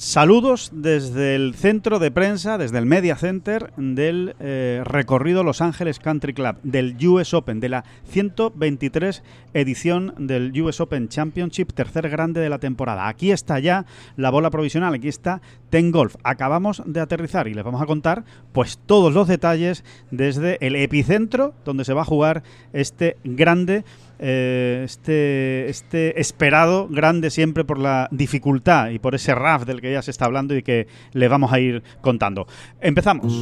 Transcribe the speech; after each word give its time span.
Saludos 0.00 0.70
desde 0.72 1.34
el 1.34 1.54
centro 1.54 1.98
de 1.98 2.10
prensa, 2.10 2.56
desde 2.56 2.78
el 2.78 2.86
Media 2.86 3.16
Center 3.16 3.70
del 3.76 4.34
eh, 4.40 4.80
recorrido 4.82 5.44
Los 5.44 5.60
Ángeles 5.60 5.98
Country 5.98 6.32
Club, 6.32 6.56
del 6.62 6.96
US 7.06 7.34
Open, 7.34 7.60
de 7.60 7.68
la 7.68 7.84
123 8.08 9.22
edición 9.52 10.14
del 10.16 10.58
US 10.62 10.80
Open 10.80 11.10
Championship, 11.10 11.74
tercer 11.74 12.08
grande 12.08 12.40
de 12.40 12.48
la 12.48 12.58
temporada. 12.58 13.08
Aquí 13.08 13.30
está 13.30 13.58
ya 13.58 13.84
la 14.16 14.30
bola 14.30 14.48
provisional, 14.48 14.94
aquí 14.94 15.08
está 15.08 15.42
Ten 15.68 15.90
Golf. 15.90 16.16
Acabamos 16.24 16.82
de 16.86 17.00
aterrizar 17.00 17.46
y 17.46 17.52
les 17.52 17.62
vamos 17.62 17.82
a 17.82 17.86
contar 17.86 18.24
pues 18.52 18.78
todos 18.78 19.12
los 19.12 19.28
detalles 19.28 19.84
desde 20.10 20.56
el 20.66 20.76
epicentro 20.76 21.52
donde 21.66 21.84
se 21.84 21.92
va 21.92 22.00
a 22.02 22.06
jugar 22.06 22.42
este 22.72 23.18
grande 23.22 23.84
eh, 24.22 24.82
este, 24.84 25.70
este 25.70 26.20
esperado 26.20 26.88
grande 26.88 27.30
siempre 27.30 27.64
por 27.64 27.78
la 27.78 28.06
dificultad 28.10 28.90
y 28.90 28.98
por 28.98 29.14
ese 29.14 29.34
RAF 29.34 29.64
del 29.64 29.80
que 29.80 29.89
ya 29.92 30.02
se 30.02 30.10
está 30.10 30.24
hablando 30.26 30.56
y 30.56 30.62
que 30.62 30.86
le 31.12 31.28
vamos 31.28 31.52
a 31.52 31.60
ir 31.60 31.82
contando. 32.00 32.46
Empezamos. 32.80 33.32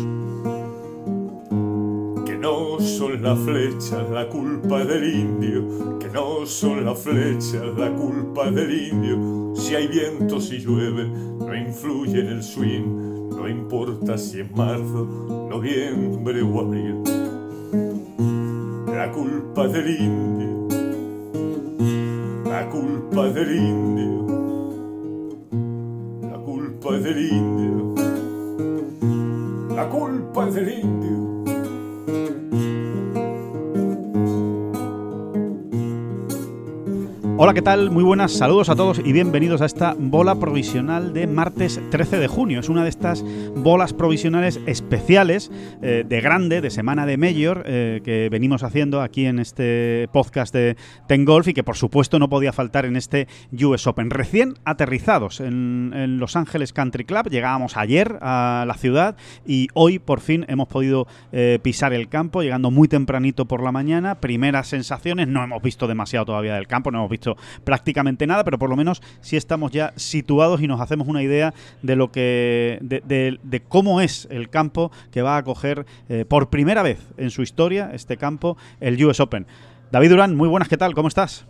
Que 2.24 2.36
no 2.36 2.80
son 2.80 3.22
las 3.22 3.38
flechas 3.38 4.08
la 4.10 4.28
culpa 4.28 4.84
del 4.84 5.14
indio, 5.14 5.98
que 5.98 6.08
no 6.08 6.46
son 6.46 6.84
las 6.84 6.98
flechas 6.98 7.62
la 7.76 7.92
culpa 7.92 8.50
del 8.50 8.88
indio. 8.92 9.54
Si 9.56 9.74
hay 9.74 9.88
viento, 9.88 10.40
si 10.40 10.58
llueve, 10.58 11.08
no 11.08 11.54
influye 11.54 12.20
en 12.20 12.28
el 12.28 12.42
swing, 12.42 13.30
no 13.30 13.48
importa 13.48 14.18
si 14.18 14.40
es 14.40 14.50
marzo, 14.52 15.48
noviembre 15.50 16.42
o 16.42 16.60
abril. 16.60 17.02
La 18.86 19.10
culpa 19.12 19.68
del 19.68 20.00
indio 20.00 20.58
la 22.58 22.68
culpa 22.70 23.28
del 23.28 23.54
indio, 23.54 24.17
culpa 26.88 27.00
del 27.02 27.18
indio, 27.30 27.94
la 29.74 29.88
culpa 29.90 30.46
del 30.46 30.78
indio. 30.80 31.37
Hola, 37.40 37.54
¿qué 37.54 37.62
tal? 37.62 37.92
Muy 37.92 38.02
buenas, 38.02 38.32
saludos 38.32 38.68
a 38.68 38.74
todos 38.74 38.98
y 38.98 39.12
bienvenidos 39.12 39.62
a 39.62 39.66
esta 39.66 39.94
bola 39.96 40.40
provisional 40.40 41.12
de 41.12 41.28
martes 41.28 41.80
13 41.88 42.18
de 42.18 42.26
junio. 42.26 42.58
Es 42.58 42.68
una 42.68 42.82
de 42.82 42.88
estas 42.88 43.24
bolas 43.54 43.92
provisionales 43.92 44.58
especiales 44.66 45.48
eh, 45.80 46.04
de 46.04 46.20
grande, 46.20 46.60
de 46.60 46.70
semana 46.70 47.06
de 47.06 47.16
Mayor, 47.16 47.62
eh, 47.64 48.00
que 48.02 48.28
venimos 48.28 48.64
haciendo 48.64 49.02
aquí 49.02 49.26
en 49.26 49.38
este 49.38 50.08
podcast 50.12 50.52
de 50.52 50.76
Ten 51.06 51.24
Golf 51.24 51.46
y 51.46 51.54
que 51.54 51.62
por 51.62 51.76
supuesto 51.76 52.18
no 52.18 52.28
podía 52.28 52.52
faltar 52.52 52.84
en 52.86 52.96
este 52.96 53.28
US 53.52 53.86
Open. 53.86 54.10
Recién 54.10 54.54
aterrizados 54.64 55.38
en, 55.38 56.18
Los 56.18 56.34
Ángeles 56.34 56.72
Country 56.72 57.04
Club, 57.04 57.30
llegábamos 57.30 57.76
ayer 57.76 58.18
a 58.20 58.64
la 58.66 58.74
ciudad 58.74 59.16
y 59.46 59.68
hoy 59.74 60.00
por 60.00 60.18
fin 60.18 60.44
hemos 60.48 60.66
podido 60.66 61.06
eh, 61.30 61.60
pisar 61.62 61.92
el 61.92 62.08
campo, 62.08 62.42
llegando 62.42 62.72
muy 62.72 62.88
tempranito 62.88 63.44
por 63.44 63.62
la 63.62 63.70
mañana. 63.70 64.16
Primeras 64.16 64.66
sensaciones, 64.66 65.28
no 65.28 65.44
hemos 65.44 65.62
visto 65.62 65.86
demasiado 65.86 66.26
todavía 66.26 66.56
del 66.56 66.66
campo, 66.66 66.90
no 66.90 66.98
hemos 66.98 67.10
visto 67.10 67.27
prácticamente 67.64 68.26
nada, 68.26 68.44
pero 68.44 68.58
por 68.58 68.70
lo 68.70 68.76
menos 68.76 69.02
sí 69.20 69.36
estamos 69.36 69.72
ya 69.72 69.92
situados 69.96 70.60
y 70.60 70.66
nos 70.66 70.80
hacemos 70.80 71.08
una 71.08 71.22
idea 71.22 71.54
de 71.82 71.96
lo 71.96 72.10
que 72.10 72.78
de, 72.80 73.62
cómo 73.68 74.00
es 74.00 74.28
el 74.30 74.48
campo 74.50 74.90
que 75.10 75.22
va 75.22 75.36
a 75.36 75.38
acoger 75.38 75.86
eh, 76.08 76.24
por 76.26 76.48
primera 76.48 76.82
vez 76.82 76.98
en 77.16 77.30
su 77.30 77.42
historia 77.42 77.90
este 77.92 78.16
campo 78.16 78.56
el 78.80 79.02
US 79.04 79.20
Open. 79.20 79.46
David 79.90 80.10
Durán, 80.10 80.36
muy 80.36 80.48
buenas, 80.48 80.68
¿qué 80.68 80.76
tal? 80.76 80.94
¿Cómo 80.94 81.08
estás? 81.08 81.46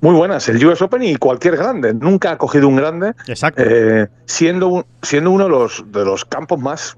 Muy 0.00 0.14
buenas, 0.14 0.48
el 0.48 0.64
US 0.66 0.82
Open 0.82 1.02
y 1.02 1.16
cualquier 1.16 1.56
grande. 1.56 1.94
Nunca 1.94 2.32
ha 2.32 2.38
cogido 2.38 2.68
un 2.68 2.76
grande. 2.76 3.14
Exacto. 3.26 3.62
Eh, 3.64 4.08
siendo, 4.26 4.86
siendo 5.02 5.30
uno 5.30 5.44
de 5.44 5.50
los, 5.50 5.84
de 5.90 6.04
los 6.04 6.24
campos 6.24 6.58
más 6.58 6.96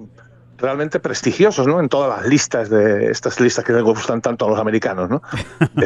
realmente 0.58 1.00
prestigiosos, 1.00 1.66
¿no? 1.66 1.80
En 1.80 1.88
todas 1.88 2.18
las 2.18 2.28
listas 2.28 2.70
de 2.70 3.10
estas 3.10 3.38
listas 3.40 3.64
que 3.64 3.72
les 3.72 3.82
gustan 3.82 4.20
tanto 4.20 4.46
a 4.46 4.50
los 4.50 4.58
americanos, 4.58 5.08
¿no? 5.08 5.22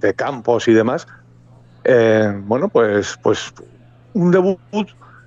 de 0.00 0.14
campos 0.14 0.68
y 0.68 0.72
demás. 0.72 1.06
Eh, 1.84 2.32
bueno, 2.44 2.68
pues, 2.68 3.18
pues 3.22 3.52
un 4.14 4.30
debut 4.30 4.58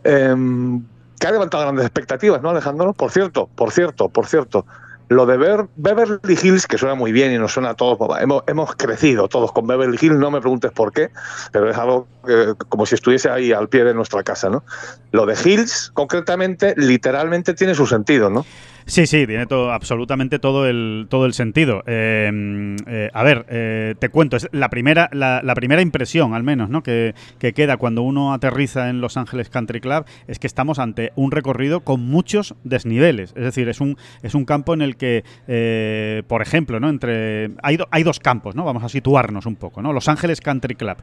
em, 0.04 0.84
que 1.20 1.28
ha 1.28 1.32
levantado 1.32 1.64
grandes 1.64 1.86
expectativas, 1.86 2.42
¿no, 2.42 2.50
Alejandro? 2.50 2.94
Por 2.94 3.12
cierto, 3.12 3.50
por 3.56 3.72
cierto, 3.72 4.10
por 4.10 4.28
cierto, 4.28 4.66
lo 5.10 5.26
de 5.26 5.38
ver 5.38 5.68
Beverly 5.76 6.38
Hills, 6.42 6.68
que 6.68 6.78
suena 6.78 6.96
muy 6.96 7.12
bien 7.12 7.32
y 7.32 7.38
nos 7.38 7.54
suena 7.54 7.72
a 7.72 7.74
todos, 7.76 7.98
hemos, 8.20 8.44
hemos 8.48 8.76
crecido 8.76 9.28
todos 9.28 9.52
con 9.52 9.68
Beverly 9.68 9.98
Hills, 10.02 10.18
no 10.18 10.32
me 10.32 10.42
preguntes 10.42 10.72
por 10.72 10.92
qué, 10.92 11.10
pero 11.52 11.70
es 11.70 11.78
algo 11.78 12.08
como 12.70 12.86
si 12.86 12.96
estuviese 12.96 13.30
ahí 13.30 13.52
al 13.52 13.70
pie 13.70 13.84
de 13.84 13.94
nuestra 13.94 14.24
casa, 14.24 14.50
¿no? 14.50 14.64
Lo 15.12 15.26
de 15.26 15.36
Hills, 15.44 15.92
concretamente, 15.94 16.74
literalmente 16.78 17.54
tiene 17.54 17.76
su 17.76 17.86
sentido, 17.86 18.30
¿no? 18.30 18.46
Sí, 18.86 19.08
sí, 19.08 19.26
tiene 19.26 19.46
todo, 19.46 19.72
absolutamente 19.72 20.40
todo 20.40 20.68
el, 20.68 21.08
todo 21.10 21.26
el 21.26 21.34
sentido. 21.34 21.84
Em, 21.86 22.76
eh, 22.88 23.10
a 23.14 23.24
ver, 23.24 23.46
eh, 23.50 23.96
te 23.98 24.10
cuento, 24.10 24.36
es 24.36 24.50
la 24.52 24.70
primera, 24.70 25.10
la, 25.14 25.42
primera 25.56 25.82
impresión, 25.82 26.34
al 26.34 26.44
menos, 26.44 26.70
¿no? 26.70 26.84
Que, 26.84 27.14
queda 27.40 27.78
cuando 27.78 28.02
uno 28.02 28.34
aterriza 28.34 28.90
en 28.90 29.00
Los 29.00 29.16
Ángeles 29.16 29.50
Country 29.50 29.80
Club 29.80 30.06
es 30.28 30.40
que 30.40 30.48
estamos 30.48 30.80
ante 30.80 31.12
un 31.16 31.32
recorrido 31.32 31.82
con 31.82 32.02
muchos 32.02 32.56
desniveles. 32.64 33.34
Es 33.36 33.44
decir, 33.44 33.70
es 33.70 33.80
un, 33.80 33.98
es 34.22 34.34
un 34.34 34.46
campo 34.46 34.74
en 34.74 34.82
el 34.82 34.98
que, 34.98 35.24
eh, 35.48 36.24
por 36.28 36.42
ejemplo, 36.42 36.80
¿no? 36.80 36.90
Entre, 36.90 37.52
hay, 37.62 37.78
hay 37.92 38.04
dos 38.04 38.20
campos, 38.20 38.56
¿no? 38.56 38.66
Vamos 38.66 38.84
a 38.84 38.90
situarnos 38.90 39.46
un 39.46 39.56
poco, 39.56 39.82
¿no? 39.82 39.94
Los 39.94 40.08
Ángeles 40.08 40.42
Country 40.42 40.76
Club 40.76 40.98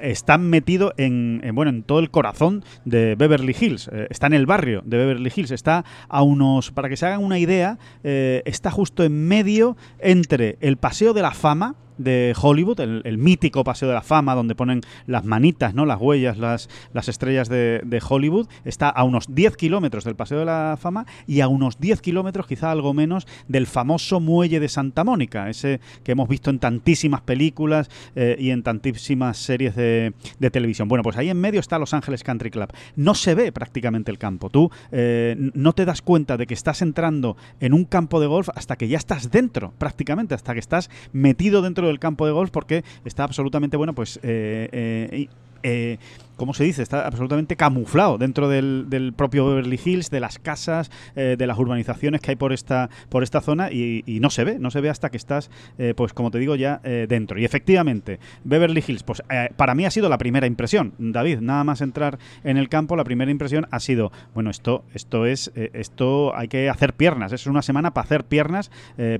está 0.00 0.38
metido 0.38 0.94
en, 0.96 1.42
bueno, 1.54 1.70
en 1.70 1.82
todo 1.82 1.98
el 1.98 2.10
corazón 2.10 2.64
de 2.84 3.14
Beverly 3.16 3.56
Hills. 3.58 3.90
está 4.10 4.26
en 4.26 4.34
el 4.34 4.46
barrio 4.46 4.82
de 4.84 4.96
Beverly 4.98 5.32
Hills. 5.34 5.50
Está 5.50 5.84
a 6.08 6.22
unos, 6.22 6.70
para 6.70 6.88
que 6.88 6.93
se 6.96 7.06
hagan 7.06 7.24
una 7.24 7.38
idea, 7.38 7.78
eh, 8.02 8.42
está 8.44 8.70
justo 8.70 9.04
en 9.04 9.26
medio 9.26 9.76
entre 9.98 10.58
el 10.60 10.76
Paseo 10.76 11.12
de 11.12 11.22
la 11.22 11.32
Fama, 11.32 11.76
de 11.98 12.34
Hollywood, 12.40 12.80
el, 12.80 13.18
mítico 13.18 13.64
Paseo 13.64 13.88
de 13.88 13.94
la 13.94 14.02
Fama, 14.02 14.34
donde 14.34 14.54
ponen 14.54 14.82
las 15.06 15.24
manitas, 15.24 15.74
¿no? 15.74 15.86
las 15.86 16.00
huellas, 16.00 16.38
las, 16.38 16.68
las 16.92 17.08
estrellas 17.08 17.48
de, 17.48 18.02
Hollywood, 18.06 18.48
está 18.64 18.88
a 18.88 19.04
unos 19.04 19.34
10 19.34 19.56
kilómetros 19.56 20.04
del 20.04 20.16
Paseo 20.16 20.38
de 20.40 20.44
la 20.44 20.76
Fama 20.80 21.06
y 21.26 21.40
a 21.40 21.48
unos 21.48 21.78
10 21.78 22.00
kilómetros, 22.00 22.46
quizá 22.46 22.70
algo 22.70 22.92
menos, 22.92 23.26
del 23.48 23.66
famoso 23.66 24.20
muelle 24.20 24.60
de 24.60 24.68
Santa 24.68 25.04
Mónica, 25.04 25.48
ese 25.48 25.80
que 26.02 26.12
hemos 26.12 26.28
visto 26.28 26.50
en 26.50 26.58
tantísimas 26.58 27.22
películas 27.22 27.88
eh, 28.14 28.36
y 28.38 28.50
en 28.50 28.62
tantísimas 28.62 29.38
series 29.38 29.76
de, 29.76 30.12
televisión. 30.52 30.88
Bueno, 30.88 31.02
pues 31.02 31.16
ahí 31.16 31.30
en 31.30 31.40
medio 31.40 31.60
está 31.60 31.78
Los 31.78 31.94
Ángeles 31.94 32.22
Country 32.22 32.50
Club. 32.50 32.68
No 32.96 33.14
se 33.14 33.34
ve 33.34 33.50
prácticamente 33.50 34.10
el 34.10 34.18
campo. 34.18 34.50
Tú 34.50 34.70
eh, 34.92 35.36
no 35.54 35.72
te 35.72 35.84
das 35.84 36.02
cuenta 36.02 36.36
de 36.36 36.46
que 36.46 36.54
estás 36.54 36.82
entrando 36.82 37.36
en 37.60 37.72
un 37.72 37.84
campo 37.84 38.20
de 38.20 38.26
golf 38.26 38.48
hasta 38.54 38.76
que 38.76 38.88
ya 38.88 38.98
estás 38.98 39.30
dentro, 39.30 39.72
prácticamente, 39.78 40.34
hasta 40.34 40.52
que 40.52 40.60
estás 40.60 40.90
metido 41.12 41.62
dentro 41.62 41.83
del 41.86 41.98
campo 41.98 42.26
de 42.26 42.32
golf 42.32 42.50
porque 42.50 42.84
está 43.04 43.24
absolutamente 43.24 43.76
bueno, 43.76 43.94
pues 43.94 44.18
eh, 44.22 44.68
eh, 44.72 45.28
eh 45.64 45.98
¿cómo 46.36 46.54
se 46.54 46.64
dice? 46.64 46.82
Está 46.82 47.06
absolutamente 47.06 47.56
camuflado 47.56 48.18
dentro 48.18 48.48
del, 48.48 49.12
propio 49.16 49.46
Beverly 49.46 49.80
Hills, 49.82 50.10
de 50.10 50.20
las 50.20 50.38
casas, 50.38 50.90
eh, 51.16 51.36
de 51.38 51.46
las 51.46 51.58
urbanizaciones 51.58 52.20
que 52.20 52.32
hay 52.32 52.36
por 52.36 52.52
esta, 52.52 52.90
por 53.08 53.22
esta 53.22 53.40
zona 53.40 53.70
y, 53.70 54.02
no 54.20 54.30
se 54.30 54.44
ve, 54.44 54.58
no 54.58 54.70
se 54.70 54.80
ve 54.80 54.90
hasta 54.90 55.10
que 55.10 55.16
estás, 55.16 55.50
eh, 55.78 55.92
pues 55.96 56.12
como 56.12 56.30
te 56.30 56.38
digo, 56.38 56.56
ya 56.56 56.80
eh, 56.84 57.06
dentro. 57.08 57.38
Y 57.38 57.44
efectivamente, 57.44 58.18
Beverly 58.44 58.82
Hills, 58.86 59.02
pues 59.02 59.22
para 59.56 59.74
mí 59.74 59.84
ha 59.84 59.90
sido 59.90 60.08
la 60.08 60.18
primera 60.18 60.46
impresión, 60.46 60.94
David, 60.98 61.40
nada 61.40 61.64
más 61.64 61.80
entrar 61.80 62.18
en 62.42 62.56
el 62.56 62.68
campo, 62.68 62.96
la 62.96 63.04
primera 63.04 63.30
impresión 63.30 63.66
ha 63.70 63.80
sido, 63.80 64.12
bueno, 64.34 64.50
esto, 64.50 64.84
esto 64.94 65.26
es, 65.26 65.52
esto 65.54 66.34
hay 66.36 66.48
que 66.48 66.68
hacer 66.68 66.94
piernas, 66.94 67.32
es 67.32 67.46
una 67.46 67.62
semana 67.62 67.92
para 67.92 68.04
hacer 68.04 68.24
piernas, 68.24 68.70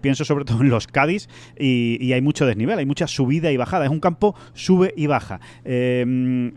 pienso 0.00 0.24
sobre 0.24 0.44
todo 0.44 0.60
en 0.60 0.70
los 0.70 0.86
Cádiz 0.86 1.28
y, 1.58 1.98
y, 2.00 2.12
hay 2.12 2.22
mucho 2.22 2.46
desnivel, 2.46 2.78
hay 2.78 2.86
mucha 2.86 3.06
subida 3.06 3.50
y 3.50 3.56
bajada, 3.56 3.84
es 3.84 3.90
un 3.90 4.00
campo 4.00 4.34
sube 4.54 4.94
y 4.96 5.06
baja. 5.06 5.40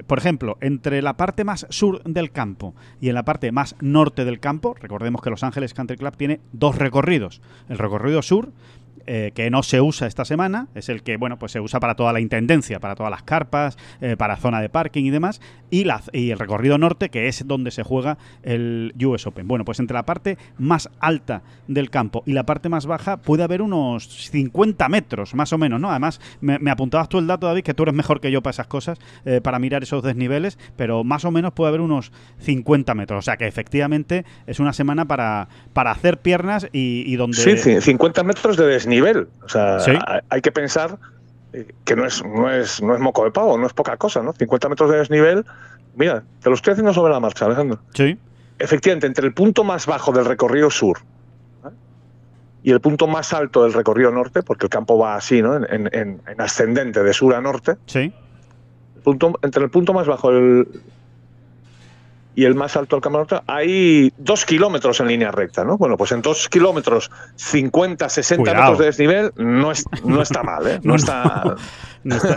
Por 0.08 0.18
ejemplo, 0.18 0.58
entre 0.62 1.02
la 1.02 1.18
parte 1.18 1.44
más 1.44 1.66
sur 1.70 2.04
del 2.04 2.32
campo 2.32 2.76
y 3.02 3.10
en 3.10 3.16
la 3.16 3.24
parte 3.24 3.52
más 3.52 3.76
norte 3.82 4.26
del 4.26 4.40
campo, 4.40 4.76
recordemos 4.80 5.22
que 5.22 5.30
Los 5.30 5.44
Ángeles 5.44 5.74
Country 5.74 5.98
Club 5.98 6.16
tiene 6.16 6.40
dos 6.54 6.78
recorridos. 6.78 7.42
El 7.70 7.78
recorrido 7.78 8.22
sur 8.22 8.52
eh, 9.08 9.32
que 9.34 9.50
no 9.50 9.64
se 9.64 9.80
usa 9.80 10.06
esta 10.06 10.26
semana, 10.26 10.68
es 10.76 10.90
el 10.90 11.02
que, 11.02 11.18
bueno, 11.18 11.40
pues 11.40 11.54
se 11.54 11.62
usa 11.62 11.80
para 11.80 11.96
toda 11.96 12.12
la 12.14 12.20
intendencia, 12.20 12.80
para 12.80 12.94
todas 12.94 13.10
las 13.10 13.24
carpas, 13.24 13.78
eh, 14.02 14.18
para 14.18 14.36
zona 14.36 14.62
de 14.62 14.68
parking 14.68 15.06
y 15.06 15.10
demás, 15.10 15.42
y, 15.70 15.86
la, 15.86 16.02
y 16.12 16.32
el 16.32 16.40
recorrido 16.40 16.78
norte, 16.78 17.10
que 17.10 17.28
es 17.28 17.48
donde 17.48 17.72
se 17.72 17.84
juega 17.84 18.18
el 18.44 18.94
US 19.02 19.26
Open. 19.26 19.48
Bueno, 19.48 19.66
pues 19.66 19.80
entre 19.80 19.96
la 19.96 20.06
parte 20.06 20.38
más 20.58 20.90
alta 21.00 21.42
del 21.68 21.90
campo 21.90 22.24
y 22.26 22.34
la 22.34 22.46
parte 22.46 22.70
más 22.70 22.86
baja 22.86 23.18
puede 23.18 23.44
haber 23.44 23.62
unos 23.62 24.08
50 24.30 24.90
metros, 24.90 25.34
más 25.36 25.54
o 25.54 25.58
menos, 25.58 25.80
¿no? 25.80 25.90
Además, 25.90 26.20
me, 26.42 26.70
apuntabas 26.70 27.10
tú 27.10 27.20
el 27.20 27.28
dato, 27.28 27.48
David, 27.48 27.64
que 27.64 27.74
tú 27.74 27.84
eres 27.84 27.96
mejor 27.96 28.20
que 28.20 28.30
yo 28.30 28.42
para 28.42 28.52
esas 28.52 28.68
cosas, 28.68 29.00
eh, 29.26 29.42
para 29.42 29.58
mirar 29.60 29.84
esos 29.84 30.04
desniveles, 30.04 30.58
pero 30.76 31.04
más 31.04 31.26
o 31.26 31.32
menos 31.32 31.54
puede 31.54 31.70
haber 31.70 31.82
unos 31.82 32.12
50 32.40 32.94
metros. 32.94 33.20
O 33.20 33.22
sea 33.22 33.38
que 33.38 33.48
efectivamente 33.48 34.26
es 34.48 34.60
una 34.60 34.74
semana 34.74 35.06
para, 35.06 35.48
para 35.74 35.92
hacer 35.92 36.20
piernas 36.20 36.68
y, 36.72 37.16
donde... 37.16 37.38
Sí, 37.58 37.82
50 37.82 38.24
metros 38.24 38.58
de 38.58 38.66
desnivel. 38.66 38.97
O 39.44 39.50
sea, 39.50 39.78
hay 40.30 40.42
que 40.42 40.52
pensar 40.52 40.98
eh, 41.54 41.74
que 41.86 41.96
no 41.96 42.06
es, 42.06 42.24
no, 42.24 42.52
es, 42.52 42.82
no 42.82 42.94
es 42.94 43.00
moco 43.00 43.24
de 43.24 43.32
pavo, 43.32 43.58
no 43.58 43.68
es 43.68 43.74
poca 43.74 43.98
cosa, 43.98 44.22
¿no? 44.22 44.34
50 44.34 44.70
metros 44.70 44.92
de 44.92 44.98
desnivel. 44.98 45.46
Mira, 45.96 46.24
te 46.42 46.50
lo 46.50 46.56
estoy 46.56 46.74
haciendo 46.74 46.94
sobre 46.94 47.14
la 47.14 47.20
marcha, 47.20 47.46
Alejandro. 47.46 47.80
Sí. 47.94 48.18
Efectivamente, 48.60 49.08
entre 49.08 49.26
el 49.26 49.34
punto 49.34 49.64
más 49.64 49.86
bajo 49.86 50.12
del 50.12 50.26
recorrido 50.26 50.70
sur 50.70 51.00
y 52.64 52.72
el 52.72 52.82
punto 52.82 53.08
más 53.08 53.34
alto 53.34 53.64
del 53.64 53.74
recorrido 53.74 54.12
norte, 54.12 54.44
porque 54.44 54.66
el 54.66 54.70
campo 54.70 54.98
va 54.98 55.16
así, 55.16 55.42
¿no? 55.42 55.56
En, 55.56 55.90
en, 55.94 56.22
ascendente 56.38 57.02
de 57.02 57.14
sur 57.14 57.34
a 57.34 57.42
norte. 57.42 57.78
Sí. 57.86 58.12
punto, 59.04 59.40
entre 59.42 59.64
el 59.64 59.70
punto 59.70 59.94
más 59.94 60.06
bajo 60.06 60.32
y 62.38 62.46
el 62.46 62.54
más 62.54 62.78
alto 62.78 63.02
norte 63.10 63.38
hay 63.48 64.14
dos 64.20 64.46
kilómetros 64.46 65.00
en 65.00 65.08
línea 65.08 65.32
recta, 65.32 65.66
¿no? 65.66 65.76
Bueno, 65.76 65.98
pues 65.98 66.12
en 66.12 66.22
dos 66.22 66.48
kilómetros, 66.48 67.10
50, 67.36 68.08
60 68.08 68.54
metros 68.54 68.78
de 68.78 68.86
desnivel, 68.86 69.32
no, 69.38 69.72
es, 69.72 69.84
no 70.06 70.22
está 70.22 70.44
mal, 70.44 70.68
¿eh? 70.68 70.80
No, 70.84 70.96
está... 70.98 71.56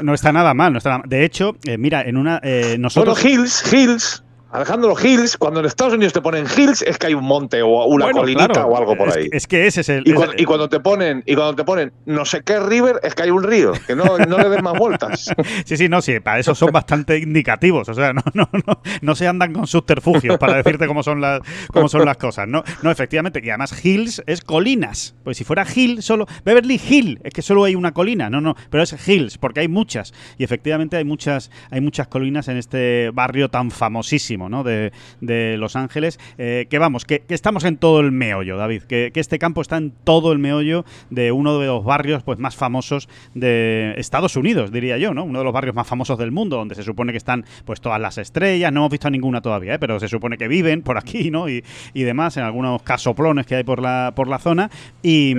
No 0.02 0.14
está, 0.14 0.32
nada 0.32 0.54
mal, 0.54 0.72
no 0.72 0.78
está 0.78 1.02
De 1.04 1.22
hecho, 1.22 1.54
eh, 1.64 1.76
mira, 1.76 2.00
en 2.00 2.16
una... 2.16 2.40
Eh, 2.42 2.76
nosotros... 2.78 3.22
Bueno, 3.22 3.42
Hills, 3.42 3.70
Hills, 3.70 4.24
Alejandro 4.52 4.94
Hills, 5.00 5.36
cuando 5.36 5.60
en 5.60 5.66
Estados 5.66 5.94
Unidos 5.94 6.12
te 6.12 6.20
ponen 6.20 6.44
Hills, 6.44 6.82
es 6.82 6.98
que 6.98 7.08
hay 7.08 7.14
un 7.14 7.24
monte 7.24 7.62
o 7.62 7.84
una 7.86 8.10
colinita 8.10 8.66
o 8.66 8.76
algo 8.76 8.96
por 8.96 9.16
ahí. 9.16 9.28
Es 9.32 9.46
que 9.46 9.66
ese 9.66 9.82
es 9.82 9.88
el. 9.88 10.02
Y, 10.06 10.44
cuando, 10.44 10.68
te 10.68 10.80
ponen, 10.80 11.22
y 11.26 11.34
cuando 11.34 11.54
te 11.54 11.64
ponen 11.64 11.92
no 12.06 12.24
sé 12.24 12.42
qué 12.42 12.58
river, 12.58 13.00
es 13.02 13.14
que 13.14 13.22
hay 13.24 13.30
un 13.30 13.42
río, 13.42 13.72
que 13.86 13.94
no, 13.94 14.18
no 14.18 14.38
le 14.38 14.48
den 14.48 14.64
más 14.64 14.76
vueltas. 14.76 15.30
sí, 15.64 15.76
sí, 15.76 15.88
no, 15.88 16.02
sí, 16.02 16.18
para 16.20 16.38
eso 16.38 16.54
son 16.54 16.72
bastante 16.72 17.18
indicativos. 17.18 17.88
O 17.88 17.94
sea, 17.94 18.12
no, 18.12 18.22
no, 18.34 18.48
no, 18.52 18.80
no 19.00 19.14
se 19.14 19.28
andan 19.28 19.52
con 19.52 19.66
subterfugios 19.66 20.38
para 20.38 20.56
decirte 20.56 20.86
cómo 20.86 21.02
son 21.02 21.20
las, 21.20 21.40
cómo 21.72 21.88
son 21.88 22.04
las 22.04 22.16
cosas. 22.16 22.48
No, 22.48 22.64
no, 22.82 22.90
efectivamente. 22.90 23.40
Y 23.42 23.50
además, 23.50 23.84
Hills 23.84 24.22
es 24.26 24.40
colinas. 24.40 25.14
Pues 25.22 25.36
si 25.36 25.44
fuera 25.44 25.64
Hill, 25.72 26.02
solo. 26.02 26.26
Beverly 26.44 26.80
Hill, 26.88 27.20
es 27.22 27.32
que 27.32 27.42
solo 27.42 27.64
hay 27.64 27.74
una 27.74 27.92
colina. 27.92 28.30
No, 28.30 28.40
no, 28.40 28.56
pero 28.70 28.82
es 28.82 29.08
Hills, 29.08 29.38
porque 29.38 29.60
hay 29.60 29.68
muchas. 29.68 30.12
Y 30.38 30.44
efectivamente 30.44 30.96
hay 30.96 31.04
muchas, 31.04 31.50
hay 31.70 31.80
muchas 31.80 32.08
colinas 32.08 32.48
en 32.48 32.56
este 32.56 33.10
barrio 33.12 33.48
tan 33.48 33.70
famosísimo, 33.70 34.39
¿no? 34.48 34.64
De, 34.64 34.92
de 35.20 35.56
Los 35.58 35.76
Ángeles, 35.76 36.18
eh, 36.38 36.66
que 36.70 36.78
vamos, 36.78 37.04
que, 37.04 37.22
estamos 37.28 37.64
en 37.64 37.76
todo 37.76 38.00
el 38.00 38.12
meollo, 38.12 38.56
David, 38.56 38.82
que, 38.84 39.12
este 39.14 39.38
campo 39.38 39.60
está 39.60 39.76
en 39.76 39.92
todo 40.04 40.32
el 40.32 40.38
meollo 40.38 40.86
de 41.10 41.30
uno 41.30 41.58
de 41.58 41.66
los 41.66 41.84
barrios 41.84 42.22
pues 42.22 42.38
más 42.38 42.56
famosos 42.56 43.08
de 43.34 43.94
Estados 43.98 44.34
Unidos, 44.36 44.72
diría 44.72 44.96
yo, 44.96 45.12
¿no? 45.12 45.24
Uno 45.24 45.40
de 45.40 45.44
los 45.44 45.52
barrios 45.52 45.74
más 45.74 45.86
famosos 45.86 46.18
del 46.18 46.32
mundo, 46.32 46.56
donde 46.56 46.74
se 46.74 46.82
supone 46.82 47.12
que 47.12 47.18
están 47.18 47.44
pues 47.66 47.82
todas 47.82 48.00
las 48.00 48.16
estrellas, 48.16 48.72
no 48.72 48.80
hemos 48.80 48.90
visto 48.90 49.10
ninguna 49.10 49.42
todavía, 49.42 49.74
¿eh? 49.74 49.78
pero 49.78 50.00
se 50.00 50.08
supone 50.08 50.38
que 50.38 50.48
viven 50.48 50.82
por 50.82 50.96
aquí, 50.96 51.30
¿no? 51.30 51.48
Y, 51.48 51.62
demás, 51.94 52.36
en 52.36 52.44
algunos 52.44 52.82
casoplones 52.82 53.46
que 53.46 53.56
hay 53.56 53.64
por 53.64 53.80
la, 53.80 54.12
por 54.16 54.26
la 54.28 54.38
zona, 54.38 54.70
y, 55.02 55.36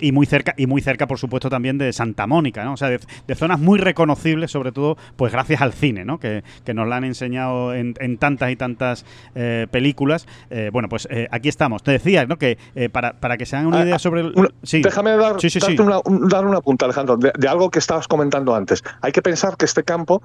y, 0.00 0.12
muy 0.12 0.26
cerca, 0.26 0.54
y 0.56 0.66
muy 0.66 0.80
cerca, 0.80 1.06
por 1.06 1.18
supuesto, 1.18 1.50
también 1.50 1.76
de 1.78 1.92
Santa 1.92 2.26
Mónica, 2.26 2.64
¿no? 2.64 2.74
O 2.74 2.76
sea, 2.76 2.88
de, 2.88 3.34
zonas 3.34 3.58
muy 3.58 3.78
reconocibles, 3.78 4.50
sobre 4.50 4.72
todo, 4.72 4.96
pues 5.16 5.32
gracias 5.32 5.60
al 5.60 5.72
cine, 5.72 6.04
¿no? 6.04 6.18
Que, 6.18 6.42
nos 6.74 6.88
la 6.88 6.96
han 6.96 7.04
enseñado 7.04 7.72
en, 7.72 7.94
en 8.00 8.18
tantas 8.46 8.52
y 8.52 8.56
tantas 8.56 9.04
eh, 9.34 9.66
películas. 9.70 10.26
Eh, 10.50 10.70
bueno, 10.72 10.88
pues 10.88 11.06
eh, 11.10 11.28
aquí 11.30 11.48
estamos. 11.48 11.82
Te 11.82 11.92
decía, 11.92 12.26
¿no? 12.26 12.36
Que 12.36 12.58
para, 12.92 13.14
para, 13.14 13.36
que 13.36 13.46
se 13.46 13.56
hagan 13.56 13.68
una 13.68 13.80
ah, 13.80 13.84
idea 13.84 13.98
sobre 13.98 14.22
el... 14.22 14.34
Déjame 14.62 15.16
dar, 15.16 15.36
Una, 15.78 16.00
dar 16.28 16.46
una 16.46 16.60
punta, 16.60 16.86
Alejandro, 16.86 17.16
de, 17.16 17.48
algo 17.48 17.70
que 17.70 17.78
estabas 17.78 18.08
comentando 18.08 18.54
antes. 18.54 18.82
Hay 19.00 19.12
que 19.12 19.22
pensar 19.22 19.56
que 19.56 19.64
este 19.64 19.82
campo 19.82 20.22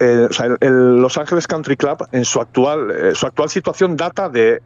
o 0.00 0.32
sea, 0.32 0.56
el, 0.60 1.00
Los 1.00 1.18
Ángeles 1.18 1.46
Country 1.46 1.76
Club 1.76 2.06
en 2.12 2.24
su 2.24 2.40
actual, 2.40 3.14
su 3.14 3.26
actual 3.26 3.48
situación 3.50 3.96
data 3.96 4.28
de 4.28 4.62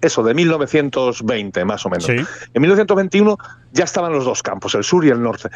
eso, 0.00 0.22
de 0.22 0.34
1920 0.34 1.64
más 1.64 1.84
o 1.84 1.90
menos. 1.90 2.08
En 2.08 2.26
1921 2.54 3.36
ya 3.72 3.84
estaban 3.84 4.12
los 4.12 4.24
dos 4.24 4.42
campos, 4.42 4.74
el 4.74 4.84
sur 4.84 5.04
y 5.04 5.08
el 5.08 5.20
norte 5.20 5.50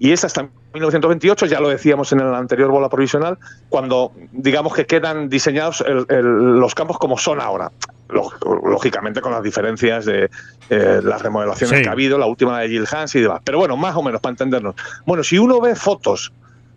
y 0.00 0.12
es 0.12 0.24
hasta 0.24 0.48
1928, 0.72 1.44
ya 1.44 1.60
lo 1.60 1.68
decíamos 1.68 2.10
en 2.12 2.18
la 2.18 2.38
anterior 2.38 2.70
bola 2.70 2.88
provisional, 2.88 3.38
cuando 3.68 4.12
digamos 4.32 4.74
que 4.74 4.86
quedan 4.86 5.28
diseñados 5.28 5.84
los 6.08 6.74
campos 6.74 6.98
como 6.98 7.18
son 7.18 7.38
ahora. 7.38 7.70
Lógicamente 8.08 9.20
con 9.20 9.30
las 9.30 9.42
diferencias 9.42 10.06
de 10.06 10.30
eh, 10.70 11.00
las 11.04 11.20
remodelaciones 11.20 11.82
que 11.82 11.88
ha 11.88 11.92
habido, 11.92 12.16
la 12.16 12.24
última 12.24 12.58
de 12.60 12.68
Gil 12.68 12.88
Hans 12.90 13.14
y 13.14 13.20
demás. 13.20 13.42
Pero 13.44 13.58
bueno, 13.58 13.76
más 13.76 13.94
o 13.94 14.02
menos 14.02 14.22
para 14.22 14.30
entendernos. 14.30 14.74
Bueno, 15.04 15.22
si 15.22 15.38
uno 15.38 15.60
ve 15.60 15.76
fotos 15.76 16.32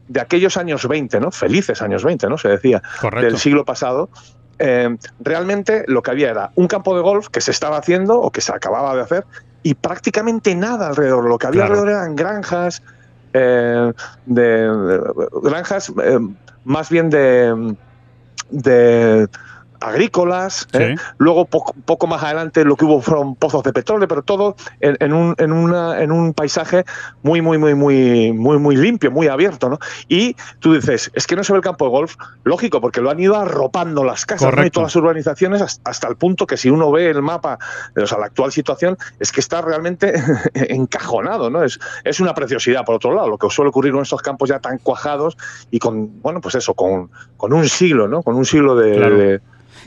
de 0.10 0.20
aquellos 0.20 0.58
años 0.58 0.86
20, 0.86 1.22
¿no? 1.22 1.32
Felices 1.32 1.82
años 1.82 2.04
20, 2.04 2.28
¿no? 2.28 2.38
Se 2.38 2.50
decía, 2.50 2.84
del 3.22 3.38
siglo 3.38 3.64
pasado, 3.64 4.10
eh, 4.60 4.98
realmente 5.22 5.86
lo 5.88 6.04
que 6.04 6.12
había 6.12 6.30
era 6.30 6.52
un 6.56 6.68
campo 6.68 6.94
de 6.94 7.02
golf 7.02 7.30
que 7.30 7.40
se 7.40 7.52
estaba 7.52 7.78
haciendo 7.78 8.20
o 8.20 8.32
que 8.32 8.42
se 8.42 8.52
acababa 8.52 8.94
de 8.96 9.02
hacer 9.02 9.26
y 9.64 9.76
prácticamente 9.76 10.54
nada 10.56 10.88
alrededor. 10.88 11.24
Lo 11.24 11.38
que 11.38 11.48
había 11.48 11.64
alrededor 11.64 11.90
eran 11.90 12.16
granjas, 12.18 12.84
eh, 13.34 13.92
de, 14.26 15.02
granjas 15.44 15.92
eh, 16.04 16.20
más 16.64 16.90
bien 16.90 17.10
de, 17.10 17.76
de 18.50 19.28
agrícolas. 19.84 20.68
¿eh? 20.74 20.96
Luego, 21.18 21.46
poco, 21.46 22.08
más 22.08 22.24
adelante, 22.24 22.64
lo 22.64 22.76
que 22.76 22.86
hubo 22.86 23.02
fueron 23.02 23.36
pozos 23.36 23.64
de 23.64 23.74
petróleo, 23.74 24.08
pero 24.08 24.22
todo 24.22 24.56
en, 24.80 25.14
un, 25.14 25.36
en, 25.38 25.52
una, 25.52 26.02
en 26.02 26.12
un 26.12 26.34
paisaje 26.34 26.86
muy, 27.22 27.42
muy, 27.42 27.58
muy, 27.58 27.76
muy, 27.76 28.32
muy, 28.34 28.58
muy 28.58 28.76
limpio, 28.76 29.12
muy 29.12 29.28
abierto. 29.28 29.70
¿no? 29.70 29.80
Y 30.08 30.36
tú 30.60 30.74
dices, 30.74 31.12
es 31.14 31.28
que 31.28 31.36
no 31.36 31.44
se 31.44 31.54
ve 31.54 31.58
el 31.58 31.64
campo 31.64 31.86
de 31.86 31.92
golf, 31.92 32.16
lógico, 32.44 32.82
porque 32.82 33.02
lo 33.02 33.10
han 33.10 33.20
ido 33.20 33.36
arropando 33.36 34.04
las 34.04 34.26
casas 34.26 34.54
y 34.66 34.70
todas 34.70 34.88
las 34.88 34.96
urbanizaciones 34.96 35.62
hasta, 35.62 36.08
el 36.08 36.16
punto 36.16 36.46
que 36.48 36.58
si 36.58 36.70
uno 36.70 36.92
ve 36.92 37.10
el 37.10 37.22
mapa, 37.22 37.58
o 37.96 38.08
sea, 38.08 38.18
la 38.20 38.28
actual 38.28 38.52
situación, 38.52 38.98
es 39.20 39.32
que 39.32 39.42
está 39.42 39.62
realmente 39.62 40.14
encajonado. 40.54 41.50
¿no? 41.50 41.64
Es, 41.64 41.80
es 42.04 42.20
una 42.20 42.34
preciosidad, 42.34 42.86
por 42.86 42.96
otro 42.96 43.14
lado, 43.14 43.30
lo 43.30 43.38
que 43.38 43.50
suele 43.50 43.70
ocurrir 43.70 43.94
con 43.94 44.02
estos 44.02 44.22
campos 44.22 44.50
ya 44.50 44.60
tan 44.60 44.78
cuajados 44.78 45.38
y 45.72 45.80
con, 45.80 46.22
bueno, 46.22 46.42
pues 46.42 46.56
eso, 46.56 46.74
con, 46.74 47.10
con 47.38 47.54
un 47.54 47.68
siglo, 47.68 48.08
¿no? 48.08 48.24
Con 48.24 48.36
un 48.36 48.46
siglo 48.46 48.76
de 48.76 48.94
de, 49.00 49.42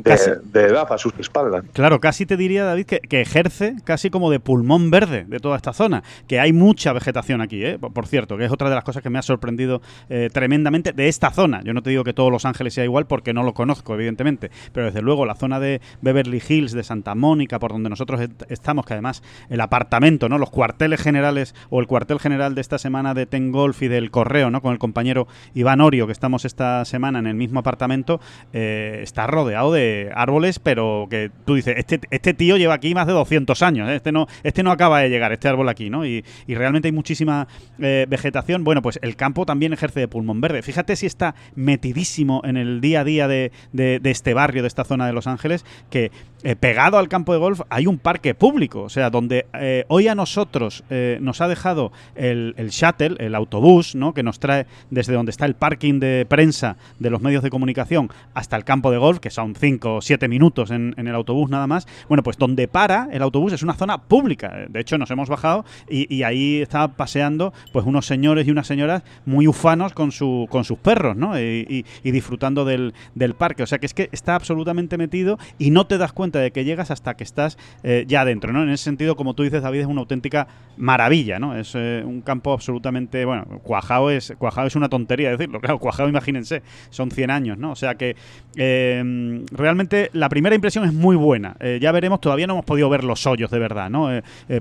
edad 0.05 0.87
a 0.91 0.99
sus 0.99 1.13
espaldas. 1.19 1.65
Claro, 1.73 2.01
casi 2.01 2.27
te 2.27 2.37
diría, 2.37 2.65
David, 2.65 2.87
que, 2.87 3.21
ejerce 3.21 3.77
casi 3.85 4.11
como 4.11 4.31
de 4.31 4.41
pulmón 4.41 4.91
verde 4.91 5.25
de 5.27 5.41
toda 5.41 5.57
esta 5.57 5.73
zona, 5.73 6.03
que 6.29 6.39
hay 6.39 6.53
mucha 6.53 6.93
vegetación 6.93 7.41
aquí, 7.41 7.65
¿eh? 7.65 7.79
por, 7.79 8.07
cierto, 8.07 8.37
que 8.37 8.45
es 8.45 8.53
otra 8.53 8.69
de 8.69 8.75
las 8.75 8.85
cosas 8.85 9.03
que 9.03 9.11
me 9.11 9.19
ha 9.19 9.23
sorprendido 9.23 9.81
eh, 10.09 10.29
tremendamente 10.33 10.93
de 10.93 11.09
esta 11.09 11.31
zona. 11.31 11.63
Yo 11.65 11.73
no 11.73 11.83
te 11.83 11.91
digo 11.91 12.05
que 12.05 12.13
todos 12.13 12.31
Los 12.31 12.45
Ángeles 12.45 12.75
sea 12.75 12.85
igual 12.85 13.07
porque 13.07 13.33
no 13.33 13.43
lo 13.43 13.55
conozco, 13.55 13.95
evidentemente, 13.95 14.51
pero 14.73 14.87
desde 14.87 15.03
luego 15.03 15.25
la 15.27 15.35
zona 15.35 15.61
de 15.61 15.81
Beverly 16.03 16.43
Hills, 16.47 16.73
de 16.73 16.85
Santa 16.85 17.15
Mónica, 17.15 17.59
por 17.59 17.73
donde 17.73 17.91
nosotros 17.91 18.21
estamos, 18.49 18.85
que 18.85 18.95
además 18.95 19.23
el 19.49 19.61
apartamento, 19.61 20.29
¿no? 20.29 20.39
los 20.39 20.51
cuarteles 20.51 21.01
generales 21.01 21.55
o 21.71 21.81
el 21.81 21.87
cuartel 21.87 22.21
general 22.21 22.55
de 22.55 22.61
esta 22.61 22.79
semana 22.79 23.15
de 23.15 23.27
Ten 23.27 23.53
Golf 23.53 23.83
y 23.83 23.89
del 23.89 24.11
Correo, 24.11 24.51
¿no? 24.51 24.63
con 24.63 24.73
el 24.73 24.79
compañero 24.79 25.27
Iván 25.55 25.81
Orio, 25.81 26.07
que 26.07 26.13
estamos 26.13 26.45
esta 26.45 26.85
semana 26.85 27.19
en 27.19 27.27
el 27.27 27.35
mismo 27.35 27.61
apartamento, 27.61 28.21
eh, 28.53 29.01
está 29.03 29.27
rodeado 29.27 29.73
de 29.73 29.86
árboles, 30.15 30.59
pero 30.59 31.07
que 31.11 31.31
tú 31.45 31.55
dices, 31.55 31.75
este, 31.77 32.01
este 32.11 32.35
tío 32.35 32.57
lleva 32.57 32.75
aquí 32.75 32.95
más 32.95 33.07
de 33.07 33.13
200 33.13 33.63
años, 33.63 33.89
¿eh? 33.89 33.97
este, 33.97 34.13
no, 34.13 34.27
este 34.43 34.63
no 34.63 34.71
acaba 34.71 35.01
de 35.01 35.09
llegar, 35.09 35.33
este 35.33 35.49
árbol 35.49 35.69
aquí, 35.69 35.91
¿no? 35.91 36.07
Y, 36.07 36.25
realmente 36.49 36.89
hay 36.89 36.93
muchísima 36.93 37.47
eh, 37.79 38.07
vegetación. 38.09 38.65
Bueno, 38.65 38.81
pues 38.81 38.99
el 39.03 39.15
campo 39.15 39.45
también 39.45 39.75
ejerce 39.75 40.01
de 40.01 40.09
pulmón 40.09 40.41
verde. 40.41 40.63
Fíjate 40.63 40.97
si 40.97 41.05
está 41.05 41.35
metidísimo 41.55 42.41
en 42.45 42.57
el 42.57 42.81
día 42.81 43.01
a 43.01 43.05
día 43.05 43.29
de, 43.29 43.53
de, 43.73 44.01
este 44.05 44.33
barrio, 44.33 44.63
de 44.63 44.69
esta 44.69 44.85
zona 44.85 45.07
de 45.07 45.13
Los 45.13 45.27
Ángeles, 45.27 45.67
que 45.91 46.11
eh, 46.51 46.57
pegado 46.57 46.99
al 46.99 47.09
campo 47.09 47.33
de 47.33 47.39
golf 47.39 47.61
hay 47.69 47.87
un 47.87 47.99
parque 47.99 48.35
público, 48.35 48.83
o 48.83 48.89
sea, 48.89 49.11
donde 49.11 49.47
hoy 49.89 50.09
a 50.09 50.15
nosotros 50.15 50.85
nos 51.21 51.41
ha 51.41 51.49
dejado 51.49 51.93
el, 52.15 52.55
el 52.57 52.71
shuttle, 52.71 53.17
el 53.19 53.35
autobús, 53.35 53.95
¿no? 53.95 54.15
Que 54.15 54.23
nos 54.23 54.41
trae 54.41 54.67
desde 54.91 55.13
donde 55.13 55.31
está 55.31 55.45
el 55.45 55.55
parking 55.55 56.01
de 56.01 56.27
prensa 56.29 56.77
de 56.99 57.11
los 57.11 57.21
medios 57.21 57.43
de 57.43 57.51
comunicación 57.51 58.11
hasta 58.35 58.57
el 58.57 58.65
campo 58.65 58.91
de 58.91 58.99
golf, 58.99 59.19
que 59.19 59.31
son 59.31 59.55
5 59.55 59.67
5 59.67 59.95
o 59.97 60.01
7 60.01 60.29
minutos 60.29 60.71
en, 60.71 60.95
el 60.97 61.15
autobús 61.15 61.51
nada 61.51 61.67
más. 61.67 61.87
Bueno, 62.09 62.23
pues 62.23 62.39
donde 62.39 62.69
para 62.69 63.09
el 63.13 63.23
autobús 63.23 63.53
es 63.53 63.63
una 63.63 63.75
zona 63.75 63.99
pública. 63.99 64.67
De 64.69 64.81
hecho, 64.81 64.99
nos 64.99 65.11
hemos 65.11 65.29
bajado 65.29 65.65
y, 65.89 66.23
ahí 66.23 66.61
estaba 66.61 66.89
paseando 66.89 67.53
pues 67.73 67.87
unos 67.87 68.07
señores 68.07 68.47
y 68.47 68.51
unas 68.51 68.67
señoras 68.67 69.03
muy 69.27 69.47
ufanos 69.47 69.93
con, 69.93 70.13
su, 70.13 70.47
con 70.51 70.65
sus 70.65 70.79
perros, 70.79 71.17
¿no? 71.17 71.39
Y, 71.39 71.85
disfrutando 72.05 72.65
del, 72.65 72.95
parque. 73.37 73.63
O 73.63 73.67
sea 73.67 73.79
que 73.79 73.87
es 73.87 73.95
que 73.95 74.09
está 74.13 74.35
absolutamente 74.35 74.97
metido 74.97 75.39
y 75.59 75.71
no 75.71 75.87
te 75.87 75.99
das 75.99 76.13
cuenta 76.13 76.36
de 76.39 76.51
que 76.51 76.65
llegas 76.65 76.91
hasta 76.91 77.15
que 77.15 77.25
estás 77.25 77.59
eh, 77.83 78.05
ya 78.07 78.23
adentro, 78.23 78.53
¿no? 78.53 78.63
En 78.63 78.71
ese 78.71 78.85
sentido, 78.85 79.17
como 79.17 79.35
tú 79.35 79.43
dices, 79.43 79.63
David, 79.63 79.81
es 79.81 79.87
una 79.87 80.01
auténtica 80.01 80.47
maravilla, 80.77 81.39
¿no? 81.39 81.57
Es 81.57 81.73
eh, 81.75 82.03
un 82.05 82.21
campo 82.21 82.53
absolutamente, 82.53 83.25
bueno, 83.25 83.45
Cuajao 83.63 84.11
es, 84.11 84.35
Cuajao 84.39 84.67
es 84.67 84.77
una 84.77 84.89
tontería 84.89 85.31
decirlo, 85.31 85.61
claro, 85.63 85.79
Cuajao, 85.79 86.09
imagínense, 86.09 86.63
son 86.91 87.11
100 87.11 87.31
años, 87.31 87.59
¿no? 87.59 87.73
O 87.73 87.77
sea 87.77 87.95
que 87.97 88.17
eh, 88.57 89.45
realmente 89.51 90.11
la 90.13 90.29
primera 90.29 90.55
impresión 90.55 90.85
es 90.85 90.93
muy 90.93 91.17
buena. 91.17 91.57
ya 91.81 91.93
veremos, 91.93 92.21
todavía 92.21 92.47
no 92.47 92.55
hemos 92.55 92.65
podido 92.65 92.89
ver 92.89 93.05
los 93.05 93.27
hoyos 93.27 93.51
de 93.51 93.59
verdad, 93.59 93.91
¿no? 93.91 94.09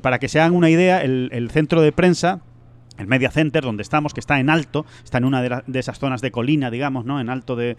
para 0.01 0.19
que 0.19 0.27
se 0.27 0.39
hagan 0.39 0.53
una 0.53 0.69
idea, 0.69 1.01
el 1.01 1.49
centro 1.51 1.81
de 1.81 1.91
prensa 1.91 2.41
el 2.97 3.07
Media 3.07 3.31
Center, 3.31 3.63
donde 3.63 3.83
estamos, 3.83 4.13
que 4.13 4.19
está 4.19 4.39
en 4.39 4.49
alto, 4.49 4.85
está 5.03 5.17
en 5.17 5.25
una 5.25 5.41
de, 5.41 5.79
esas 5.79 5.99
zonas 5.99 6.21
de 6.21 6.31
colina, 6.31 6.71
digamos, 6.71 7.05
¿no? 7.05 7.19
En 7.19 7.29
alto 7.29 7.55
del, 7.55 7.77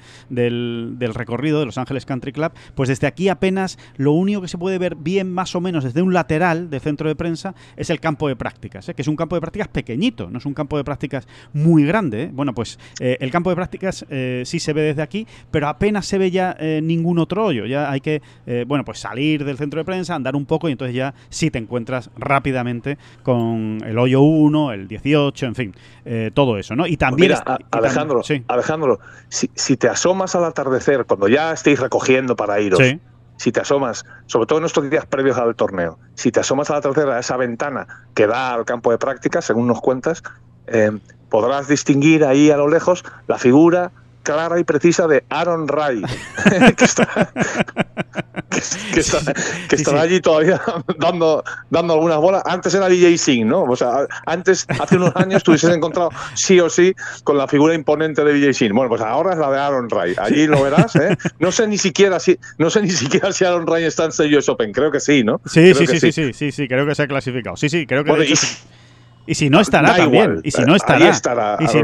recorrido 1.15 1.61
de 1.61 1.67
Los 1.67 1.79
Ángeles 1.79 2.05
Country 2.07 2.33
Club, 2.33 2.53
pues 2.75 2.89
desde 2.89 3.07
aquí 3.07 3.29
apenas 3.29 3.79
lo 3.97 4.13
único 4.13 4.43
que 4.43 4.49
se 4.49 4.59
puede 4.59 4.79
ver 4.79 4.97
bien 4.97 5.33
más 5.33 5.55
o 5.55 5.61
menos 5.61 5.85
desde 5.85 6.03
un 6.03 6.13
lateral 6.13 6.71
del 6.71 6.81
centro 6.81 7.09
de 7.09 7.17
prensa 7.17 7.55
es 7.77 7.91
el 7.91 8.01
campo 8.01 8.29
de 8.29 8.37
prácticas, 8.37 8.89
¿eh? 8.89 8.95
que 8.95 9.03
es 9.03 9.09
un 9.09 9.17
campo 9.17 9.37
de 9.37 9.41
prácticas 9.41 9.69
pequeñito, 9.69 10.31
no 10.31 10.39
es 10.39 10.47
un 10.47 10.55
campo 10.55 10.77
de 10.77 10.85
prácticas 10.85 11.27
muy 11.53 11.85
grande. 11.85 12.25
¿eh? 12.25 12.31
Bueno, 12.33 12.55
pues 12.55 12.79
eh, 13.01 13.17
el 13.21 13.31
campo 13.31 13.51
de 13.51 13.57
prácticas 13.57 14.05
sí 14.45 14.61
se 14.61 14.73
ve 14.73 14.83
desde 14.83 15.03
aquí, 15.03 15.27
pero 15.51 15.69
apenas 15.69 16.07
se 16.07 16.19
ve 16.19 16.31
ya 16.31 16.57
ningún 16.83 17.19
otro 17.19 17.45
hoyo. 17.45 17.67
Ya 17.67 17.91
hay 17.91 18.01
que, 18.01 18.23
bueno, 18.67 18.85
pues 18.85 18.99
salir 18.99 19.45
del 19.45 19.57
centro 19.57 19.81
de 19.81 19.85
prensa, 19.85 20.15
andar 20.15 20.37
un 20.37 20.47
poco 20.47 20.69
y 20.69 20.73
entonces 20.73 20.95
ya 20.95 21.15
sí 21.29 21.51
te 21.51 21.59
encuentras 21.59 22.11
rápidamente 22.17 22.99
con 23.23 23.79
el 23.85 23.99
hoyo 23.99 24.21
1, 24.21 24.73
el 24.73 24.89
10 24.89 25.03
en 25.15 25.55
fin, 25.55 25.75
eh, 26.05 26.31
todo 26.33 26.59
eso, 26.59 26.75
¿no? 26.75 26.87
Y 26.87 26.97
también... 26.97 27.35
Alejandro, 27.71 28.23
Alejandro 28.49 29.01
si, 29.29 29.77
te 29.77 29.89
asomas 29.89 30.35
al 30.35 30.45
atardecer, 30.45 31.05
cuando 31.05 31.29
ya 31.29 31.53
estéis 31.53 31.81
recogiendo 31.81 32.37
para 32.37 32.61
iros, 32.61 32.81
si 33.37 33.53
te 33.53 33.61
asomas, 33.61 34.05
sobre 34.27 34.47
todo 34.47 34.59
en 34.59 34.65
estos 34.65 34.89
días 34.89 35.07
previos 35.07 35.37
al 35.37 35.55
torneo, 35.55 35.99
si 36.15 36.33
te 36.33 36.41
asomas 36.41 36.71
al 36.71 36.77
atardecer 36.77 37.09
a 37.11 37.19
esa 37.19 37.37
ventana 37.37 37.87
que 38.15 38.27
da 38.27 38.55
al 38.55 38.65
campo 38.65 38.91
de 38.91 38.99
práctica, 38.99 39.43
según 39.43 39.67
nos 39.67 39.81
cuentas, 39.81 40.23
eh, 40.67 40.91
podrás 41.29 41.69
distinguir 41.69 42.25
ahí 42.25 42.51
a 42.51 42.57
lo 42.57 42.69
lejos 42.69 43.05
la 43.27 43.39
figura 43.39 43.93
clara 44.27 44.59
y 44.59 44.65
precisa 44.65 45.07
de 45.07 45.25
Aaron 45.31 45.69
Ray, 45.69 46.03
que 46.77 46.85
está, 46.85 47.33
que, 48.51 49.77
estará 49.77 50.01
allí 50.01 50.21
todavía 50.21 50.61
dando, 50.99 51.45
dando 51.71 51.95
algunas 51.95 52.19
bolas. 52.19 52.43
Antes 52.45 52.75
era 52.75 52.89
DJ 52.89 53.17
Singh, 53.19 53.47
¿no? 53.47 53.63
O 53.63 53.77
sea, 53.77 54.09
antes, 54.27 54.67
hace 54.81 54.97
unos 54.97 55.15
años, 55.15 55.45
tú 55.45 55.53
hubieses 55.53 55.71
encontrado 55.71 56.11
sí 56.35 56.59
o 56.59 56.69
sí 56.69 56.93
con 57.23 57.39
la 57.39 57.47
figura 57.47 57.75
imponente 57.75 58.25
de 58.25 58.33
DJ 58.33 58.53
Singh. 58.53 58.73
Bueno, 58.73 58.89
pues 58.89 59.01
ahora 59.01 59.33
es 59.33 59.39
la 59.39 59.51
de 59.53 59.59
Aaron 59.59 59.89
Ray. 59.89 60.17
Allí 60.19 60.49
lo 60.49 60.61
verás, 60.61 60.97
¿eh? 60.97 61.17
No 61.39 61.53
sé 61.53 61.69
ni 61.69 61.79
siquiera 61.79 62.19
si, 62.19 62.37
no 62.59 62.69
sé 62.69 62.83
ni 62.83 62.91
siquiera 62.91 63.33
si 63.33 63.45
Aaron 63.45 63.65
Ray 63.65 63.85
está 63.85 64.09
en 64.19 64.35
US 64.35 64.49
Open. 64.49 64.73
Creo 64.73 64.91
que 64.91 64.99
sí, 64.99 65.23
¿no? 65.23 65.41
Sí, 65.47 65.73
sí, 65.73 65.87
sí, 65.87 66.13
sí, 66.13 66.33
sí, 66.33 66.51
sí, 66.51 66.69
creo 66.69 66.85
que 66.85 66.97
se 66.97 67.03
ha 67.05 67.07
clasificado. 67.07 67.57
Sí, 67.57 67.69
sí, 67.69 67.87
creo 67.87 68.03
que. 68.03 68.35
Y 69.27 69.35
si 69.35 69.51
no 69.51 69.61
estará 69.61 69.95
también. 69.97 70.41
Y 70.45 70.51
si 70.51 70.63
no 70.63 70.75
estará. 70.75 71.09
y, 71.61 71.67
si, 71.67 71.79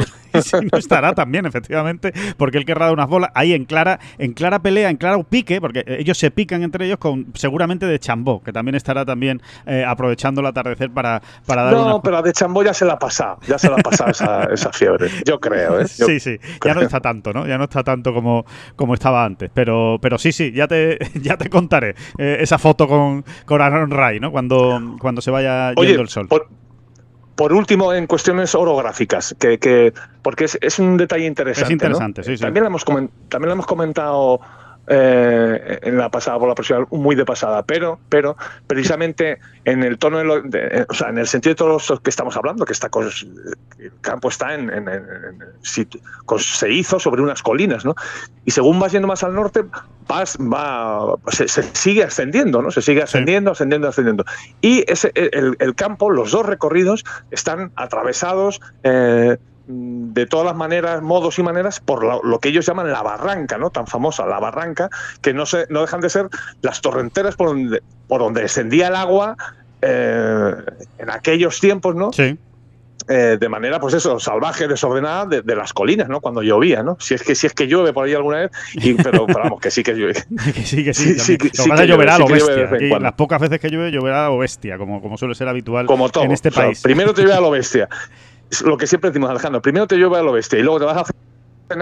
no 0.73 0.79
estará 0.79 1.13
también, 1.13 1.45
efectivamente, 1.45 2.13
porque 2.37 2.59
él 2.59 2.65
querrá 2.65 2.87
dar 2.87 2.95
unas 2.95 3.09
bolas 3.09 3.31
ahí 3.35 3.53
en 3.53 3.65
clara, 3.65 3.99
en 4.19 4.33
clara 4.33 4.61
pelea, 4.61 4.89
en 4.89 4.97
claro 4.97 5.25
pique, 5.25 5.61
porque 5.61 5.85
ellos 5.87 6.17
se 6.17 6.31
pican 6.31 6.63
entre 6.63 6.87
ellos 6.87 6.99
con 6.99 7.27
seguramente 7.35 7.87
de 7.87 7.99
Chambó, 7.99 8.43
que 8.43 8.53
también 8.53 8.75
estará 8.75 9.05
también 9.05 9.43
eh, 9.67 9.85
aprovechando 9.87 10.41
el 10.41 10.47
atardecer 10.47 10.91
para, 10.91 11.21
para 11.47 11.65
dar 11.65 11.75
No, 11.75 12.03
pero 12.03 12.23
de 12.23 12.33
Chambó 12.33 12.63
ya 12.63 12.73
se 12.73 12.85
la 12.85 12.95
ha 12.95 12.99
pasado, 12.99 13.39
ya 13.47 13.59
se 13.59 13.69
la 13.69 13.77
ha 13.77 13.83
pasado 13.83 14.11
esa, 14.11 14.45
esa, 14.53 14.73
fiebre, 14.73 15.11
yo 15.27 15.39
creo. 15.39 15.81
¿eh? 15.81 15.89
sí, 15.89 16.19
sí, 16.19 16.39
ya 16.65 16.75
no 16.75 16.81
está 16.81 17.01
tanto, 17.01 17.33
¿no? 17.33 17.47
Ya 17.47 17.59
no 17.59 17.65
está 17.65 17.83
tanto 17.83 18.15
como, 18.15 18.47
como 18.75 18.95
estaba 18.95 19.25
antes, 19.25 19.51
pero, 19.53 19.99
pero 20.01 20.17
sí, 20.19 20.33
sí, 20.33 20.53
ya 20.53 20.67
te, 20.67 20.99
ya 21.21 21.37
te 21.37 21.51
contaré 21.51 21.95
eh, 22.17 22.39
esa 22.41 22.59
foto 22.59 22.89
con, 22.89 23.25
con 23.45 23.61
Aaron 23.61 23.91
Ray, 23.91 24.19
¿no? 24.21 24.31
Cuando, 24.31 24.97
cuando 24.99 25.21
se 25.21 25.31
vaya 25.31 25.75
yendo 25.75 26.03
el 26.03 26.09
sol 26.09 26.29
por 26.29 26.49
último, 27.51 27.95
en 27.95 28.07
cuestiones 28.07 28.55
orográficas, 28.55 29.35
que, 29.41 29.59
que 29.59 29.95
porque 30.21 30.45
es, 30.45 30.59
es, 30.61 30.79
un 30.79 30.99
detalle 30.99 31.25
interesante. 31.25 31.67
Es 31.67 31.73
interesante, 31.73 32.23
sí, 32.23 32.37
sí. 32.37 32.43
También 32.43 32.65
lo 32.65 33.53
hemos 33.53 33.67
comentado 33.67 34.41
eh, 34.89 35.79
en 35.83 35.97
la 35.97 36.11
pasada 36.11 36.39
por 36.39 36.49
la 36.49 36.55
próxima 36.55 36.87
muy 36.91 37.15
de 37.15 37.25
pasada, 37.25 37.63
pero, 37.63 38.01
pero 38.09 38.37
precisamente 38.67 39.39
en 39.65 39.85
el 39.85 39.97
tono, 39.97 40.19
de 40.43 40.87
o 40.89 40.95
sea, 40.95 41.09
en 41.09 41.19
el 41.19 41.29
sentido 41.29 41.53
de 41.53 41.57
todos 41.57 41.89
los 41.89 42.01
que 42.01 42.11
estamos 42.11 42.37
hablando, 42.37 42.65
que 42.65 42.73
está 42.73 42.91
el 43.79 43.93
campo 44.01 44.29
está 44.29 44.55
en, 44.55 44.71
se 45.63 46.73
hizo 46.73 46.99
sobre 46.99 47.23
unas 47.23 47.43
colinas, 47.43 47.85
¿no? 47.85 47.95
Y 48.45 48.51
según 48.51 48.81
vas 48.81 48.91
yendo 48.91 49.07
más 49.07 49.23
al 49.23 49.35
norte, 49.35 49.65
vas, 50.09 50.37
va, 50.37 51.15
se, 51.29 51.47
sigue 51.49 52.03
ascendiendo, 52.03 52.61
¿no? 52.61 52.71
Se 52.73 52.83
sigue 52.83 53.03
ascendiendo, 53.03 53.53
ascendiendo, 53.53 53.89
ascendiendo. 53.89 54.25
Y 54.61 54.85
ese, 54.91 55.13
el, 55.15 55.57
el, 55.61 55.75
campo, 55.77 56.11
los 56.11 56.33
dos 56.33 56.45
recorridos, 56.45 57.05
están 57.31 57.71
atravesados. 57.77 58.61
Eh, 58.83 59.37
de 59.67 60.27
todas 60.27 60.47
las 60.47 60.57
maneras, 60.57 61.03
modos 61.03 61.39
y 61.39 61.43
maneras, 61.43 61.81
por 61.81 62.25
lo, 62.25 62.39
que 62.41 62.49
ellos 62.49 62.67
llaman 62.67 62.91
la 62.91 63.03
barranca, 63.03 63.59
¿no? 63.59 63.71
Tan 63.71 63.87
famosa, 63.87 64.27
la 64.27 64.41
barranca, 64.41 64.91
que 65.21 65.33
no, 65.33 65.47
se, 65.47 65.67
no 65.71 65.83
dejan 65.83 66.01
de 66.01 66.11
ser 66.11 66.29
las 66.63 66.81
torrenteras 66.81 67.37
por 67.37 67.49
donde, 67.49 67.83
por 68.09 68.21
donde 68.21 68.43
descendía 68.43 68.89
el 68.89 68.97
agua 68.97 69.37
eh, 69.81 70.55
en 70.99 71.11
aquellos 71.11 71.61
tiempos, 71.61 71.95
¿no? 71.95 72.13
Sí. 72.13 72.39
Eh, 73.09 73.37
de 73.39 73.49
manera, 73.49 73.81
pues 73.81 73.95
eso, 73.95 74.21
salvaje, 74.21 74.69
desordenada 74.69 75.27
de, 75.27 75.57
las 75.57 75.73
colinas, 75.73 76.09
¿no? 76.09 76.21
Cuando 76.21 76.43
llovía, 76.43 76.83
¿no? 76.83 76.97
Si 77.01 77.15
es 77.15 77.23
que 77.23 77.35
si 77.35 77.49
es 77.49 77.53
que 77.53 77.67
llueve 77.67 77.93
por 77.93 78.07
ahí 78.07 78.15
alguna 78.15 78.39
vez, 78.39 78.51
pero, 79.03 79.27
vamos, 79.27 79.61
que 79.61 79.71
sí 79.71 79.83
que 79.83 79.95
llueve. 79.95 80.15
que 80.55 80.63
sí, 80.63 80.85
que 80.85 80.95
sí. 80.95 81.19
sí, 81.19 81.37
sí, 81.51 81.71
que 81.71 81.87
lloverá 81.87 82.19
lo 82.19 82.29
bestia. 82.29 82.69
las 83.01 83.13
pocas 83.15 83.41
veces 83.41 83.59
que 83.59 83.71
llueve, 83.71 83.91
lloverá 83.91 84.27
a 84.27 84.29
lo 84.29 84.39
bestia, 84.39 84.79
como, 84.79 85.03
como 85.03 85.19
suele 85.19 85.35
ser 85.35 85.49
habitual 85.49 85.87
como 85.87 86.11
todo, 86.11 86.25
en 86.25 86.33
este 86.33 86.53
país. 86.53 86.81
primero 86.81 87.13
te 87.13 87.23
llueve 87.23 87.37
a 87.37 87.41
lo 87.41 87.51
bestia. 87.51 87.89
Lo 88.61 88.77
que 88.77 88.87
siempre 88.87 89.11
decimos, 89.11 89.31
Alejandro, 89.31 89.63
primero 89.63 89.87
te 89.87 89.97
llueve 89.97 90.19
a 90.19 90.23
lo 90.23 90.33
bestia 90.33 90.59
y 90.59 90.63
luego 90.63 90.81
te 90.81 90.85
vas 90.85 90.97
a 90.99 91.05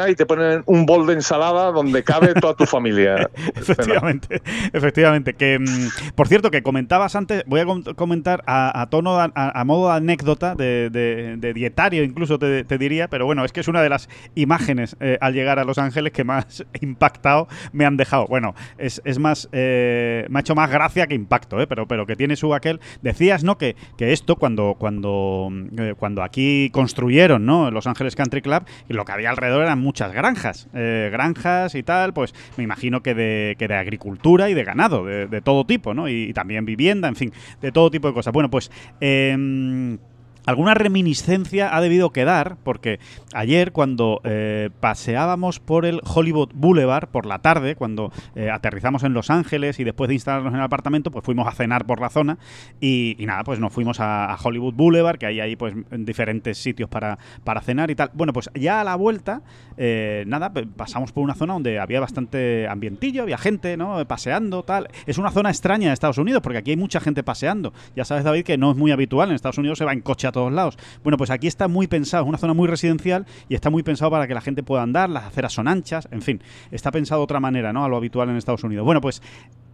y 0.08 0.14
te 0.14 0.26
ponen 0.26 0.62
un 0.66 0.86
bol 0.86 1.06
de 1.06 1.14
ensalada 1.14 1.72
donde 1.72 2.02
cabe 2.02 2.34
toda 2.34 2.54
tu 2.54 2.66
familia. 2.66 3.28
efectivamente, 3.54 4.42
efectivamente. 4.72 5.34
Que, 5.34 5.58
mm, 5.58 6.14
por 6.14 6.28
cierto, 6.28 6.50
que 6.50 6.62
comentabas 6.62 7.16
antes, 7.16 7.42
voy 7.46 7.60
a 7.60 7.94
comentar 7.94 8.42
a, 8.46 8.86
tono, 8.90 9.18
a, 9.18 9.64
modo 9.64 9.88
de 9.88 9.96
anécdota, 9.96 10.54
de, 10.54 11.52
dietario 11.54 12.04
incluso 12.04 12.38
te, 12.38 12.78
diría, 12.78 13.08
pero 13.08 13.26
bueno, 13.26 13.44
es 13.44 13.52
que 13.52 13.60
es 13.60 13.68
una 13.68 13.82
de 13.82 13.88
las 13.88 14.08
imágenes 14.34 14.96
eh, 15.00 15.18
al 15.20 15.34
llegar 15.34 15.58
a 15.58 15.64
Los 15.64 15.78
Ángeles 15.78 16.12
que 16.12 16.24
más 16.24 16.64
impactado 16.80 17.48
me 17.72 17.84
han 17.84 17.96
dejado. 17.96 18.26
Bueno, 18.26 18.54
es, 18.78 19.00
más, 19.18 19.48
eh, 19.52 20.26
me 20.28 20.38
ha 20.38 20.40
hecho 20.40 20.54
más 20.54 20.70
gracia 20.70 21.06
que 21.06 21.14
impacto, 21.14 21.60
eh, 21.60 21.66
pero, 21.66 21.86
pero 21.86 22.06
que 22.06 22.16
tiene 22.16 22.36
su 22.36 22.54
aquel. 22.54 22.80
Decías, 23.02 23.44
¿no? 23.44 23.58
Que, 23.58 23.76
que 23.96 24.12
esto, 24.12 24.36
cuando, 24.36 24.76
cuando, 24.78 25.50
cuando 25.98 26.22
aquí 26.22 26.70
construyeron, 26.70 27.44
¿no? 27.44 27.70
Los 27.70 27.86
Ángeles 27.86 28.16
Country 28.16 28.42
Club, 28.42 28.64
lo 28.88 29.04
que 29.04 29.12
había 29.12 29.30
alrededor 29.30 29.62
eran 29.62 29.79
muchas 29.80 30.12
granjas, 30.12 30.68
eh, 30.74 31.08
granjas 31.12 31.74
y 31.74 31.82
tal, 31.82 32.12
pues 32.12 32.34
me 32.56 32.64
imagino 32.64 33.02
que 33.02 33.14
de, 33.14 33.56
que 33.58 33.68
de 33.68 33.74
agricultura 33.74 34.50
y 34.50 34.54
de 34.54 34.64
ganado, 34.64 35.04
de, 35.04 35.40
todo 35.40 35.64
tipo, 35.64 35.94
¿no? 35.94 36.08
Y, 36.08 36.32
también 36.32 36.64
vivienda, 36.64 37.08
en 37.08 37.16
fin, 37.16 37.32
de 37.60 37.72
todo 37.72 37.90
tipo 37.90 38.08
de 38.08 38.14
cosas. 38.14 38.32
Bueno, 38.32 38.50
pues... 38.50 38.70
Em, 39.00 39.98
alguna 40.46 40.74
reminiscencia 40.74 41.74
ha 41.74 41.80
debido 41.80 42.10
quedar, 42.10 42.56
porque 42.62 42.98
ayer 43.34 43.72
cuando 43.72 44.20
eh, 44.24 44.70
paseábamos 44.80 45.60
por 45.60 45.86
el 45.86 46.00
Hollywood 46.04 46.50
Boulevard 46.54 47.08
por 47.08 47.26
la 47.26 47.40
tarde, 47.40 47.76
cuando 47.76 48.12
eh, 48.34 48.50
aterrizamos 48.50 49.02
en 49.04 49.14
Los 49.14 49.30
Ángeles 49.30 49.80
y 49.80 49.84
después 49.84 50.08
de 50.08 50.14
instalarnos 50.14 50.52
en 50.52 50.58
el 50.58 50.64
apartamento, 50.64 51.10
pues 51.10 51.24
fuimos 51.24 51.46
a 51.46 51.52
cenar 51.52 51.86
por 51.86 52.00
la 52.00 52.10
zona 52.10 52.38
y, 52.80 53.16
nada, 53.20 53.44
pues 53.44 53.58
nos 53.60 53.72
fuimos 53.72 53.98
a, 54.00 54.36
Hollywood 54.42 54.74
Boulevard, 54.74 55.18
que 55.18 55.26
hay 55.26 55.40
ahí 55.40 55.56
pues 55.56 55.74
diferentes 55.90 56.56
sitios 56.56 56.88
para, 56.88 57.18
para 57.44 57.60
cenar 57.60 57.90
y 57.90 57.94
tal. 57.94 58.10
Bueno, 58.14 58.32
pues 58.32 58.50
ya 58.54 58.80
a 58.80 58.84
la 58.84 58.94
vuelta, 58.94 59.42
eh, 59.76 60.24
nada, 60.26 60.52
pasamos 60.76 61.12
por 61.12 61.22
una 61.22 61.34
zona 61.34 61.54
donde 61.54 61.78
había 61.78 62.00
bastante 62.00 62.66
ambientillo, 62.68 63.22
había 63.22 63.38
gente, 63.38 63.76
¿no? 63.76 64.04
Paseando, 64.06 64.62
tal. 64.62 64.88
Es 65.06 65.18
una 65.18 65.30
zona 65.30 65.50
extraña 65.50 65.88
de 65.88 65.94
Estados 65.94 66.18
Unidos, 66.18 66.42
porque 66.42 66.58
aquí 66.58 66.70
hay 66.70 66.76
mucha 66.76 67.00
gente 67.00 67.22
paseando. 67.22 67.72
Ya 67.94 68.04
sabes, 68.04 68.24
David, 68.24 68.44
que 68.44 68.56
no 68.56 68.70
es 68.70 68.76
muy 68.76 68.92
habitual, 68.92 69.28
en 69.28 69.34
Estados 69.34 69.58
Unidos 69.58 69.78
se 69.78 69.84
va 69.84 69.92
en 69.92 70.00
coche 70.00 70.26
a 70.26 70.32
todos 70.40 70.52
lados. 70.52 70.78
Bueno, 71.02 71.16
pues 71.16 71.30
aquí 71.30 71.46
está 71.46 71.68
muy 71.68 71.86
pensado, 71.86 72.24
es 72.24 72.28
una 72.28 72.38
zona 72.38 72.54
muy 72.54 72.68
residencial 72.68 73.26
y 73.48 73.54
está 73.54 73.70
muy 73.70 73.82
pensado 73.82 74.10
para 74.10 74.26
que 74.26 74.34
la 74.34 74.40
gente 74.40 74.62
pueda 74.62 74.82
andar, 74.82 75.10
las 75.10 75.24
aceras 75.24 75.52
son 75.52 75.68
anchas, 75.68 76.08
en 76.10 76.22
fin, 76.22 76.42
está 76.70 76.90
pensado 76.90 77.20
de 77.20 77.24
otra 77.24 77.40
manera, 77.40 77.72
¿no? 77.72 77.84
A 77.84 77.88
lo 77.88 77.96
habitual 77.96 78.28
en 78.28 78.36
Estados 78.36 78.64
Unidos. 78.64 78.84
Bueno, 78.84 79.00
pues 79.00 79.22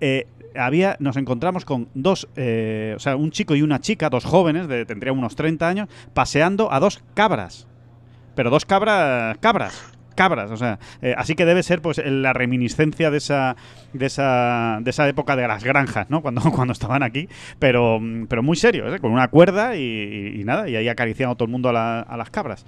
eh, 0.01 0.27
había, 0.55 0.97
nos 1.01 1.17
encontramos 1.17 1.65
con 1.65 1.89
dos, 1.95 2.29
eh, 2.37 2.95
o 2.97 3.01
sea, 3.01 3.17
un 3.17 3.31
chico 3.31 3.55
y 3.55 3.63
una 3.63 3.81
chica, 3.81 4.11
dos 4.11 4.25
jóvenes, 4.25 4.69
de, 4.69 4.85
tendrían 4.85 5.19
unos 5.19 5.37
30 5.37 5.69
años, 5.69 5.89
paseando 6.15 6.73
a 6.73 6.81
dos 6.81 7.03
cabras. 7.15 7.67
Pero 8.35 8.51
dos 8.51 8.67
cabras, 8.67 9.39
cabras. 9.39 9.96
Cabras, 10.17 10.51
o 10.51 10.57
sea, 10.57 10.81
eh, 11.01 11.15
así 11.17 11.37
que 11.37 11.45
debe 11.45 11.63
ser 11.63 11.81
pues 11.81 12.03
la 12.05 12.33
reminiscencia 12.33 13.13
de 13.13 13.19
esa, 13.19 13.55
de 13.93 14.07
esa, 14.07 14.79
de 14.81 14.91
esa 14.91 15.09
época 15.09 15.37
de 15.37 15.47
las 15.47 15.63
granjas, 15.63 16.11
¿no? 16.11 16.23
Cuando, 16.23 16.41
cuando 16.53 16.73
estaban 16.73 17.05
aquí, 17.05 17.29
pero, 17.61 18.01
pero 18.29 18.43
muy 18.43 18.57
serio, 18.57 18.93
¿eh? 18.93 18.99
con 18.99 19.13
una 19.13 19.29
cuerda 19.29 19.77
y, 19.77 20.43
nada, 20.45 20.69
y 20.69 20.75
ahí 20.75 20.89
acariciando 20.89 21.37
todo 21.37 21.45
el 21.45 21.53
mundo 21.53 21.69
a, 21.69 22.01
a 22.01 22.17
las 22.17 22.31
cabras. 22.31 22.67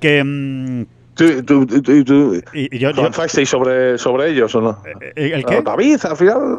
Que... 0.00 0.22
Mm, 0.22 0.84
¿Tú, 1.14 1.42
tú, 1.44 1.64
tú, 1.66 2.42
y, 2.52 2.78
yo, 2.78 2.90
sobre, 3.46 3.96
sobre 3.96 4.30
ellos 4.30 4.54
o 4.54 4.60
no? 4.60 4.82
¿El 5.14 5.46
qué? 5.46 5.62
David, 5.62 6.04
al 6.04 6.14
final 6.14 6.58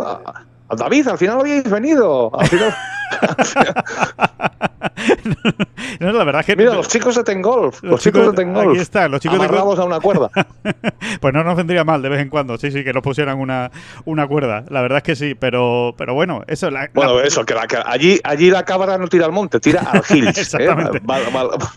David, 0.75 1.07
al 1.09 1.17
final 1.19 1.39
habéis 1.41 1.69
venido. 1.69 2.31
Al 2.37 2.47
final... 2.47 2.73
no, 5.99 6.11
la 6.11 6.23
verdad 6.23 6.45
que. 6.45 6.55
Mira, 6.55 6.73
los 6.73 6.87
chicos 6.87 7.15
de 7.15 7.23
Tengolf. 7.23 7.83
Los, 7.83 8.01
chicos, 8.01 8.27
de 8.27 8.33
Tengolf. 8.33 8.71
Aquí 8.71 8.79
están, 8.79 9.11
los 9.11 9.21
chicos 9.21 9.37
Amarrados 9.37 9.79
a 9.79 9.85
una 9.85 9.99
cuerda. 9.99 10.29
pues 11.21 11.33
no 11.33 11.43
nos 11.43 11.55
vendría 11.55 11.83
mal 11.83 12.01
de 12.01 12.09
vez 12.09 12.21
en 12.21 12.29
cuando, 12.29 12.57
sí, 12.57 12.71
sí, 12.71 12.83
que 12.83 12.93
nos 12.93 13.03
pusieran 13.03 13.39
una, 13.39 13.71
una 14.05 14.27
cuerda. 14.27 14.65
La 14.69 14.81
verdad 14.81 14.97
es 14.97 15.03
que 15.03 15.15
sí, 15.15 15.35
pero, 15.35 15.95
pero 15.97 16.13
bueno, 16.13 16.43
eso. 16.47 16.69
bueno, 16.93 17.19
eso, 17.21 17.45
que, 17.45 17.55
allí, 17.85 18.19
allí 18.23 18.49
la 18.49 18.63
cabra 18.63 18.97
no 18.97 19.07
tira 19.07 19.25
al 19.25 19.31
monte, 19.31 19.59
tira 19.59 19.81
al 19.81 20.03
gil. 20.03 20.27
¿eh? 20.27 20.33
Exactamente. 20.35 21.01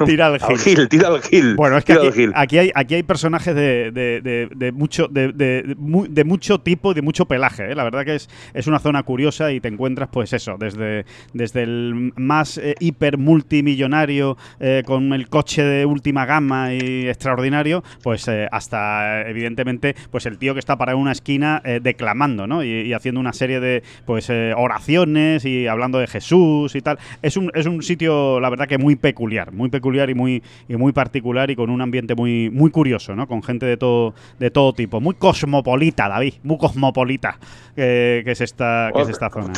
tira 0.05 0.27
al 0.27 0.59
gil. 0.59 0.89
Tira 0.89 1.09
al 1.09 1.23
gil. 1.23 1.57
Bueno, 1.57 1.77
es 1.77 1.85
que 1.85 2.31
aquí, 2.35 2.59
hay, 2.59 2.71
aquí 2.75 2.95
hay 2.95 3.03
personajes 3.03 3.55
de, 3.55 3.91
de, 3.91 4.49
de, 4.55 4.73
mucho, 4.73 5.09
de, 5.09 5.33
de, 5.33 6.25
mucho 6.25 6.61
tipo 6.61 6.93
y 6.93 6.95
de 6.95 7.03
mucho 7.03 7.27
pelaje. 7.27 7.73
¿eh? 7.73 7.75
La 7.75 7.85
verdad 7.85 8.05
que 8.05 8.17
es, 8.17 8.29
es 8.55 8.67
una 8.67 8.79
zona 8.79 9.03
curiosa 9.03 9.53
y 9.53 9.61
te 9.61 9.69
encuentras, 9.69 10.09
pues 10.13 10.33
eso, 10.33 10.57
desde, 10.59 11.05
desde 11.33 11.63
el 11.63 12.13
más 12.17 12.59
eh, 12.59 12.75
hiper 12.81 13.19
multimillonario 13.19 14.37
eh, 14.59 14.83
con 14.87 15.13
el 15.13 15.29
coche 15.29 15.63
de 15.63 15.87
última 15.87 16.27
gama 16.27 16.75
y 16.75 17.09
extraordinario, 17.09 17.83
pues 18.03 18.27
eh, 18.29 18.49
hasta 18.51 19.23
evidentemente 19.29 19.95
pues 20.11 20.27
el 20.27 20.39
tío 20.39 20.55
que 20.55 20.61
está 20.61 20.77
para 20.77 20.97
una 20.97 21.13
esquina 21.13 21.63
declamando, 21.83 22.47
¿no? 22.47 22.65
Y, 22.65 22.93
haciendo 22.93 23.21
una 23.21 23.33
serie 23.33 23.61
de 23.61 23.83
pues 24.05 24.31
oraciones 24.31 25.45
y 25.45 25.67
hablando 25.67 25.99
de 25.99 26.07
Jesús 26.07 26.75
y 26.75 26.81
tal. 26.81 26.99
Es 27.23 27.37
un, 27.37 27.51
es 27.55 27.67
un 27.67 27.83
sitio, 27.83 28.41
la 28.41 28.51
verdad 28.51 28.67
que 28.67 28.79
muy 28.79 28.97
peculiar, 28.97 29.53
muy 29.53 29.69
peculiar 29.71 30.11
y 30.11 30.15
muy, 30.15 30.43
y 30.69 30.77
muy 30.77 30.93
particular 30.93 31.51
y 31.51 31.57
con 31.57 31.71
un 31.71 31.81
ambiente 31.81 32.15
muy, 32.15 32.51
muy 32.51 32.71
curioso, 32.71 33.15
¿no? 33.15 33.27
Con 33.27 33.43
gente 33.43 33.67
de 33.67 33.77
todo, 33.77 34.15
de 34.39 34.51
todo 34.51 34.73
tipo, 34.73 35.01
muy 35.01 35.15
cosmopolita, 35.15 36.09
David, 36.09 36.35
muy 36.43 36.59
cosmopolita 36.59 37.39
que, 37.75 38.25
es 38.27 38.41
esta, 38.41 38.91
que 38.95 39.03
es 39.03 39.09
esta 39.09 39.31
zona. 39.31 39.53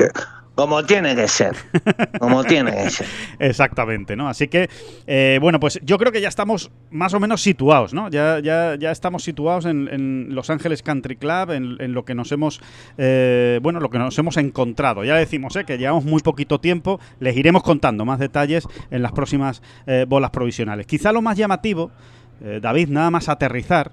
Como 0.54 0.84
tiene 0.84 1.16
que 1.16 1.28
ser. 1.28 1.56
Como 2.20 2.44
tiene 2.44 2.72
que 2.72 2.90
ser. 2.90 3.06
Exactamente, 3.38 4.16
¿no? 4.16 4.28
Así 4.28 4.48
que, 4.48 4.68
eh, 5.06 5.38
bueno, 5.40 5.58
pues 5.58 5.80
yo 5.82 5.96
creo 5.96 6.12
que 6.12 6.20
ya 6.20 6.28
estamos 6.28 6.70
más 6.90 7.14
o 7.14 7.20
menos 7.20 7.42
situados, 7.42 7.94
¿no? 7.94 8.10
Ya, 8.10 8.38
ya, 8.38 8.76
ya 8.78 8.90
estamos 8.90 9.24
situados 9.24 9.64
en, 9.64 10.34
Los 10.34 10.50
Ángeles 10.50 10.82
Country 10.82 11.16
Club, 11.16 11.52
en, 11.52 11.94
lo 11.94 12.04
que 12.04 12.14
nos 12.14 12.32
hemos, 12.32 12.60
eh, 12.98 13.60
bueno, 13.62 13.80
lo 13.80 13.88
que 13.88 13.98
nos 13.98 14.18
hemos 14.18 14.36
encontrado. 14.36 15.04
Ya 15.04 15.16
decimos, 15.16 15.56
¿eh? 15.56 15.64
Que 15.64 15.78
llevamos 15.78 16.04
muy 16.04 16.20
poquito 16.20 16.60
tiempo. 16.60 17.00
Les 17.18 17.34
iremos 17.36 17.62
contando 17.62 18.04
más 18.04 18.18
detalles 18.18 18.68
en 18.90 19.02
las 19.02 19.12
próximas 19.12 19.62
eh, 19.86 20.04
bolas 20.06 20.30
provisionales. 20.30 20.86
Quizá 20.86 21.12
lo 21.12 21.22
más 21.22 21.36
llamativo, 21.36 21.90
David, 22.60 22.88
nada 22.88 23.08
más 23.12 23.28
aterrizar 23.28 23.92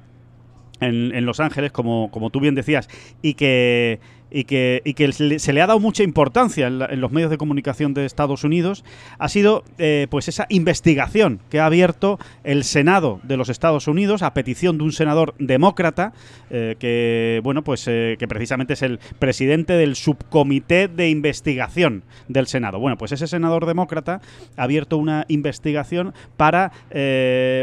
en, 0.80 1.14
en 1.14 1.26
Los 1.26 1.40
Ángeles, 1.40 1.72
como, 1.72 2.10
como 2.10 2.32
tú 2.32 2.40
bien 2.40 2.56
decías, 2.56 2.90
y 3.22 3.36
que 3.36 4.00
y 4.32 4.44
que, 4.44 4.82
y 4.86 4.94
que 4.94 5.12
se 5.12 5.54
le 5.54 5.62
ha 5.62 5.68
dado 5.68 5.80
mucha 5.80 6.04
importancia 6.04 6.68
en, 6.68 7.02
los 7.02 7.12
medios 7.12 7.32
de 7.32 7.38
comunicación 7.38 7.94
de 7.94 8.06
Estados 8.06 8.44
Unidos 8.44 8.84
ha 9.18 9.30
sido 9.30 9.64
eh, 9.78 10.08
pues 10.10 10.28
esa 10.28 10.46
investigación 10.50 11.40
que 11.50 11.60
ha 11.60 11.66
abierto 11.66 12.20
el 12.44 12.64
Senado 12.64 13.20
de 13.24 13.38
los 13.38 13.50
Estados 13.50 13.88
Unidos 13.88 14.22
a 14.22 14.34
petición 14.34 14.78
de 14.78 14.84
un 14.84 14.92
senador 14.92 15.34
demócrata 15.40 16.14
eh, 16.50 16.76
que 16.80 17.42
bueno 17.44 17.64
pues 17.64 17.88
eh, 17.88 18.18
que 18.20 18.28
precisamente 18.28 18.74
es 18.74 18.82
el 18.82 19.00
presidente 19.20 19.74
del 19.74 19.96
subcomité 19.96 20.88
de 20.88 21.10
investigación 21.10 22.04
del 22.28 22.48
Senado. 22.48 22.80
Bueno 22.80 22.98
pues 22.98 23.12
ese 23.12 23.28
senador 23.28 23.66
demócrata 23.66 24.22
ha 24.58 24.64
abierto 24.64 24.98
una 24.98 25.26
investigación 25.28 26.14
para 26.38 26.72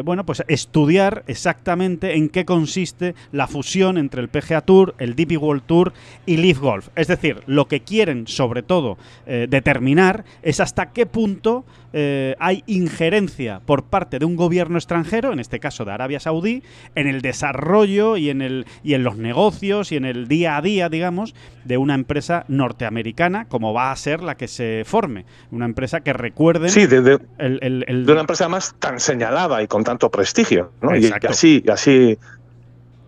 bueno 0.04 0.24
pues 0.26 0.42
estudiar 0.48 1.24
exactamente 1.26 2.16
en 2.16 2.28
qué 2.28 2.44
consiste 2.44 3.14
la 3.32 3.46
fusión 3.46 3.98
entre 3.98 4.20
el 4.20 4.28
PGA 4.28 4.62
Tour 4.62 4.94
el 4.98 5.14
DP 5.14 5.40
World 5.40 5.62
Tour 5.66 5.92
y 6.24 6.36
Golf. 6.58 6.88
Es 6.96 7.08
decir, 7.08 7.42
lo 7.46 7.68
que 7.68 7.80
quieren 7.80 8.26
sobre 8.26 8.62
todo 8.62 8.98
eh, 9.26 9.46
determinar 9.48 10.24
es 10.42 10.60
hasta 10.60 10.92
qué 10.92 11.06
punto 11.06 11.64
eh, 11.92 12.34
hay 12.38 12.62
injerencia 12.66 13.60
por 13.64 13.84
parte 13.84 14.18
de 14.18 14.26
un 14.26 14.36
gobierno 14.36 14.76
extranjero, 14.76 15.32
en 15.32 15.40
este 15.40 15.60
caso 15.60 15.84
de 15.84 15.92
Arabia 15.92 16.20
Saudí, 16.20 16.62
en 16.94 17.06
el 17.06 17.22
desarrollo 17.22 18.16
y 18.16 18.28
en, 18.28 18.42
el, 18.42 18.66
y 18.82 18.94
en 18.94 19.02
los 19.02 19.16
negocios 19.16 19.92
y 19.92 19.96
en 19.96 20.04
el 20.04 20.28
día 20.28 20.56
a 20.56 20.62
día, 20.62 20.88
digamos, 20.88 21.34
de 21.64 21.78
una 21.78 21.94
empresa 21.94 22.44
norteamericana, 22.48 23.46
como 23.46 23.72
va 23.72 23.92
a 23.92 23.96
ser 23.96 24.22
la 24.22 24.36
que 24.36 24.46
se 24.46 24.82
forme. 24.84 25.24
Una 25.50 25.64
empresa 25.64 26.00
que 26.00 26.12
recuerden... 26.12 26.68
Sí, 26.68 26.86
de, 26.86 27.00
de, 27.00 27.18
una 27.38 28.20
empresa 28.20 28.48
más 28.48 28.74
tan 28.78 29.00
señalada 29.00 29.62
y 29.62 29.66
con 29.66 29.82
tanto 29.82 30.10
prestigio. 30.10 30.72
¿no? 30.82 30.96
Y 30.96 31.10
así, 31.26 31.64
así 31.68 32.18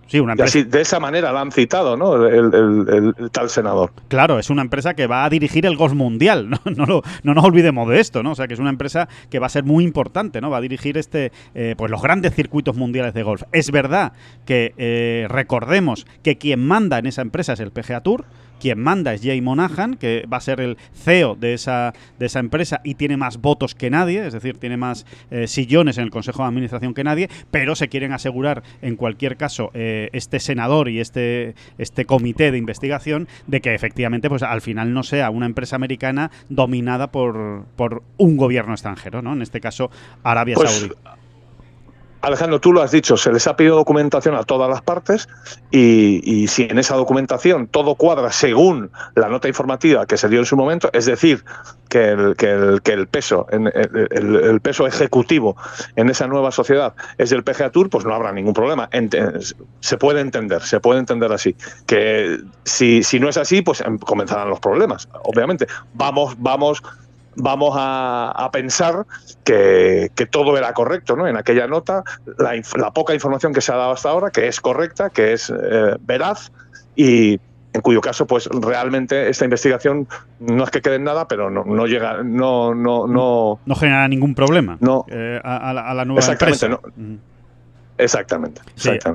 Sí, 0.09 0.19
una 0.21 0.33
empresa... 0.33 0.59
Y 0.59 0.63
así, 0.63 0.71
de 0.71 0.81
esa 0.81 0.99
manera 0.99 1.33
la 1.33 1.43
han 1.43 1.53
citado, 1.53 1.97
¿no? 1.97 2.27
El, 2.27 3.15
tal 3.31 3.51
senador. 3.51 3.93
Claro, 4.09 4.39
es 4.39 4.51
una 4.51 4.63
empresa 4.63 4.95
que 4.95 5.07
va 5.07 5.25
a 5.25 5.31
dirigir 5.31 5.67
el 5.67 5.77
golf 5.77 5.95
mundial, 5.95 6.51
¿no? 6.51 6.59
No, 6.79 6.87
no, 6.87 7.35
nos 7.35 7.45
olvidemos 7.45 7.89
de 7.89 7.99
esto, 8.01 8.23
¿no? 8.23 8.33
O 8.33 8.35
sea, 8.35 8.47
que 8.47 8.55
es 8.55 8.61
una 8.61 8.71
empresa 8.71 9.09
que 9.31 9.39
va 9.39 9.47
a 9.47 9.51
ser 9.51 9.65
muy 9.65 9.85
importante, 9.85 10.41
¿no? 10.41 10.49
Va 10.49 10.59
a 10.59 10.61
dirigir 10.61 10.97
este, 10.97 11.33
eh, 11.55 11.75
pues 11.77 11.91
los 11.91 12.01
grandes 12.01 12.35
circuitos 12.35 12.77
mundiales 12.77 13.15
de 13.15 13.23
golf. 13.23 13.43
Es 13.53 13.71
verdad 13.71 14.13
que 14.47 14.75
eh, 14.79 15.27
recordemos 15.29 16.07
que 16.23 16.39
quien 16.39 16.65
manda 16.65 16.99
en 16.99 17.07
esa 17.07 17.23
empresa 17.23 17.55
es 17.55 17.61
el 17.61 17.73
PGA 17.73 18.01
Tour, 18.03 18.27
quien 18.59 18.79
manda 18.81 19.15
es 19.15 19.23
Jay 19.23 19.41
Monahan, 19.41 19.95
que 19.95 20.25
va 20.33 20.39
a 20.39 20.41
ser 20.41 20.61
el 20.61 20.77
CEO 20.95 21.35
de 21.35 21.55
esa, 21.55 21.95
de 22.19 22.27
esa 22.27 22.41
empresa 22.41 22.81
y 22.85 22.95
tiene 22.95 23.17
más 23.17 23.41
votos 23.41 23.75
que 23.75 23.91
nadie, 23.91 24.27
es 24.27 24.33
decir, 24.33 24.59
tiene 24.59 24.77
más 24.77 25.07
eh, 25.31 25.47
sillones 25.47 25.99
en 25.99 26.05
el 26.05 26.11
Consejo 26.11 26.43
de 26.43 26.49
Administración 26.49 26.95
que 26.95 27.05
nadie, 27.05 27.29
pero 27.51 27.75
se 27.75 27.89
quieren 27.89 28.13
asegurar, 28.13 28.63
en 28.83 28.97
cualquier 28.97 29.37
caso, 29.37 29.71
eh, 29.75 30.11
este 30.13 30.41
senador 30.41 30.89
y 30.89 31.01
este, 31.01 31.55
este 31.79 32.05
comité 32.05 32.51
de 32.51 32.59
investigación 32.59 33.29
de 33.47 33.61
que 33.61 33.75
efectivamente 33.75 34.29
pues 34.29 34.43
al 34.43 34.61
final 34.61 34.93
no 34.93 35.03
sea 35.03 35.31
una 35.31 35.47
empresa 35.47 35.77
americana 35.77 36.31
dominada 36.49 37.11
por, 37.11 37.65
por 37.77 38.03
un 38.17 38.37
gobierno 38.37 38.73
extranjero, 38.73 39.23
¿no? 39.23 39.33
En 39.33 39.43
este 39.43 39.61
caso, 39.61 39.91
Arabia 40.23 40.55
pues, 40.55 40.71
Saudí. 40.71 40.95
Alejandro, 42.21 42.61
tú 42.61 42.73
lo 42.73 42.83
has 42.83 42.91
dicho, 42.91 43.17
se 43.17 43.33
les 43.33 43.47
ha 43.47 43.57
pedido 43.57 43.77
documentación 43.77 44.35
a 44.35 44.43
todas 44.43 44.69
las 44.69 44.83
partes 44.83 45.29
y, 45.71 46.47
si 46.49 46.65
en 46.65 46.79
esa 46.79 46.97
documentación 46.97 47.69
todo 47.69 47.95
cuadra 47.95 48.33
según 48.33 48.91
la 49.15 49.29
nota 49.29 49.49
informativa 49.49 50.07
que 50.07 50.17
se 50.17 50.29
dio 50.29 50.41
en 50.41 50.47
su 50.47 50.57
momento, 50.57 50.91
es 50.93 51.07
decir, 51.07 51.45
que 51.89 52.09
el, 52.09 52.35
que 52.37 52.93
el, 52.93 53.07
peso, 53.07 53.47
el, 53.51 54.61
peso 54.61 54.87
ejecutivo 54.87 55.57
en 55.97 56.11
esa 56.11 56.27
nueva 56.27 56.51
sociedad 56.51 56.95
es 57.19 57.31
del 57.31 57.45
PGA 57.45 57.71
Tour, 57.71 57.89
pues 57.89 58.05
no 58.05 58.15
habrá 58.15 58.33
ningún 58.33 58.53
problema. 58.53 58.91
se 59.81 59.97
puede 59.97 60.21
entender, 60.21 60.63
se 60.63 60.81
puede 60.81 61.01
entender 61.01 61.33
así. 61.33 61.55
Que 61.87 62.39
si, 62.65 63.03
si 63.03 63.21
no 63.21 63.29
es 63.29 63.37
así, 63.37 63.63
pues 63.63 63.81
em, 63.81 63.99
comenzarán 63.99 64.51
los 64.51 64.61
problemas, 64.61 65.09
obviamente. 65.23 65.67
Vamos, 65.95 66.35
vamos 66.39 66.83
vamos 67.39 67.75
a, 67.77 68.49
pensar 68.53 69.07
que, 69.45 70.11
todo 70.31 70.57
era 70.59 70.73
correcto 70.75 71.17
¿no? 71.17 71.27
en 71.27 71.37
aquella 71.37 71.67
nota, 71.67 72.03
la, 72.39 72.91
poca 72.93 73.15
información 73.15 73.53
que 73.53 73.61
se 73.61 73.73
ha 73.73 73.77
dado 73.77 73.93
hasta 73.93 74.11
ahora, 74.11 74.31
que 74.31 74.49
es 74.49 74.61
correcta, 74.61 75.11
que 75.11 75.33
es 75.33 75.51
eh, 75.51 75.97
veraz 76.01 76.53
y 76.95 77.41
en 77.73 77.81
cuyo 77.83 78.01
caso 78.01 78.27
pues 78.27 78.47
realmente 78.47 79.29
esta 79.29 79.45
investigación 79.45 80.09
no 80.41 80.65
es 80.65 80.71
que 80.71 80.81
quede 80.81 80.97
en 80.97 81.05
nada 81.05 81.29
pero 81.29 81.51
no, 81.51 81.87
llega 81.87 82.23
no 82.23 82.75
no 82.75 83.07
no 83.07 83.61
no 83.65 83.75
genera 83.75 84.09
ningún 84.09 84.35
problema 84.35 84.79
no 84.81 85.05
eh, 85.09 85.39
a, 85.45 85.73
la, 85.75 86.05
nueva 86.07 86.21
exactamente 86.21 86.65
empresa. 86.65 86.91
no 86.97 87.19
Exactamente, 87.99 88.61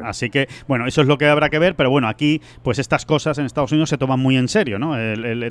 así 0.04 0.30
que, 0.30 0.48
bueno, 0.68 0.86
eso 0.88 1.02
es 1.02 1.08
lo 1.08 1.18
que 1.18 1.26
habrá 1.26 1.50
que 1.50 1.60
ver, 1.60 1.76
pero 1.76 1.90
bueno, 1.90 2.08
aquí, 2.08 2.42
pues 2.64 2.80
estas 2.80 3.06
cosas 3.06 3.38
en 3.38 3.46
Estados 3.46 3.72
Unidos 3.72 3.90
se 3.90 3.98
toman 3.98 4.20
muy 4.20 4.38
en 4.38 4.48
serio, 4.48 4.78
¿no? 4.78 4.94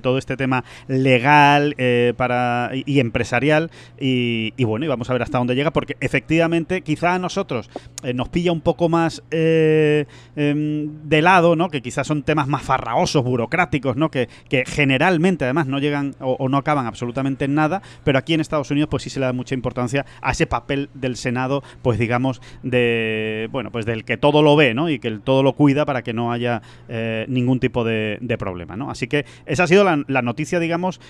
todo 0.03 0.19
este 0.19 0.37
tema 0.37 0.65
legal 0.89 1.75
eh, 1.79 2.13
para, 2.17 2.71
y, 2.75 3.01
empresarial, 3.01 3.71
y, 3.99 4.53
bueno, 4.65 4.85
y 4.85 4.89
vamos 4.89 5.09
a 5.09 5.13
ver 5.15 5.23
hasta 5.23 5.39
dónde 5.39 5.55
llega, 5.55 5.73
porque 5.73 5.97
efectivamente, 6.01 6.83
quizá 6.83 7.15
a 7.15 7.19
nosotros 7.19 7.71
eh, 8.03 8.13
nos 8.13 8.29
pilla 8.29 8.53
un 8.53 8.61
poco 8.61 8.89
más 8.89 9.23
eh, 9.31 10.07
em, 10.37 11.09
de 11.09 11.23
lado, 11.23 11.57
¿no? 11.57 11.71
Que 11.71 11.83
quizás 11.83 12.07
son 12.07 12.23
temas 12.23 12.49
más 12.49 12.63
farraosos, 12.63 13.25
burocráticos, 13.25 13.97
¿no? 13.97 14.11
Que, 14.11 14.29
que 14.49 14.65
generalmente, 14.67 15.45
además, 15.45 15.67
no 15.67 15.79
llegan 15.79 16.15
o, 16.21 16.37
o 16.39 16.49
no 16.49 16.59
acaban 16.59 16.87
absolutamente 16.87 17.47
en 17.47 17.55
nada, 17.55 17.83
pero 18.05 18.19
aquí 18.19 18.35
en 18.35 18.41
Estados 18.41 18.71
Unidos, 18.71 18.89
pues 18.91 19.05
sí 19.05 19.11
se 19.11 19.21
le 19.21 19.27
da 19.27 19.33
mucha 19.33 19.55
importancia 19.55 20.05
a 20.21 20.33
ese 20.33 20.47
papel 20.47 20.91
del 20.95 21.17
Senado, 21.17 21.63
pues 21.83 21.99
digamos, 21.99 22.43
de 22.63 23.22
bueno, 23.51 23.71
pues 23.71 23.87
del 23.87 24.05
que 24.05 24.17
todo 24.17 24.43
lo 24.43 24.57
ve, 24.57 24.75
¿no? 24.75 24.89
Y 24.89 24.99
que 24.99 25.09
el 25.09 25.21
todo 25.21 25.43
lo 25.43 25.55
cuida 25.55 25.85
para 25.85 26.03
que 26.03 26.13
no 26.13 26.33
haya 26.33 26.63
eh, 26.89 27.25
ningún 27.29 27.61
tipo 27.61 27.85
de, 27.85 28.19
problema, 28.39 28.77
¿no? 28.77 28.91
Así 28.91 29.09
que 29.09 29.25
esa 29.47 29.65
ha 29.65 29.67
sido 29.67 29.85
la, 29.85 30.23
noticia, 30.23 30.59
digamos, 30.59 31.01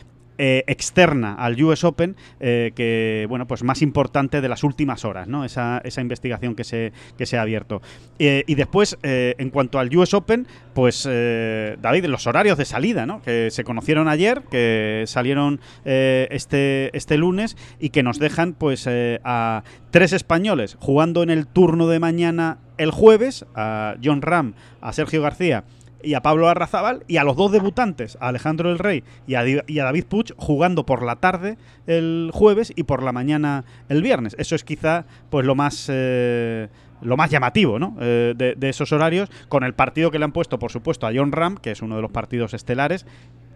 eh, 0.45 0.65
externa 0.67 1.35
al 1.35 1.63
US 1.63 1.85
Open, 1.85 2.17
eh, 2.41 2.73
que, 2.75 3.27
bueno, 3.29 3.47
pues 3.47 3.63
más 3.63 3.81
importante 3.81 4.41
de 4.41 4.49
las 4.49 4.65
últimas 4.65 5.05
horas, 5.05 5.29
¿no? 5.29 5.45
Esa, 5.45 5.81
esa 5.85 6.01
investigación 6.01 6.57
que 6.57 6.65
se, 6.65 6.93
que 7.17 7.27
se 7.27 7.39
ha 7.39 7.43
abierto. 7.43 7.81
y 8.19 8.55
después, 8.57 8.99
en 9.05 9.51
cuanto 9.51 9.79
al 9.79 9.97
US 9.97 10.15
Open, 10.15 10.49
pues, 10.75 11.05
David, 11.05 12.07
los 12.07 12.27
horarios 12.27 12.59
de 12.59 12.65
salida, 12.65 13.07
¿no? 13.07 13.23
Que 13.23 13.53
se 13.53 13.63
conocieron 13.63 14.09
ayer, 14.09 14.43
que 14.51 15.05
salieron 15.07 15.61
este, 15.85 16.97
este 16.97 17.17
lunes 17.19 17.57
y 17.79 17.91
que 17.91 18.03
nos 18.03 18.19
dejan, 18.19 18.55
pues, 18.55 18.89
a 18.89 19.63
tres 19.93 20.13
españoles 20.13 20.77
jugando 20.81 21.23
en 21.23 21.31
el 21.31 21.47
turno 21.47 21.87
de 21.87 22.01
mañana 22.01 22.59
el 22.79 22.91
jueves, 22.91 23.47
a 23.55 23.95
John 24.03 24.23
Ram, 24.23 24.55
a 24.81 24.93
Sergio 24.93 25.23
García 25.23 25.63
y 26.03 26.15
a 26.15 26.23
Pablo 26.23 26.49
Arrazábal 26.49 27.05
y 27.09 27.17
a 27.17 27.25
los 27.25 27.37
dos 27.37 27.53
debutantes, 27.53 28.17
a 28.21 28.29
Alejandro 28.29 28.69
del 28.69 28.79
Rey 28.79 29.05
y 29.27 29.35
a, 29.35 29.85
David 29.85 30.05
Puch, 30.07 30.33
jugando 30.37 30.87
por 30.87 31.03
la 31.03 31.17
tarde 31.17 31.57
el 31.87 32.31
jueves 32.33 32.73
y 32.75 32.85
por 32.85 33.03
la 33.03 33.13
mañana 33.13 33.65
el 33.89 34.03
viernes. 34.03 34.35
Eso 34.39 34.55
es 34.55 34.65
quizá 34.65 35.05
pues 35.31 35.47
lo 35.47 35.55
más 35.55 35.87
eh, 35.89 36.69
lo 37.03 37.17
más 37.17 37.31
llamativo 37.31 37.79
¿no? 37.79 37.97
Eh, 38.01 38.35
de, 38.37 38.69
esos 38.69 38.93
horarios, 38.93 39.29
con 39.49 39.65
el 39.65 39.75
partido 39.75 40.11
que 40.11 40.19
le 40.19 40.25
han 40.25 40.33
puesto, 40.33 40.59
por 40.59 40.71
supuesto, 40.71 41.07
a 41.07 41.13
John 41.15 41.33
Ram, 41.33 41.57
que 41.57 41.73
es 41.73 41.83
uno 41.83 41.97
de 41.97 42.03
los 42.03 42.11
partidos 42.11 42.55
estelares, 42.55 43.07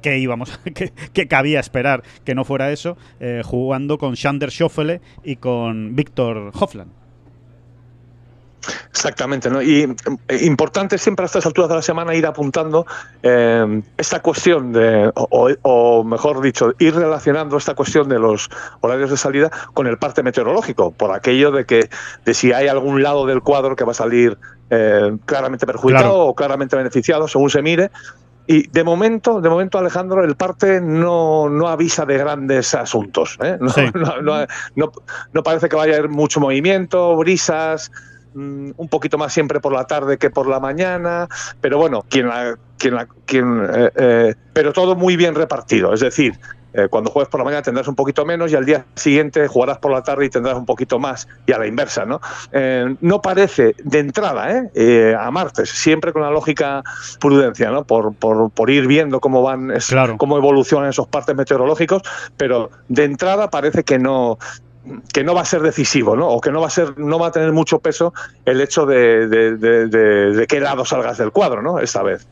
que 0.03 0.19
íbamos, 0.19 0.59
que, 0.75 0.93
que 1.13 1.29
cabía 1.29 1.61
esperar 1.61 2.03
que 2.25 2.35
no 2.35 2.45
fuera 2.45 2.71
eso, 2.73 2.97
eh, 3.21 3.43
jugando 3.45 3.99
con 3.99 4.15
Shander 4.15 4.51
Schoffele 4.51 5.01
y 5.25 5.37
con 5.37 5.95
Víctor 5.95 6.53
Hofland. 6.55 7.06
Exactamente, 8.97 9.51
¿no? 9.51 9.61
Y 9.61 9.95
eh, 10.29 10.39
importante 10.47 10.97
siempre 10.97 11.25
a 11.25 11.27
estas 11.27 11.45
alturas 11.45 11.69
de 11.69 11.77
la 11.77 11.83
semana 11.83 12.15
ir 12.15 12.25
apuntando 12.25 12.87
eh, 13.23 13.83
esta 13.99 14.23
cuestión 14.23 14.73
de, 14.73 15.13
o, 15.15 16.03
mejor 16.03 16.41
dicho, 16.41 16.73
ir 16.79 16.95
relacionando 16.95 17.59
esta 17.59 17.75
cuestión 17.75 18.09
de 18.09 18.19
los 18.19 18.49
horarios 18.81 19.11
de 19.11 19.19
salida 19.19 19.51
con 19.75 19.87
el 19.87 19.99
parte 19.99 20.23
meteorológico, 20.23 20.93
por 20.93 21.13
aquello 21.13 21.51
de 21.51 21.67
que 21.67 21.91
de 22.25 22.33
si 22.33 22.55
hay 22.55 22.69
algún 22.69 23.03
lado 23.03 23.27
del 23.27 23.43
cuadro 23.43 23.77
que 23.77 23.85
va 23.85 23.91
a 23.91 23.95
salir 23.95 24.39
eh, 24.71 25.15
claramente 25.27 25.67
perjudicado 25.67 26.21
o 26.21 26.35
claramente 26.35 26.75
beneficiado, 26.75 27.29
según 27.29 27.51
se 27.51 27.61
mire. 27.61 27.91
Y 28.47 28.67
de 28.69 28.83
momento, 28.83 29.43
de 29.43 29.51
momento, 29.51 29.79
Alejandro, 29.79 30.25
el 30.25 30.37
parte 30.37 30.81
no, 30.81 31.51
no 31.51 31.69
avisa 31.69 32.07
de 32.07 32.17
grandes 32.17 32.75
asuntos. 32.75 33.39
No, 33.61 34.23
no, 34.23 34.93
no, 35.33 35.43
parece 35.43 35.69
que 35.69 35.77
vaya 35.77 35.97
a 35.97 35.99
haber 35.99 36.09
mucho 36.09 36.41
movimiento, 36.41 37.15
brisas, 37.17 37.91
Mm, 38.37 38.73
un 38.77 38.89
poquito 38.89 39.17
más 39.17 39.33
siempre 39.33 39.61
por 39.61 39.73
la 39.73 39.87
tarde 39.87 40.19
que 40.19 40.29
por 40.29 40.47
la 40.47 40.61
mañana, 40.61 41.27
pero 41.63 41.79
bueno, 41.79 42.05
quien 42.07 42.29
quien 42.77 42.95
quien, 43.25 43.67
eh, 43.73 43.91
eh, 43.97 44.35
pero 44.53 44.75
todo 44.75 44.95
muy 44.95 45.17
bien 45.17 45.35
repartido, 45.35 45.95
es 45.95 46.01
decir, 46.01 46.39
eh, 46.75 46.89
cuando 46.91 47.11
juegues 47.11 47.31
por 47.31 47.41
la 47.41 47.45
mañana 47.45 47.63
tendrás 47.63 47.89
un 47.89 47.95
poquito 47.95 48.27
menos 48.27 48.53
y 48.53 48.55
al 48.55 48.67
día 48.67 48.85
siguiente 48.95 49.49
jugarás 49.49 49.79
por 49.79 49.91
la 49.91 50.03
tarde 50.03 50.27
y 50.27 50.29
tendrás 50.29 50.55
un 50.55 50.67
poquito 50.67 50.99
más 50.99 51.27
y 51.47 51.53
a 51.53 51.59
la 51.59 51.67
inversa, 51.67 52.05
¿no? 52.05 52.21
no 53.01 53.23
parece 53.23 53.75
de 53.83 54.01
entrada, 54.01 54.69
a 55.19 55.31
martes, 55.31 55.71
siempre 55.71 56.13
con 56.13 56.21
la 56.21 56.31
lógica 56.31 56.83
prudencia, 57.19 57.71
¿no? 57.71 57.85
Por, 57.85 58.15
por, 58.17 58.51
por 58.51 58.69
ir 58.69 58.87
viendo 58.87 59.19
cómo 59.19 59.43
van, 59.43 59.73
cómo 60.19 60.37
evolucionan 60.37 60.91
esos 60.91 61.09
partes 61.09 61.35
meteorológicos, 61.35 62.03
pero 62.37 62.71
de 62.89 63.05
entrada 63.05 63.49
parece 63.49 63.83
que 63.83 63.99
no, 63.99 64.37
que 65.13 65.25
no 65.25 65.35
va 65.35 65.43
a 65.43 65.45
ser 65.45 65.63
decisivo, 65.63 66.17
¿no? 66.17 66.29
O 66.29 66.41
que 66.41 66.51
no 66.51 66.61
va 66.61 66.69
a 66.69 66.71
ser, 66.71 66.99
no 66.99 67.19
va 67.19 67.29
a 67.29 67.33
tener 67.33 67.53
mucho 67.53 67.79
peso 67.79 68.13
el 68.45 68.61
hecho 68.61 68.87
de, 68.87 69.29
de, 69.29 69.57
de, 69.57 69.89
de 69.89 70.47
qué 70.47 70.61
lado 70.61 70.85
salgas 70.85 71.19
del 71.19 71.33
cuadro, 71.33 71.63
¿no? 71.63 71.79
Esta 71.79 72.03
vez. 72.03 72.27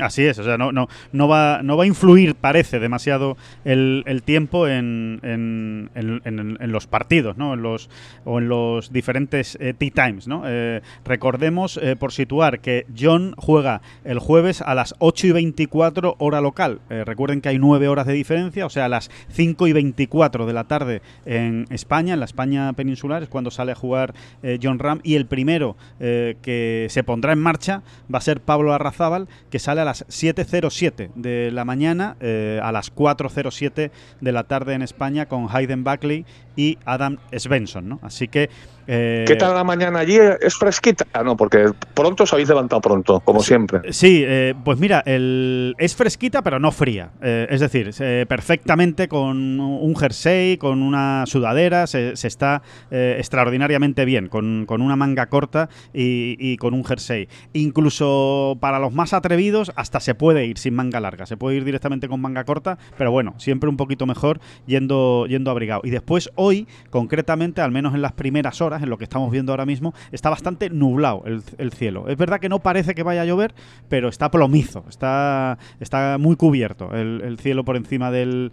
Así 0.00 0.24
es, 0.24 0.38
o 0.38 0.44
sea, 0.44 0.58
no, 0.58 0.72
no, 0.72 0.88
no, 1.12 1.28
va, 1.28 1.62
no 1.62 1.76
va 1.76 1.84
a 1.84 1.86
influir, 1.86 2.34
parece, 2.34 2.78
demasiado 2.78 3.36
el, 3.64 4.22
tiempo 4.24 4.68
en, 4.68 5.20
en, 5.22 5.90
en, 5.94 6.72
los 6.72 6.86
partidos, 6.86 7.36
¿no? 7.36 7.54
En 7.54 7.62
los, 7.62 7.88
o 8.24 8.38
en 8.38 8.48
los 8.48 8.92
diferentes 8.92 9.56
eh, 9.60 9.74
tea 9.76 9.90
times, 9.90 10.28
¿no? 10.28 10.42
Eh, 10.46 10.82
recordemos, 11.04 11.78
eh, 11.82 11.96
por 11.96 12.12
situar, 12.12 12.60
que 12.60 12.86
John 12.98 13.34
juega 13.36 13.80
el 14.04 14.18
jueves 14.18 14.62
a 14.62 14.74
las 14.74 14.94
8 14.98 15.28
y 15.28 15.32
24 15.32 16.16
hora 16.18 16.40
local. 16.40 16.80
recuerden 16.88 17.40
que 17.40 17.48
hay 17.48 17.58
9 17.58 17.88
horas 17.88 18.06
de 18.06 18.12
diferencia, 18.12 18.66
o 18.66 18.70
sea, 18.70 18.86
a 18.86 18.88
las 18.88 19.10
5 19.30 19.66
y 19.66 19.72
24 19.72 20.46
de 20.46 20.52
la 20.52 20.64
tarde 20.64 21.02
en 21.24 21.66
España, 21.70 22.14
en 22.14 22.20
la 22.20 22.26
España 22.26 22.72
peninsular, 22.72 23.22
es 23.22 23.28
cuando 23.28 23.50
sale 23.50 23.72
a 23.72 23.74
jugar 23.74 24.14
John 24.62 24.78
Ram. 24.78 25.00
Y 25.02 25.14
el 25.14 25.26
primero 25.26 25.76
que 25.98 26.86
se 26.90 27.04
pondrá 27.04 27.32
en 27.32 27.40
marcha 27.40 27.82
va 28.12 28.18
a 28.18 28.22
ser 28.22 28.40
Pablo 28.40 28.72
Arrazábal, 28.72 29.28
que 29.54 29.60
sale 29.60 29.82
a 29.82 29.84
las 29.84 30.04
7.07 30.08 31.12
de 31.14 31.52
la 31.52 31.64
mañana, 31.64 32.16
eh, 32.18 32.58
a 32.60 32.72
las 32.72 32.92
4.07 32.92 33.92
de 34.20 34.32
la 34.32 34.42
tarde 34.42 34.74
en 34.74 34.82
España 34.82 35.26
con 35.26 35.46
Hayden 35.48 35.84
Buckley 35.84 36.26
y 36.56 36.76
Adam 36.84 37.18
Svensson, 37.30 37.88
¿no? 37.88 38.00
Así 38.02 38.26
que 38.26 38.50
eh, 38.86 39.24
¿Qué 39.26 39.36
tal 39.36 39.54
la 39.54 39.64
mañana 39.64 40.00
allí? 40.00 40.18
¿Es 40.40 40.56
fresquita? 40.56 41.06
Ah, 41.12 41.22
no, 41.22 41.36
porque 41.36 41.70
pronto 41.94 42.24
os 42.24 42.32
habéis 42.32 42.48
levantado 42.48 42.80
pronto, 42.80 43.20
como 43.20 43.40
siempre. 43.40 43.92
Sí, 43.92 44.22
eh, 44.26 44.54
pues 44.64 44.78
mira, 44.78 45.02
el, 45.06 45.74
es 45.78 45.94
fresquita 45.94 46.42
pero 46.42 46.58
no 46.58 46.70
fría. 46.70 47.10
Eh, 47.22 47.46
es 47.50 47.60
decir, 47.60 47.90
perfectamente 48.28 49.08
con 49.08 49.60
un 49.60 49.96
jersey, 49.96 50.56
con 50.58 50.82
una 50.82 51.24
sudadera, 51.26 51.86
se, 51.86 52.12
está 52.12 52.62
extraordinariamente 52.90 54.04
bien, 54.04 54.28
con, 54.28 54.66
una 54.68 54.96
manga 54.96 55.26
corta 55.26 55.68
y, 55.92 56.56
con 56.58 56.74
un 56.74 56.84
jersey. 56.84 57.28
Incluso 57.52 58.56
para 58.60 58.78
los 58.78 58.92
más 58.92 59.12
atrevidos 59.12 59.72
hasta 59.76 60.00
se 60.00 60.14
puede 60.14 60.46
ir 60.46 60.58
sin 60.58 60.74
manga 60.74 61.00
larga, 61.00 61.26
se 61.26 61.36
puede 61.36 61.56
ir 61.56 61.64
directamente 61.64 62.08
con 62.08 62.20
manga 62.20 62.44
corta, 62.44 62.78
pero 62.98 63.10
bueno, 63.10 63.34
siempre 63.38 63.68
un 63.68 63.76
poquito 63.76 64.06
mejor 64.06 64.40
yendo, 64.66 65.26
yendo 65.26 65.50
abrigado. 65.50 65.80
Y 65.84 65.90
después 65.90 66.30
hoy, 66.34 66.66
concretamente, 66.90 67.60
al 67.60 67.70
menos 67.70 67.94
en 67.94 68.02
las 68.02 68.12
primeras 68.12 68.60
horas, 68.60 68.73
en 68.82 68.90
lo 68.90 68.98
que 68.98 69.04
estamos 69.04 69.30
viendo 69.30 69.52
ahora 69.52 69.66
mismo, 69.66 69.94
está 70.12 70.30
bastante 70.30 70.70
nublado 70.70 71.24
el, 71.26 71.72
cielo. 71.72 72.08
Es 72.08 72.16
verdad 72.16 72.40
que 72.40 72.48
no 72.48 72.60
parece 72.60 72.94
que 72.94 73.02
vaya 73.02 73.22
a 73.22 73.24
llover, 73.24 73.54
pero 73.88 74.08
está 74.08 74.30
plomizo, 74.30 74.84
está, 74.88 75.58
está 75.80 76.18
muy 76.18 76.36
cubierto 76.36 76.90
el, 76.92 77.38
cielo 77.40 77.64
por 77.64 77.76
encima 77.76 78.10
del, 78.10 78.50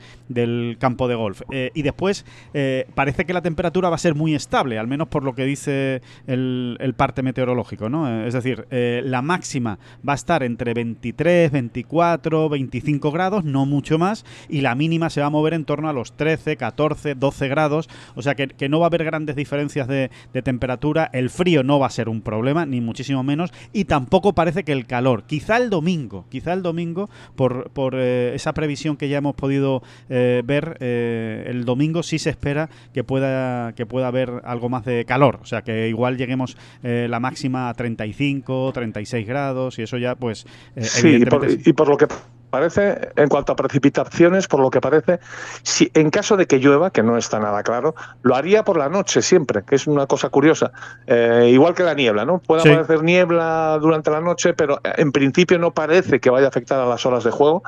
campo 0.79 1.07
de 1.07 1.15
golf. 1.15 1.41
Eh, 1.51 1.71
y 1.73 1.81
después 1.81 2.25
eh, 2.53 2.87
parece 2.95 3.25
que 3.25 3.33
la 3.33 3.41
temperatura 3.41 3.89
va 3.89 3.95
a 3.95 3.99
ser 3.99 4.15
muy 4.15 4.35
estable, 4.35 4.79
al 4.79 4.87
menos 4.87 5.07
por 5.07 5.23
lo 5.23 5.35
que 5.35 5.45
dice 5.45 6.01
el, 6.27 6.93
parte 6.97 7.23
meteorológico. 7.23 7.89
¿no? 7.89 8.09
Eh, 8.09 8.27
es 8.27 8.33
decir, 8.33 8.67
la 8.69 9.21
máxima 9.21 9.79
va 10.07 10.13
a 10.13 10.15
estar 10.15 10.43
entre 10.43 10.73
23, 10.73 11.51
24, 11.51 12.49
25 12.49 13.11
grados, 13.11 13.43
no 13.43 13.65
mucho 13.65 13.97
más, 13.97 14.25
y 14.49 14.61
la 14.61 14.75
mínima 14.75 15.09
se 15.09 15.21
va 15.21 15.27
a 15.27 15.29
mover 15.29 15.53
en 15.53 15.65
torno 15.65 15.89
a 15.89 15.93
los 15.93 16.15
13, 16.15 16.57
14, 16.57 17.15
12 17.15 17.47
grados, 17.47 17.89
o 18.15 18.21
sea 18.21 18.35
que, 18.35 18.47
que 18.47 18.69
no 18.69 18.79
va 18.79 18.85
a 18.85 18.87
haber 18.87 19.03
grandes 19.03 19.35
diferencias 19.35 19.87
de, 19.87 20.10
de, 20.33 20.41
temperatura. 20.41 21.09
El 21.13 21.29
frío 21.29 21.63
no 21.63 21.79
va 21.79 21.87
a 21.87 21.91
ser 21.91 22.09
un 22.09 22.21
problema, 22.21 22.65
ni 22.65 22.81
muchísimo 22.81 23.23
menos. 23.23 23.51
Y 23.73 23.85
tampoco 23.85 24.33
parece 24.33 24.63
que 24.63 24.71
el 24.71 24.85
calor. 24.85 25.23
Quizá 25.23 25.57
el 25.57 25.69
domingo, 25.69 26.25
quizá 26.29 26.53
el 26.53 26.61
domingo, 26.61 27.09
por, 27.35 27.69
por 27.71 27.95
eh, 27.95 28.33
esa 28.35 28.53
previsión 28.53 28.97
que 28.97 29.09
ya 29.09 29.17
hemos 29.17 29.35
podido 29.35 29.81
eh, 30.09 30.41
ver, 30.45 30.77
eh, 30.79 31.45
el 31.47 31.65
domingo 31.65 32.03
sí 32.03 32.19
se 32.19 32.29
espera 32.29 32.69
que 32.93 33.03
pueda, 33.03 33.73
que 33.73 33.85
pueda 33.85 34.07
haber 34.07 34.41
algo 34.43 34.69
más 34.69 34.85
de 34.85 35.05
calor. 35.05 35.39
O 35.41 35.45
sea, 35.45 35.61
que 35.61 35.87
igual 35.87 36.17
lleguemos 36.17 36.57
la 36.81 37.19
máxima 37.19 37.69
a 37.69 37.73
35, 37.73 38.71
36 38.73 39.27
grados 39.27 39.79
y 39.79 39.83
eso 39.83 39.97
ya, 39.97 40.15
pues... 40.15 40.45
sí, 40.77 41.19
y 41.65 41.73
por 41.73 41.89
lo 41.89 41.97
que 41.97 42.07
parece, 42.51 43.09
en 43.15 43.29
cuanto 43.29 43.53
a 43.53 43.55
precipitaciones, 43.55 44.47
por 44.47 44.59
lo 44.59 44.69
que 44.69 44.81
parece, 44.81 45.19
si 45.63 45.89
en 45.95 46.11
caso 46.11 46.37
de 46.37 46.45
que 46.45 46.59
llueva, 46.59 46.91
que 46.91 47.01
no 47.01 47.17
está 47.17 47.39
nada 47.39 47.63
claro, 47.63 47.95
lo 48.21 48.35
haría 48.35 48.63
por 48.63 48.77
la 48.77 48.89
noche 48.89 49.21
siempre, 49.21 49.63
que 49.63 49.75
es 49.75 49.87
una 49.87 50.05
cosa 50.05 50.29
curiosa. 50.29 50.71
Eh, 51.07 51.49
igual 51.51 51.73
que 51.73 51.83
la 51.83 51.93
niebla, 51.93 52.25
¿no? 52.25 52.39
Puede 52.39 52.61
aparecer 52.61 53.03
niebla 53.03 53.79
durante 53.81 54.11
la 54.11 54.21
noche, 54.21 54.53
pero 54.53 54.79
eh, 54.83 54.93
en 54.97 55.11
principio 55.11 55.57
no 55.57 55.71
parece 55.71 56.19
que 56.19 56.29
vaya 56.29 56.45
a 56.45 56.49
afectar 56.49 56.79
a 56.79 56.85
las 56.85 57.05
horas 57.05 57.23
de 57.23 57.31
juego. 57.31 57.63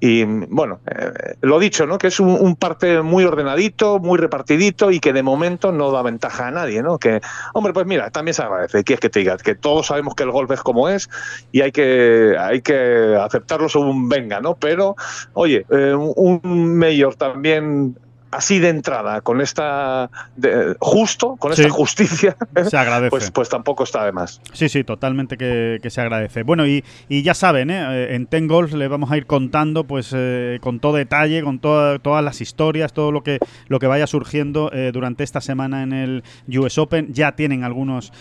Y 0.00 0.24
bueno, 0.24 0.80
eh, 0.86 1.34
lo 1.40 1.58
dicho, 1.58 1.86
¿no? 1.86 1.98
Que 1.98 2.06
es 2.06 2.20
un, 2.20 2.56
parte 2.56 3.02
muy 3.02 3.24
ordenadito, 3.24 3.98
muy 3.98 4.18
repartidito 4.18 4.90
y 4.90 5.00
que 5.00 5.12
de 5.12 5.22
momento 5.22 5.72
no 5.72 5.90
da 5.90 6.02
ventaja 6.02 6.46
a 6.46 6.50
nadie, 6.52 6.82
¿no? 6.82 6.98
Que, 6.98 7.20
hombre, 7.54 7.72
pues 7.72 7.86
mira, 7.86 8.10
también 8.10 8.34
se 8.34 8.42
agradece. 8.42 8.78
es 8.78 9.00
que 9.00 9.10
te 9.10 9.18
diga 9.18 9.36
que 9.36 9.56
todos 9.56 9.88
sabemos 9.88 10.14
que 10.14 10.22
el 10.22 10.30
golf 10.30 10.50
es 10.52 10.62
como 10.62 10.88
es 10.88 11.10
y 11.50 11.60
hay 11.60 11.72
que, 11.72 12.36
hay 12.38 12.62
que 12.62 13.16
aceptarlo 13.20 13.68
según 13.68 14.08
venga 14.08 14.27
¿no? 14.40 14.56
Pero, 14.56 14.94
oye, 15.32 15.66
eh, 15.70 15.94
un 15.94 16.76
mayor 16.76 17.16
también 17.16 17.96
así 18.30 18.58
de 18.58 18.68
entrada, 18.68 19.20
con 19.22 19.40
esta 19.40 20.10
de- 20.36 20.76
justo, 20.80 21.36
con 21.36 21.52
esta 21.52 21.64
Sí. 21.64 21.68
justicia, 21.70 22.36
Se 22.70 22.76
agradece. 22.76 23.10
pues, 23.10 23.30
pues 23.30 23.48
tampoco 23.48 23.84
está 23.84 24.04
de 24.04 24.12
más. 24.12 24.40
Sí, 24.52 24.68
sí, 24.68 24.84
totalmente 24.84 25.36
que, 25.36 25.78
que 25.82 25.90
se 25.90 26.00
agradece. 26.00 26.42
Bueno, 26.42 26.66
y, 26.66 26.84
y 27.08 27.22
ya 27.22 27.34
saben, 27.34 27.70
¿eh? 27.70 27.84
Eh, 27.90 28.14
en 28.14 28.26
Ten 28.26 28.46
Golf 28.48 28.72
le 28.74 28.88
vamos 28.88 29.10
a 29.10 29.16
ir 29.16 29.26
contando, 29.26 29.84
pues, 29.84 30.12
eh, 30.16 30.58
con 30.60 30.78
todo 30.80 30.96
detalle, 30.96 31.42
con 31.42 31.58
toda- 31.58 31.98
todas 31.98 32.22
las 32.24 32.40
historias, 32.40 32.92
todo 32.92 33.12
lo 33.12 33.22
que, 33.22 33.38
lo 33.68 33.78
que 33.78 33.86
vaya 33.86 34.06
surgiendo 34.06 34.70
eh, 34.72 34.90
durante 34.92 35.24
esta 35.24 35.40
semana 35.40 35.82
en 35.82 35.92
el 35.92 36.22
US 36.58 36.78
Open. 36.78 37.12
Ya 37.12 37.32
tienen 37.32 37.64
algunos, 37.64 38.12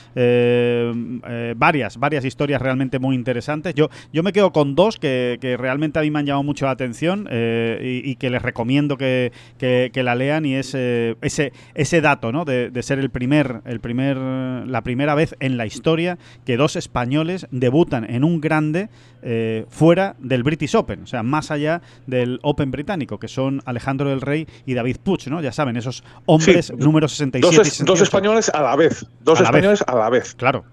varias, 1.56 1.98
varias 1.98 2.26
historias 2.26 2.62
realmente 2.62 3.00
muy 3.00 3.16
interesantes. 3.16 3.74
Yo, 3.76 3.90
yo 4.14 4.24
me 4.24 4.34
quedo 4.34 4.52
con 4.52 4.76
dos 4.76 4.98
que, 4.98 5.38
que 5.42 5.58
realmente 5.58 6.00
a 6.00 6.02
mí 6.02 6.12
me 6.12 6.20
han 6.20 6.26
llamado 6.26 6.44
mucho 6.44 6.66
la 6.66 6.72
atención 6.72 7.28
y, 7.32 8.02
y 8.10 8.16
que 8.16 8.30
les 8.30 8.42
recomiendo 8.42 8.98
que, 8.98 9.32
que- 9.58 9.90
que 9.98 10.04
la 10.04 10.14
lean 10.14 10.46
y 10.46 10.54
es 10.54 10.76
eh, 10.76 11.16
ese, 11.22 11.54
ese 11.74 12.02
dato, 12.02 12.32
¿no? 12.32 12.46
De, 12.46 12.70
de 12.70 12.84
ser 12.84 13.00
el 13.00 13.10
primer, 13.10 13.62
el 13.66 13.80
primer, 13.80 14.16
la 14.16 14.82
primera 14.84 15.16
vez 15.16 15.36
en 15.40 15.58
la 15.58 15.66
historia 15.66 16.20
que 16.46 16.56
dos 16.56 16.76
españoles 16.76 17.48
debutan 17.50 18.08
en 18.08 18.24
un 18.24 18.40
grande 18.40 18.90
eh, 19.24 19.66
fuera 19.70 20.16
del 20.20 20.44
British 20.44 20.76
Open, 20.76 21.02
o 21.02 21.08
sea, 21.08 21.24
más 21.24 21.50
allá 21.50 21.82
del 22.06 22.38
Open 22.44 22.70
británico, 22.70 23.18
que 23.18 23.28
son 23.28 23.64
Alejandro 23.66 24.12
del 24.12 24.22
Rey 24.22 24.48
y 24.68 24.76
David 24.76 24.98
Puig, 25.04 25.28
¿no? 25.30 25.42
Ya 25.42 25.52
saben, 25.52 25.78
esos 25.78 26.04
hombres 26.28 26.68
Sí, 26.68 26.74
número 26.78 27.08
67 27.08 27.42
Dos, 27.42 27.56
dos 27.56 27.68
68. 27.70 28.04
españoles 28.04 28.50
a 28.54 28.62
la 28.62 28.76
vez, 28.76 29.04
dos 29.24 29.40
A 29.40 29.44
la 29.44 29.50
vez. 29.50 29.58
españoles 29.58 29.84
a 29.88 29.96
la 29.96 30.10
vez. 30.12 30.36
Claro, 30.36 30.64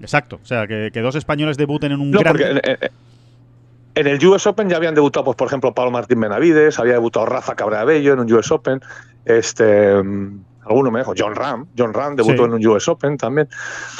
exacto. 0.00 0.38
O 0.42 0.46
sea, 0.46 0.66
que, 0.66 0.90
que 0.92 1.00
dos 1.00 1.14
españoles 1.14 1.56
debuten 1.56 1.92
en 1.92 2.00
un 2.00 2.10
No, 2.10 2.20
grande. 2.20 2.44
porque 2.62 2.90
en 3.94 4.06
el 4.06 4.24
US 4.26 4.46
Open 4.46 4.68
ya 4.68 4.76
habían 4.76 4.94
debutado, 4.94 5.24
pues, 5.24 5.36
por 5.36 5.46
ejemplo, 5.48 5.72
Pablo 5.74 5.90
Martín 5.90 6.20
Benavides, 6.20 6.78
había 6.78 6.94
debutado 6.94 7.26
Rafa 7.26 7.54
Cabrera 7.54 7.84
Bello 7.84 8.12
en 8.12 8.20
un 8.20 8.32
US 8.32 8.50
Open, 8.50 8.80
este, 9.24 10.02
mm, 10.02 10.44
alguno 10.66 10.90
me 10.90 11.00
dijo, 11.00 11.14
John 11.16 11.34
Ram, 11.34 11.66
John 11.76 11.94
Ram 11.94 12.16
debutó 12.16 12.38
Sí. 12.38 12.44
en 12.44 12.52
un 12.54 12.66
US 12.66 12.88
Open 12.88 13.16
también. 13.16 13.48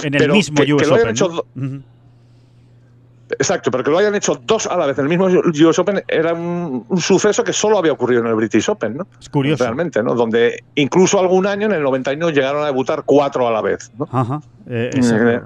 en 0.03 0.15
el 0.15 0.19
pero 0.19 0.35
mismo 0.35 0.57
que- 0.57 0.67
que 0.67 0.75
US 0.75 0.89
lo 0.89 0.95
hayan 0.97 1.09
Open. 1.09 1.15
hecho 1.15 1.45
¿no? 1.55 1.83
Exacto, 3.31 3.71
pero 3.71 3.83
que 3.83 3.91
lo 3.91 3.99
hayan 3.99 4.15
hecho 4.15 4.39
dos 4.45 4.67
a 4.67 4.77
la 4.77 4.87
vez 4.87 4.99
en 4.99 5.05
el 5.07 5.09
mismo 5.09 5.27
US 5.27 5.79
Open 5.79 6.03
era 6.07 6.35
un, 6.35 6.85
un 6.89 7.01
suceso 7.01 7.43
que 7.43 7.53
solo 7.55 7.79
había 7.79 7.93
ocurrido 7.93 8.21
en 8.21 8.27
el 8.27 8.35
British 8.35 8.69
Open, 8.69 8.99
¿no? 8.99 9.07
Es 9.21 9.29
curioso. 9.31 9.65
Realmente, 9.65 10.03
¿no? 10.03 10.15
Donde 10.15 10.63
incluso 10.75 11.19
algún 11.19 11.47
año, 11.47 11.67
en 11.67 11.73
el 11.73 11.83
91, 11.83 12.31
llegaron 12.31 12.63
a 12.63 12.67
debutar 12.67 13.03
cuatro 13.07 13.49
a 13.49 13.51
la 13.51 13.63
vez, 13.63 13.91
¿no? 13.99 14.07
Ajá. 14.13 14.41
eh. 14.69 14.91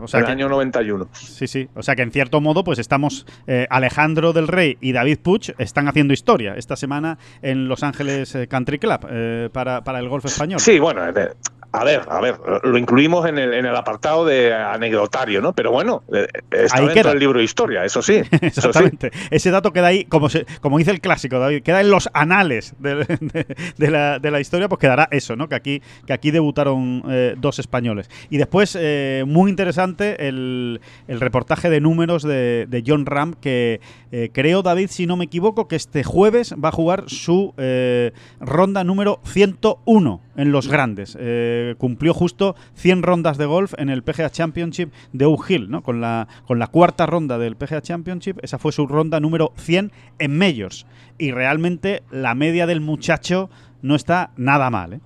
O 0.02 0.08
sea 0.08 0.20
el 0.20 0.26
que- 0.26 0.32
año 0.32 0.48
91. 0.48 1.08
Sí, 1.12 1.46
sí. 1.46 1.68
O 1.74 1.82
sea 1.82 1.94
que 1.94 2.02
en 2.02 2.10
cierto 2.10 2.40
modo, 2.40 2.64
pues 2.64 2.78
estamos. 2.80 3.26
eh, 3.46 3.66
Alejandro 3.70 4.32
del 4.32 4.48
Rey 4.48 4.76
y 4.80 4.92
David 4.92 5.18
Puig 5.22 5.54
están 5.58 5.86
haciendo 5.88 6.12
historia 6.12 6.54
esta 6.56 6.74
semana 6.76 7.18
en 7.42 7.68
Los 7.68 7.82
Ángeles 7.84 8.34
eh, 8.34 8.48
Country 8.48 8.78
Club 8.78 9.06
eh, 9.10 9.50
para, 9.52 9.82
para 9.84 10.00
el 10.00 10.08
golf 10.08 10.24
español. 10.24 10.58
Sí, 10.60 10.78
bueno, 10.80 11.08
eh, 11.08 11.30
a 11.72 11.84
ver, 11.84 12.02
a 12.08 12.20
ver, 12.20 12.36
lo 12.62 12.78
incluimos 12.78 13.26
en 13.28 13.38
el, 13.38 13.52
en 13.54 13.66
el 13.66 13.76
apartado 13.76 14.24
de 14.24 14.54
anecdotario, 14.54 15.40
¿no? 15.42 15.52
Pero 15.52 15.70
bueno, 15.70 16.02
eh, 16.14 16.26
está 16.50 16.78
Ahí 16.78 16.84
dentro 16.86 17.02
queda. 17.02 17.10
del 17.10 17.18
libro 17.20 17.38
de 17.38 17.44
historia, 17.44 17.84
eso 17.84 18.00
sí. 18.02 18.14
Eso 18.30 18.30
sí. 18.40 18.42
Exactamente. 18.46 19.10
Ese 19.30 19.50
dato 19.50 19.72
queda 19.72 19.88
ahí, 19.88 20.04
como, 20.04 20.28
se- 20.30 20.46
como 20.60 20.78
dice 20.78 20.90
el 20.92 21.00
clásico, 21.00 21.38
David, 21.38 21.62
queda 21.62 21.80
en 21.80 21.90
los 21.90 22.08
anales 22.14 22.74
de, 22.78 22.94
de- 22.96 23.56
de 23.76 23.90
la, 23.90 24.18
de 24.18 24.30
la 24.30 24.40
historia, 24.40 24.68
pues 24.68 24.78
quedará 24.80 25.08
eso, 25.10 25.36
¿no? 25.36 25.48
Que 25.48 25.54
aquí, 25.56 25.82
que 26.06 26.12
aquí 26.12 26.30
debutaron 26.30 27.02
eh, 27.10 27.34
dos 27.36 27.58
españoles. 27.58 28.08
Y 28.30 28.38
después, 28.38 28.76
eh, 28.80 29.24
muy 29.26 29.50
interesante, 29.50 30.28
el, 30.28 30.80
el 31.06 31.20
reportaje 31.20 31.68
de 31.70 31.80
números 31.80 32.22
de, 32.22 32.66
de 32.68 32.82
John 32.86 33.04
Ram, 33.06 33.34
que 33.34 33.80
eh, 34.10 34.30
creo, 34.32 34.62
David, 34.62 34.88
si 34.90 35.06
no 35.06 35.16
me 35.16 35.24
equivoco, 35.26 35.68
que 35.68 35.76
este 35.76 36.02
jueves 36.02 36.54
va 36.62 36.70
a 36.70 36.72
jugar 36.72 37.04
su 37.08 37.52
eh, 37.58 38.12
ronda 38.40 38.84
número 38.84 39.20
101 39.24 40.20
en 40.36 40.52
los 40.52 40.68
grandes. 40.68 41.16
Eh, 41.20 41.67
cumplió 41.76 42.14
justo 42.14 42.54
100 42.74 43.02
rondas 43.02 43.38
de 43.38 43.46
golf 43.46 43.74
en 43.78 43.88
el 43.88 44.02
PGA 44.02 44.30
Championship 44.30 44.92
de 45.12 45.24
Oak 45.24 45.50
Hill, 45.50 45.70
¿no? 45.70 45.82
Con 45.82 46.00
la, 46.00 46.28
con 46.46 46.58
la 46.58 46.68
cuarta 46.68 47.06
ronda 47.06 47.38
del 47.38 47.56
PGA 47.56 47.82
Championship, 47.82 48.38
esa 48.42 48.58
fue 48.58 48.72
su 48.72 48.86
ronda 48.86 49.20
número 49.20 49.52
100 49.56 49.92
en 50.18 50.38
Majors. 50.38 50.86
Y 51.18 51.32
realmente 51.32 52.02
la 52.10 52.34
media 52.34 52.66
del 52.66 52.80
muchacho 52.80 53.50
no 53.82 53.94
está 53.94 54.30
nada 54.36 54.70
mal, 54.70 54.94
¿eh? 54.94 55.00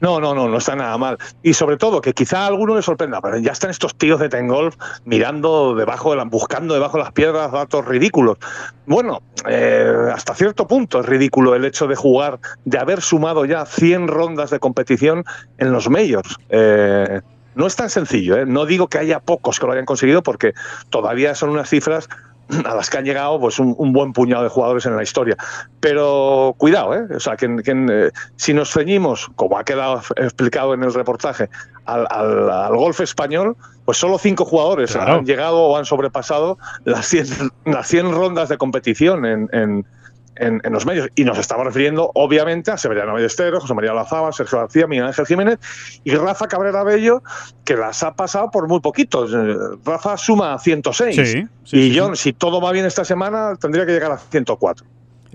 No, 0.00 0.20
no, 0.20 0.34
no, 0.34 0.48
no 0.48 0.58
está 0.58 0.76
nada 0.76 0.96
mal. 0.98 1.18
Y 1.42 1.54
sobre 1.54 1.76
todo, 1.76 2.00
que 2.00 2.12
quizá 2.12 2.40
a 2.40 2.46
alguno 2.48 2.74
le 2.74 2.82
sorprenda, 2.82 3.20
pero 3.20 3.38
ya 3.38 3.52
están 3.52 3.70
estos 3.70 3.96
tíos 3.96 4.20
de 4.20 4.28
Tengolf 4.28 4.76
mirando 5.04 5.74
debajo 5.74 6.14
buscando 6.26 6.74
debajo 6.74 6.98
de 6.98 7.04
las 7.04 7.12
piedras 7.12 7.52
datos 7.52 7.84
ridículos. 7.84 8.38
Bueno, 8.86 9.22
eh, 9.48 10.10
hasta 10.12 10.34
cierto 10.34 10.66
punto 10.66 11.00
es 11.00 11.06
ridículo 11.06 11.54
el 11.54 11.64
hecho 11.64 11.86
de 11.86 11.96
jugar, 11.96 12.38
de 12.64 12.78
haber 12.78 13.00
sumado 13.00 13.44
ya 13.44 13.64
100 13.64 14.08
rondas 14.08 14.50
de 14.50 14.58
competición 14.58 15.24
en 15.58 15.72
los 15.72 15.88
majors. 15.88 16.36
Eh, 16.50 17.20
no 17.54 17.66
es 17.66 17.74
tan 17.74 17.88
sencillo, 17.88 18.36
¿eh? 18.36 18.44
no 18.44 18.66
digo 18.66 18.88
que 18.88 18.98
haya 18.98 19.18
pocos 19.18 19.58
que 19.58 19.66
lo 19.66 19.72
hayan 19.72 19.86
conseguido, 19.86 20.22
porque 20.22 20.52
todavía 20.90 21.34
son 21.34 21.50
unas 21.50 21.70
cifras 21.70 22.08
a 22.64 22.74
las 22.74 22.90
que 22.90 22.98
han 22.98 23.04
llegado 23.04 23.40
pues 23.40 23.58
un, 23.58 23.74
un 23.78 23.92
buen 23.92 24.12
puñado 24.12 24.42
de 24.42 24.48
jugadores 24.48 24.86
en 24.86 24.96
la 24.96 25.02
historia. 25.02 25.36
Pero 25.80 26.54
cuidado, 26.58 26.94
¿eh? 26.94 27.06
o 27.14 27.20
sea, 27.20 27.36
que, 27.36 27.56
que, 27.64 27.72
eh, 27.90 28.10
si 28.36 28.54
nos 28.54 28.72
ceñimos, 28.72 29.28
como 29.36 29.58
ha 29.58 29.64
quedado 29.64 30.00
explicado 30.16 30.74
en 30.74 30.82
el 30.82 30.92
reportaje, 30.94 31.48
al, 31.84 32.06
al, 32.10 32.50
al 32.50 32.76
golf 32.76 33.00
español, 33.00 33.56
pues 33.84 33.98
solo 33.98 34.18
cinco 34.18 34.44
jugadores 34.44 34.92
Claro. 34.92 35.14
han 35.14 35.24
llegado 35.26 35.58
o 35.58 35.76
han 35.76 35.84
sobrepasado 35.84 36.58
las 36.84 37.06
100, 37.06 37.26
las 37.64 37.86
100 37.86 38.12
rondas 38.12 38.48
de 38.48 38.58
competición 38.58 39.24
en, 39.24 39.48
en, 39.52 39.86
en, 40.36 40.60
en 40.64 40.72
los 40.72 40.86
medios. 40.86 41.08
Y 41.14 41.24
nos 41.24 41.38
estamos 41.38 41.64
refiriendo, 41.66 42.10
obviamente, 42.14 42.70
a 42.70 42.76
Severiano 42.76 43.12
Ballesteros, 43.12 43.62
José 43.62 43.74
María 43.74 43.92
Lazaba, 43.92 44.32
Sergio 44.32 44.58
García, 44.58 44.86
Miguel 44.86 45.06
Ángel 45.06 45.26
Jiménez 45.26 45.58
y 46.04 46.14
Rafa 46.14 46.48
Cabrera 46.48 46.84
Bello, 46.84 47.22
que 47.64 47.76
las 47.76 48.02
ha 48.02 48.14
pasado 48.14 48.50
por 48.50 48.68
muy 48.68 48.80
poquitos. 48.80 49.32
Eh, 49.34 49.56
Rafa 49.84 50.16
suma 50.16 50.58
106. 50.58 51.16
Sí, 51.16 51.46
sí, 51.64 51.78
y 51.78 51.98
John, 51.98 52.16
sí. 52.16 52.24
si 52.24 52.32
todo 52.32 52.60
va 52.60 52.72
bien 52.72 52.86
esta 52.86 53.04
semana, 53.04 53.54
tendría 53.60 53.86
que 53.86 53.92
llegar 53.92 54.12
a 54.12 54.18
104. 54.18 54.86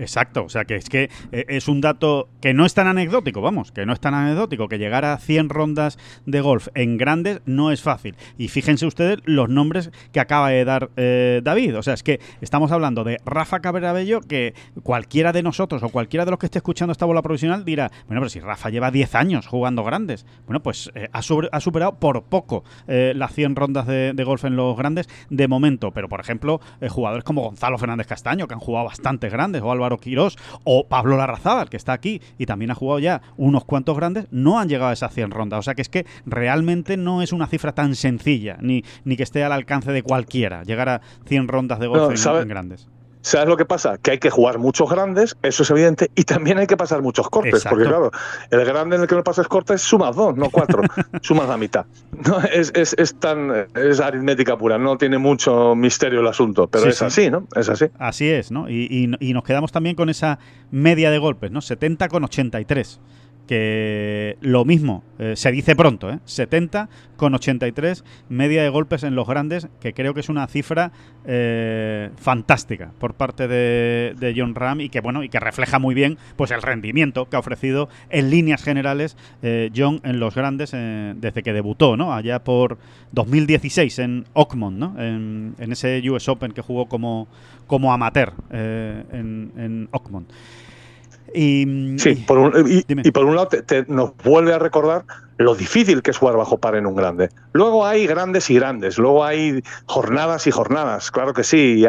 Exacto, 0.02 0.44
o 0.44 0.48
sea 0.48 0.64
que 0.64 0.74
es 0.74 0.88
que 0.88 1.08
eh, 1.30 1.44
es 1.48 1.68
un 1.68 1.80
dato 1.80 2.28
que 2.40 2.54
no 2.54 2.66
es 2.66 2.74
tan 2.74 2.88
anecdótico, 2.88 3.40
vamos, 3.40 3.70
que 3.70 3.86
no 3.86 3.92
es 3.92 4.00
tan 4.00 4.14
anecdótico, 4.14 4.66
que 4.68 4.78
llegar 4.78 5.04
a 5.04 5.16
100 5.16 5.48
rondas 5.48 5.96
de 6.26 6.40
golf 6.40 6.68
en 6.74 6.96
grandes 6.98 7.40
no 7.46 7.70
es 7.70 7.82
fácil. 7.82 8.16
Y 8.36 8.48
fíjense 8.48 8.84
ustedes 8.84 9.18
los 9.24 9.48
nombres 9.48 9.90
que 10.12 10.18
acaba 10.20 10.50
de 10.50 10.64
dar 10.64 10.90
eh, 10.96 11.40
David, 11.44 11.78
o 11.78 11.82
sea, 11.82 11.94
es 11.94 12.02
que 12.02 12.20
estamos 12.40 12.72
hablando 12.72 13.04
de 13.04 13.18
Rafa 13.24 13.60
Cabrera 13.60 13.92
Bello, 13.92 14.20
que 14.20 14.54
cualquiera 14.82 15.32
de 15.32 15.42
nosotros 15.44 15.82
o 15.84 15.88
cualquiera 15.88 16.24
de 16.24 16.32
los 16.32 16.38
que 16.40 16.46
esté 16.46 16.58
escuchando 16.58 16.90
esta 16.92 17.06
bola 17.06 17.22
profesional 17.22 17.64
dirá, 17.64 17.90
bueno, 18.06 18.20
pero 18.20 18.28
si 18.28 18.40
Rafa 18.40 18.70
lleva 18.70 18.90
10 18.90 19.14
años 19.14 19.46
jugando 19.46 19.84
grandes, 19.84 20.26
bueno, 20.46 20.62
pues 20.62 20.90
eh, 20.96 21.08
ha, 21.12 21.22
sobre- 21.22 21.48
ha 21.52 21.60
superado 21.60 21.94
por 22.00 22.24
poco 22.24 22.64
eh, 22.88 23.12
las 23.14 23.32
100 23.32 23.54
rondas 23.56 23.86
de, 23.86 24.12
de 24.14 24.24
golf 24.24 24.44
en 24.44 24.56
los 24.56 24.76
grandes 24.76 25.08
de 25.30 25.46
momento, 25.46 25.92
pero 25.92 26.08
por 26.08 26.18
ejemplo, 26.20 26.60
jugadores 26.88 27.22
como 27.24 27.42
Gonzalo 27.42 27.78
Fernández 27.78 28.08
Castaño, 28.08 28.48
que 28.48 28.54
han 28.54 28.60
jugado 28.60 28.86
bastante 28.86 29.28
grandes, 29.28 29.62
o 29.62 29.70
Álvaro 29.70 29.91
Quirós, 29.98 30.36
o 30.64 30.86
Pablo 30.88 31.16
Larrazábal, 31.16 31.68
que 31.70 31.76
está 31.76 31.92
aquí 31.92 32.20
y 32.38 32.46
también 32.46 32.70
ha 32.70 32.74
jugado 32.74 32.98
ya 32.98 33.22
unos 33.36 33.64
cuantos 33.64 33.96
grandes, 33.96 34.26
no 34.30 34.58
han 34.58 34.68
llegado 34.68 34.90
a 34.90 34.92
esas 34.92 35.12
100 35.14 35.30
rondas. 35.30 35.58
O 35.60 35.62
sea 35.62 35.74
que 35.74 35.82
es 35.82 35.88
que 35.88 36.06
realmente 36.26 36.96
no 36.96 37.22
es 37.22 37.32
una 37.32 37.46
cifra 37.46 37.72
tan 37.72 37.94
sencilla, 37.94 38.56
ni, 38.60 38.84
ni 39.04 39.16
que 39.16 39.22
esté 39.22 39.42
al 39.44 39.52
alcance 39.52 39.92
de 39.92 40.02
cualquiera, 40.02 40.62
llegar 40.64 40.88
a 40.88 41.00
100 41.26 41.48
rondas 41.48 41.78
de 41.78 41.86
golf 41.86 42.02
No, 42.04 42.10
en- 42.10 42.16
¿sabe? 42.18 42.42
en 42.42 42.48
grandes. 42.48 42.88
¿Sabes 43.22 43.48
lo 43.48 43.56
que 43.56 43.64
pasa? 43.64 43.98
Que 43.98 44.10
hay 44.12 44.18
que 44.18 44.30
jugar 44.30 44.58
muchos 44.58 44.90
grandes, 44.90 45.36
eso 45.42 45.62
es 45.62 45.70
evidente, 45.70 46.10
y 46.14 46.24
también 46.24 46.58
hay 46.58 46.66
que 46.66 46.76
pasar 46.76 47.02
muchos 47.02 47.30
cortes, 47.30 47.54
Exacto. 47.54 47.76
porque 47.76 47.88
claro, 47.88 48.10
el 48.50 48.64
grande 48.64 48.96
en 48.96 49.02
el 49.02 49.08
que 49.08 49.14
no 49.14 49.22
pases 49.22 49.46
cortes 49.48 49.80
sumas 49.80 50.16
dos, 50.16 50.36
no 50.36 50.50
cuatro, 50.50 50.82
sumas 51.22 51.48
la 51.48 51.56
mitad. 51.56 51.86
No, 52.26 52.40
es, 52.40 52.72
es, 52.74 52.94
es 52.98 53.14
tan 53.14 53.66
es 53.74 54.00
aritmética 54.00 54.58
pura, 54.58 54.76
no 54.76 54.98
tiene 54.98 55.18
mucho 55.18 55.74
misterio 55.76 56.20
el 56.20 56.26
asunto, 56.26 56.66
pero 56.66 56.84
Sí, 56.84 56.90
es 56.90 56.98
sí. 56.98 57.04
así, 57.04 57.30
¿no? 57.30 57.46
Es 57.54 57.68
así. 57.68 57.86
Así 57.98 58.28
es, 58.28 58.50
¿no? 58.50 58.68
Y, 58.68 58.88
y- 58.90 59.28
y 59.28 59.32
nos 59.34 59.44
quedamos 59.44 59.70
también 59.72 59.94
con 59.94 60.08
esa 60.08 60.38
media 60.72 61.10
de 61.10 61.18
golpes, 61.18 61.50
¿no? 61.52 61.60
70 61.60 62.08
con 62.08 62.24
83. 62.24 63.00
Que 63.46 64.38
lo 64.40 64.64
mismo, 64.64 65.02
eh, 65.18 65.34
se 65.36 65.50
dice 65.50 65.74
pronto, 65.74 66.10
¿eh? 66.10 66.20
70 66.24 66.88
con 67.16 67.34
83, 67.34 68.04
media 68.28 68.62
de 68.62 68.68
golpes 68.68 69.02
en 69.02 69.14
los 69.14 69.26
grandes, 69.26 69.68
que 69.80 69.92
creo 69.92 70.14
que 70.14 70.20
es 70.20 70.28
una 70.28 70.46
cifra 70.46 70.92
eh, 71.24 72.10
fantástica 72.16 72.92
por 72.98 73.14
parte 73.14 73.48
de, 73.48 74.14
de 74.18 74.34
John 74.36 74.54
Ram 74.54 74.80
y 74.80 74.88
que 74.88 75.00
bueno 75.00 75.22
y 75.22 75.28
que 75.28 75.38
refleja 75.38 75.78
muy 75.78 75.94
bien 75.94 76.18
pues 76.36 76.50
el 76.50 76.62
rendimiento 76.62 77.28
que 77.28 77.36
ha 77.36 77.38
ofrecido 77.40 77.88
en 78.10 78.30
líneas 78.30 78.62
generales 78.62 79.16
eh, 79.42 79.70
John 79.74 80.00
en 80.04 80.18
los 80.18 80.34
grandes 80.34 80.70
desde 80.72 81.42
que 81.42 81.52
debutó, 81.52 81.96
¿no? 81.96 82.14
Allá 82.14 82.44
por 82.44 82.78
2016 83.12 83.98
en 83.98 84.24
Oakmont, 84.34 84.78
¿no? 84.78 85.00
En, 85.00 85.54
en 85.58 85.72
ese 85.72 86.02
US 86.10 86.28
Open 86.28 86.52
que 86.52 86.62
jugó 86.62 86.86
como, 86.86 87.28
como 87.66 87.92
amateur 87.92 88.34
en, 88.50 89.52
en 89.56 89.88
Oakmont. 89.92 90.28
Y, 91.34 91.94
Sí, 91.98 92.10
y- 92.10 92.14
por 92.16 92.38
un- 92.38 92.52
y, 92.70 92.82
Dime. 92.86 93.02
y 93.04 93.10
por 93.10 93.24
un 93.24 93.34
lado 93.36 93.48
te- 93.48 93.62
te- 93.62 93.84
nos 93.88 94.12
vuelve 94.24 94.52
a 94.54 94.58
recordar 94.58 95.04
lo 95.38 95.54
difícil 95.56 96.02
que 96.02 96.12
es 96.12 96.18
jugar 96.18 96.36
bajo 96.36 96.58
par 96.58 96.76
en 96.76 96.86
un 96.86 96.94
grande. 96.94 97.28
Luego 97.52 97.84
hay 97.84 98.06
grandes 98.06 98.48
y 98.50 98.54
grandes, 98.54 98.96
luego 98.98 99.24
hay 99.24 99.62
jornadas 99.86 100.46
y 100.46 100.50
jornadas, 100.52 101.10
claro 101.10 101.32
que 101.34 101.42
sí. 101.42 101.84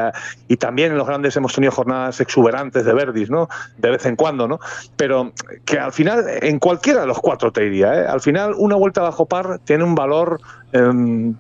Y, 0.47 0.57
también 0.57 0.91
en 0.93 0.97
los 0.97 1.05
grandes 1.05 1.35
hemos 1.35 1.53
tenido 1.53 1.71
jornadas 1.71 2.19
exuberantes 2.21 2.83
de 2.85 2.93
verdis, 2.93 3.29
¿no? 3.29 3.49
De 3.77 3.91
vez 3.91 4.05
en 4.05 4.15
cuando, 4.15 4.47
¿no? 4.47 4.59
Pero 4.95 5.33
que 5.65 5.77
al 5.77 5.91
final, 5.91 6.25
en 6.41 6.57
cualquiera 6.57 7.01
de 7.01 7.07
los 7.07 7.19
cuatro 7.19 7.51
te 7.51 7.61
diría, 7.61 7.93
¿eh? 7.93 8.07
al 8.07 8.21
final 8.21 8.55
una 8.57 8.75
vuelta 8.75 9.01
bajo 9.01 9.25
par 9.27 9.59
tiene 9.65 9.83
un 9.83 9.93
valor 9.93 10.39
em, 10.71 11.35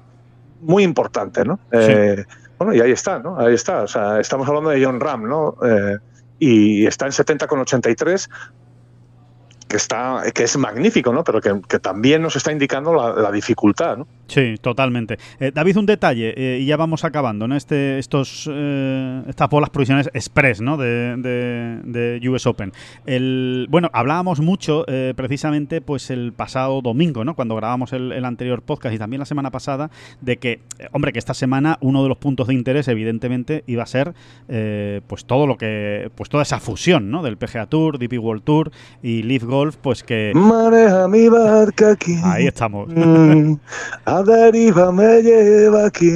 muy 0.61 0.83
importante, 0.83 1.43
¿no? 1.45 1.59
Eh, 1.71 2.23
bueno, 2.59 2.75
y 2.75 2.81
ahí 2.81 2.91
está, 2.91 3.17
¿no? 3.19 3.39
Ahí 3.39 3.55
está. 3.55 3.81
O 3.81 3.87
sea, 3.87 4.19
estamos 4.19 4.47
hablando 4.47 4.69
de 4.69 4.83
John 4.85 4.99
Ram, 4.99 5.27
¿no? 5.27 5.55
Y 6.45 6.85
está 6.85 7.05
en 7.05 7.13
70,83 7.13 8.29
que 9.69 9.77
está 9.77 10.23
que 10.33 10.43
es 10.43 10.57
magnífico, 10.57 11.13
¿no? 11.13 11.23
Pero 11.23 11.39
que, 11.39 11.61
que 11.69 11.79
también 11.79 12.21
nos 12.21 12.35
está 12.35 12.51
indicando 12.51 12.93
la, 12.93 13.13
la 13.13 13.31
dificultad, 13.31 13.97
¿no? 13.97 14.07
Sí, 14.27 14.55
totalmente. 14.61 15.17
Eh, 15.39 15.51
David, 15.53 15.77
un 15.77 15.85
detalle, 15.85 16.33
eh, 16.37 16.59
y 16.59 16.65
ya 16.65 16.77
vamos 16.77 17.03
acabando, 17.03 17.47
¿no? 17.47 17.55
Este, 17.55 17.99
estos, 17.99 18.49
eh, 18.51 19.21
estas 19.27 19.49
bolas 19.49 19.69
provisionales 19.69 20.09
express, 20.13 20.61
¿no? 20.61 20.77
De, 20.77 21.15
de- 21.17 21.79
de 22.19 22.29
US 22.29 22.47
Open. 22.47 22.71
El, 23.05 23.67
bueno, 23.69 23.89
hablábamos 23.93 24.39
mucho, 24.39 24.85
eh, 24.87 25.13
precisamente, 25.15 25.81
pues 25.81 26.09
el 26.09 26.31
pasado 26.33 26.81
domingo, 26.81 27.25
¿no? 27.25 27.35
Cuando 27.35 27.55
grabamos 27.55 27.91
el, 27.93 28.11
el 28.13 28.25
anterior 28.25 28.61
podcast 28.61 28.95
y 28.95 28.97
también 28.97 29.19
la 29.19 29.25
semana 29.25 29.51
pasada, 29.51 29.91
de 30.21 30.37
que, 30.37 30.51
eh, 30.79 30.87
hombre, 30.93 31.11
que 31.11 31.19
esta 31.19 31.33
semana 31.33 31.77
uno 31.81 32.01
de 32.01 32.09
los 32.09 32.17
puntos 32.17 32.47
de 32.47 32.53
interés, 32.53 32.87
evidentemente, 32.87 33.63
iba 33.67 33.83
a 33.83 33.87
ser, 33.87 34.13
eh, 34.47 35.01
pues 35.07 35.25
todo 35.25 35.47
lo 35.47 35.57
que, 35.57 36.09
pues 36.15 36.29
toda 36.29 36.43
esa 36.43 36.59
fusión, 36.59 37.11
¿no? 37.11 37.23
Del 37.23 37.37
PGA 37.37 37.65
Tour, 37.67 37.99
DP 37.99 38.17
World 38.19 38.43
Tour 38.43 38.71
y 39.01 39.23
Leaf 39.23 39.43
Golf, 39.43 39.75
pues 39.75 40.01
que 40.03 40.31
Maneja 40.33 41.07
mi 41.09 41.27
barca 41.27 41.91
aquí. 41.91 42.15
ahí 42.23 42.47
estamos. 42.47 42.87
Mm, 42.87 43.55
a 44.13 44.21
deriva 44.21 44.91
me 44.91 45.21
lleva 45.21 45.87
aquí. 45.87 46.11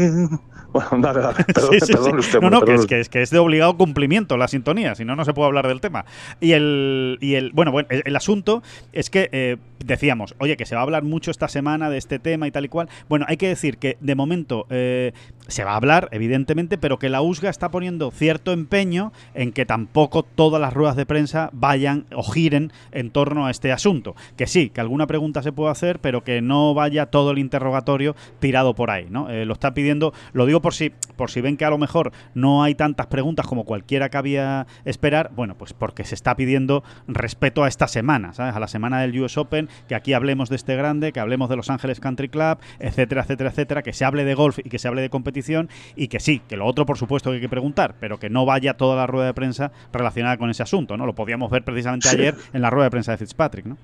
Bueno, 0.72 0.90
dale, 1.00 1.22
dale. 1.22 1.44
Perdón, 1.46 1.72
Sí, 1.74 1.80
sí, 1.86 1.94
perdón 1.94 2.12
sí. 2.12 2.18
usted. 2.20 2.42
No, 2.42 2.50
no, 2.50 2.62
que 2.62 2.76
es, 2.76 2.86
que, 2.86 3.00
es 3.00 3.10
que 3.10 3.22
es 3.22 3.30
de 3.30 3.40
obligado 3.40 3.78
cumplimiento 3.78 4.38
la 4.38 4.48
sintonía, 4.48 4.96
si 4.96 5.06
no, 5.06 5.16
no 5.16 5.26
se 5.26 5.34
puede 5.34 5.48
hablar 5.48 5.68
del 5.68 5.82
tema. 5.82 6.06
Y 6.40 6.52
el, 6.52 7.18
y 7.22 7.36
el 7.36 7.52
bueno, 7.52 7.72
bueno, 7.72 7.88
el, 7.92 8.04
el 8.06 8.16
asunto 8.16 8.62
es 8.94 9.10
que 9.10 9.30
eh, 9.32 9.58
decíamos, 9.84 10.36
oye, 10.40 10.58
que 10.58 10.66
se 10.66 10.76
va 10.76 10.82
a 10.82 10.84
hablar 10.84 11.04
mucho 11.04 11.32
esta 11.32 11.48
semana 11.48 11.90
de 11.90 11.98
este 11.98 12.20
tema 12.20 12.48
y 12.48 12.52
tal 12.52 12.66
y 12.66 12.70
cual. 12.70 12.90
Bueno, 13.10 13.26
hay 13.28 13.38
que 13.38 13.48
decir 13.48 13.78
que 13.78 13.98
de 14.02 14.16
momento 14.16 14.66
eh, 14.70 15.14
se 15.48 15.64
va 15.64 15.72
a 15.72 15.76
hablar, 15.78 16.10
evidentemente, 16.12 16.78
pero 16.78 17.00
que 17.00 17.10
la 17.10 17.22
USGA 17.22 17.50
está 17.50 17.70
poniendo 17.70 18.12
cierto 18.12 18.52
empeño 18.52 19.12
en 19.34 19.52
que 19.52 19.66
tampoco 19.66 20.24
todas 20.24 20.62
las 20.62 20.74
ruedas 20.74 20.96
de 20.96 21.06
prensa 21.06 21.50
vayan 21.54 22.06
o 22.14 22.24
giren 22.24 22.72
en 22.92 23.12
torno 23.12 23.46
a 23.46 23.52
este 23.52 23.72
asunto. 23.72 24.16
Que 24.36 24.48
sí, 24.48 24.70
que 24.70 24.82
alguna 24.82 25.08
pregunta 25.08 25.42
se 25.42 25.52
puede 25.52 25.72
hacer, 25.72 26.00
pero 26.00 26.24
que 26.24 26.42
no 26.42 26.74
vaya 26.74 27.06
todo 27.08 27.32
el 27.32 27.40
interrogatorio 27.40 28.16
tirado 28.40 28.76
por 28.76 28.92
ahí, 28.92 29.08
¿no? 29.10 29.30
Eh, 29.30 29.46
lo 29.46 29.54
está 29.54 29.74
pidiendo, 29.74 30.14
lo 30.34 30.46
digo 30.46 30.57
por 30.62 30.74
si, 30.74 30.91
por 31.15 31.32
si 31.32 31.41
ven 31.41 31.58
que 31.58 31.65
a 31.65 31.70
lo 31.70 31.78
mejor 31.78 32.12
no 32.34 32.63
hay 32.63 32.76
tantas 32.76 33.08
preguntas 33.08 33.48
como 33.48 33.65
cualquiera 33.65 34.10
cabía 34.10 34.67
esperar, 34.86 35.32
bueno, 35.36 35.56
pues 35.58 35.74
porque 35.74 36.04
se 36.04 36.15
está 36.15 36.36
pidiendo 36.36 36.84
respeto 37.08 37.63
a 37.63 37.67
esta 37.67 37.88
semana, 37.88 38.34
¿sabes? 38.34 38.56
A 38.56 38.60
la 38.60 38.67
semana 38.67 39.02
del 39.02 39.20
US 39.22 39.38
Open, 39.38 39.70
que 39.88 39.96
aquí 39.96 40.13
hablemos 40.13 40.50
de 40.50 40.56
este 40.56 40.76
grande, 40.76 41.12
que 41.12 41.20
hablemos 41.20 41.50
de 41.50 41.56
Los 41.56 41.70
Ángeles 41.70 42.00
Country 42.00 42.30
Club, 42.30 42.58
etcétera, 42.80 43.22
etcétera, 43.22 43.50
etcétera, 43.50 43.84
que 43.84 43.93
se 43.93 44.06
hable 44.06 44.24
de 44.26 44.34
golf 44.34 44.60
y 44.60 44.70
que 44.70 44.80
se 44.80 44.88
hable 44.88 45.02
de 45.02 45.10
competición 45.10 45.70
y 45.96 46.08
que 46.08 46.20
sí, 46.20 46.41
que 46.48 46.58
lo 46.58 46.65
otro 46.65 46.86
por 46.86 46.98
supuesto 46.98 47.30
que 47.30 47.36
hay 47.36 47.41
que 47.41 47.50
preguntar, 47.50 47.96
pero 48.00 48.20
que 48.20 48.30
no 48.30 48.46
vaya 48.46 48.76
toda 48.76 48.96
la 48.96 49.08
rueda 49.08 49.28
de 49.28 49.34
prensa 49.34 49.72
relacionada 49.91 50.38
con 50.38 50.50
ese 50.50 50.63
asunto, 50.63 50.98
¿no? 50.98 51.06
Lo 51.06 51.15
podíamos 51.15 51.52
ver 51.52 51.63
precisamente 51.63 52.10
ayer 52.10 52.36
en 52.54 52.62
la 52.62 52.70
rueda 52.70 52.86
de 52.86 52.91
prensa 52.91 53.12
de 53.12 53.17
Fitzpatrick, 53.17 53.65
¿no? 53.65 53.78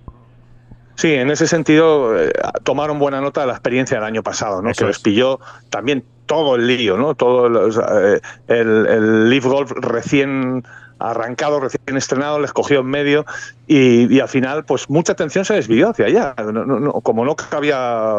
Sí, 0.95 1.13
en 1.13 1.31
ese 1.31 1.47
sentido 1.47 2.19
eh, 2.19 2.31
tomaron 2.63 2.99
buena 2.99 3.19
nota 3.21 3.41
de 3.41 3.47
la 3.47 3.53
experiencia 3.53 3.97
del 3.97 4.05
año 4.05 4.23
pasado, 4.23 4.61
¿no? 4.61 4.69
Eso 4.69 4.85
que 4.85 4.85
les 4.85 4.97
es. 4.97 4.99
pilló 4.99 5.39
también 5.69 6.03
todo 6.25 6.55
el 6.55 6.67
lío, 6.67 6.97
¿no? 6.97 7.15
Todo 7.15 7.47
eh, 7.47 8.21
el, 8.47 8.87
el 8.87 9.29
Leaf 9.29 9.45
Golf 9.45 9.71
recién 9.71 10.63
arrancado, 10.99 11.59
recién 11.59 11.97
estrenado, 11.97 12.39
les 12.39 12.53
cogió 12.53 12.79
en 12.79 12.87
medio 12.87 13.25
y, 13.65 14.13
y 14.13 14.19
al 14.19 14.27
final, 14.27 14.65
pues 14.65 14.89
mucha 14.89 15.13
atención 15.13 15.45
se 15.45 15.53
desvió 15.53 15.89
hacia 15.89 16.05
allá. 16.07 16.35
No- 16.37 16.65
no- 16.65 16.79
no- 16.79 16.91
como 17.01 17.23
no 17.25 17.35
cabía, 17.35 18.17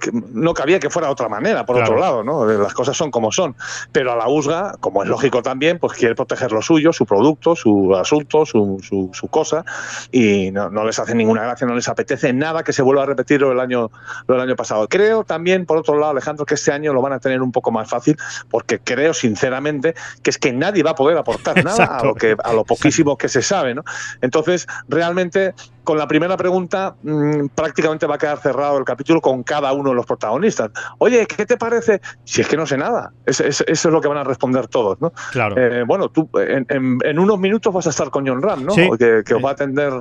que 0.00 0.10
no 0.32 0.54
cabía 0.54 0.80
que 0.80 0.88
fuera 0.88 1.08
de 1.08 1.12
otra 1.12 1.28
manera, 1.28 1.66
por 1.66 1.76
Claro. 1.76 1.90
otro 1.90 2.00
lado, 2.00 2.24
¿no? 2.24 2.46
Las 2.46 2.72
cosas 2.74 2.96
son 2.96 3.10
como 3.10 3.30
son. 3.32 3.54
Pero 3.92 4.12
a 4.12 4.16
la 4.16 4.28
USGA, 4.28 4.76
como 4.80 5.02
es 5.02 5.08
lógico 5.08 5.42
también, 5.42 5.78
pues 5.78 5.94
quiere 5.98 6.14
proteger 6.14 6.52
lo 6.52 6.62
suyo, 6.62 6.92
su 6.92 7.04
producto, 7.06 7.54
su 7.56 7.94
asunto, 7.94 8.46
su, 8.46 8.78
su, 8.82 9.10
su 9.12 9.28
cosa, 9.28 9.64
y 10.12 10.50
no, 10.50 10.70
no 10.70 10.84
les 10.84 10.98
hace 10.98 11.14
ninguna 11.14 11.42
gracia, 11.42 11.66
no 11.66 11.74
les 11.74 11.88
apetece 11.88 12.32
nada 12.32 12.62
que 12.64 12.72
se 12.72 12.82
vuelva 12.82 13.02
a 13.02 13.06
repetir 13.06 13.40
lo 13.40 13.50
del 13.50 13.60
año, 13.60 13.90
lo 14.26 14.34
del 14.34 14.42
año 14.44 14.56
pasado. 14.56 14.88
Creo 14.88 15.24
también, 15.24 15.66
por 15.66 15.76
otro 15.78 15.98
lado, 15.98 16.12
Alejandro, 16.12 16.46
que 16.46 16.54
este 16.54 16.72
año 16.72 16.92
lo 16.92 17.02
van 17.02 17.12
a 17.12 17.18
tener 17.20 17.42
un 17.42 17.52
poco 17.52 17.70
más 17.70 17.88
fácil, 17.88 18.16
porque 18.50 18.78
creo 18.78 19.12
sinceramente 19.14 19.94
que 20.22 20.30
es 20.30 20.38
que 20.38 20.52
nadie 20.52 20.82
va 20.82 20.92
a 20.92 20.94
poder 20.94 21.18
aportar 21.18 21.62
nada 21.64 21.84
a 21.98 22.04
lo 22.04 22.14
que 22.14 22.36
a 22.42 22.52
lo 22.52 22.64
poquísimo 22.64 23.16
que 23.18 23.28
se 23.28 23.42
sabe, 23.42 23.74
¿no? 23.74 23.84
Entonces, 24.22 24.66
realmente, 24.88 25.54
con 25.84 25.98
la 25.98 26.06
primera 26.06 26.36
pregunta, 26.36 26.94
mm, 27.02 27.46
prácticamente 27.54 28.06
va 28.06 28.14
a 28.14 28.18
quedar 28.18 28.38
cerrado 28.38 28.78
el 28.78 28.84
capítulo 28.84 29.20
con 29.20 29.42
cada 29.42 29.72
uno 29.72 29.90
de 29.90 29.96
los 29.96 30.06
protagonistas. 30.06 30.70
Oye, 30.98 31.26
¿qué 31.26 31.46
te 31.46 31.56
parece? 31.56 32.00
Si 32.24 32.40
es 32.40 32.48
que 32.48 32.56
no 32.56 32.66
sé 32.66 32.76
nada. 32.76 33.12
Es- 33.26 33.40
es- 33.40 33.64
eso 33.66 33.88
es 33.88 33.92
lo 33.92 34.00
que 34.00 34.08
van 34.08 34.18
a 34.18 34.24
responder 34.24 34.68
todos, 34.68 35.00
¿no? 35.00 35.12
Claro. 35.32 35.56
Eh, 35.58 35.84
bueno, 35.86 36.08
tú 36.08 36.28
en, 36.38 36.66
en- 36.68 36.98
en 37.02 37.18
unos 37.18 37.38
minutos 37.38 37.72
vas 37.72 37.86
a 37.86 37.90
estar 37.90 38.10
con 38.10 38.26
John 38.26 38.42
Ram, 38.42 38.64
¿no? 38.64 38.72
Sí. 38.72 38.88
Que, 38.98 39.22
que 39.24 39.34
os 39.34 39.44
va 39.44 39.50
a 39.50 39.52
atender. 39.52 39.92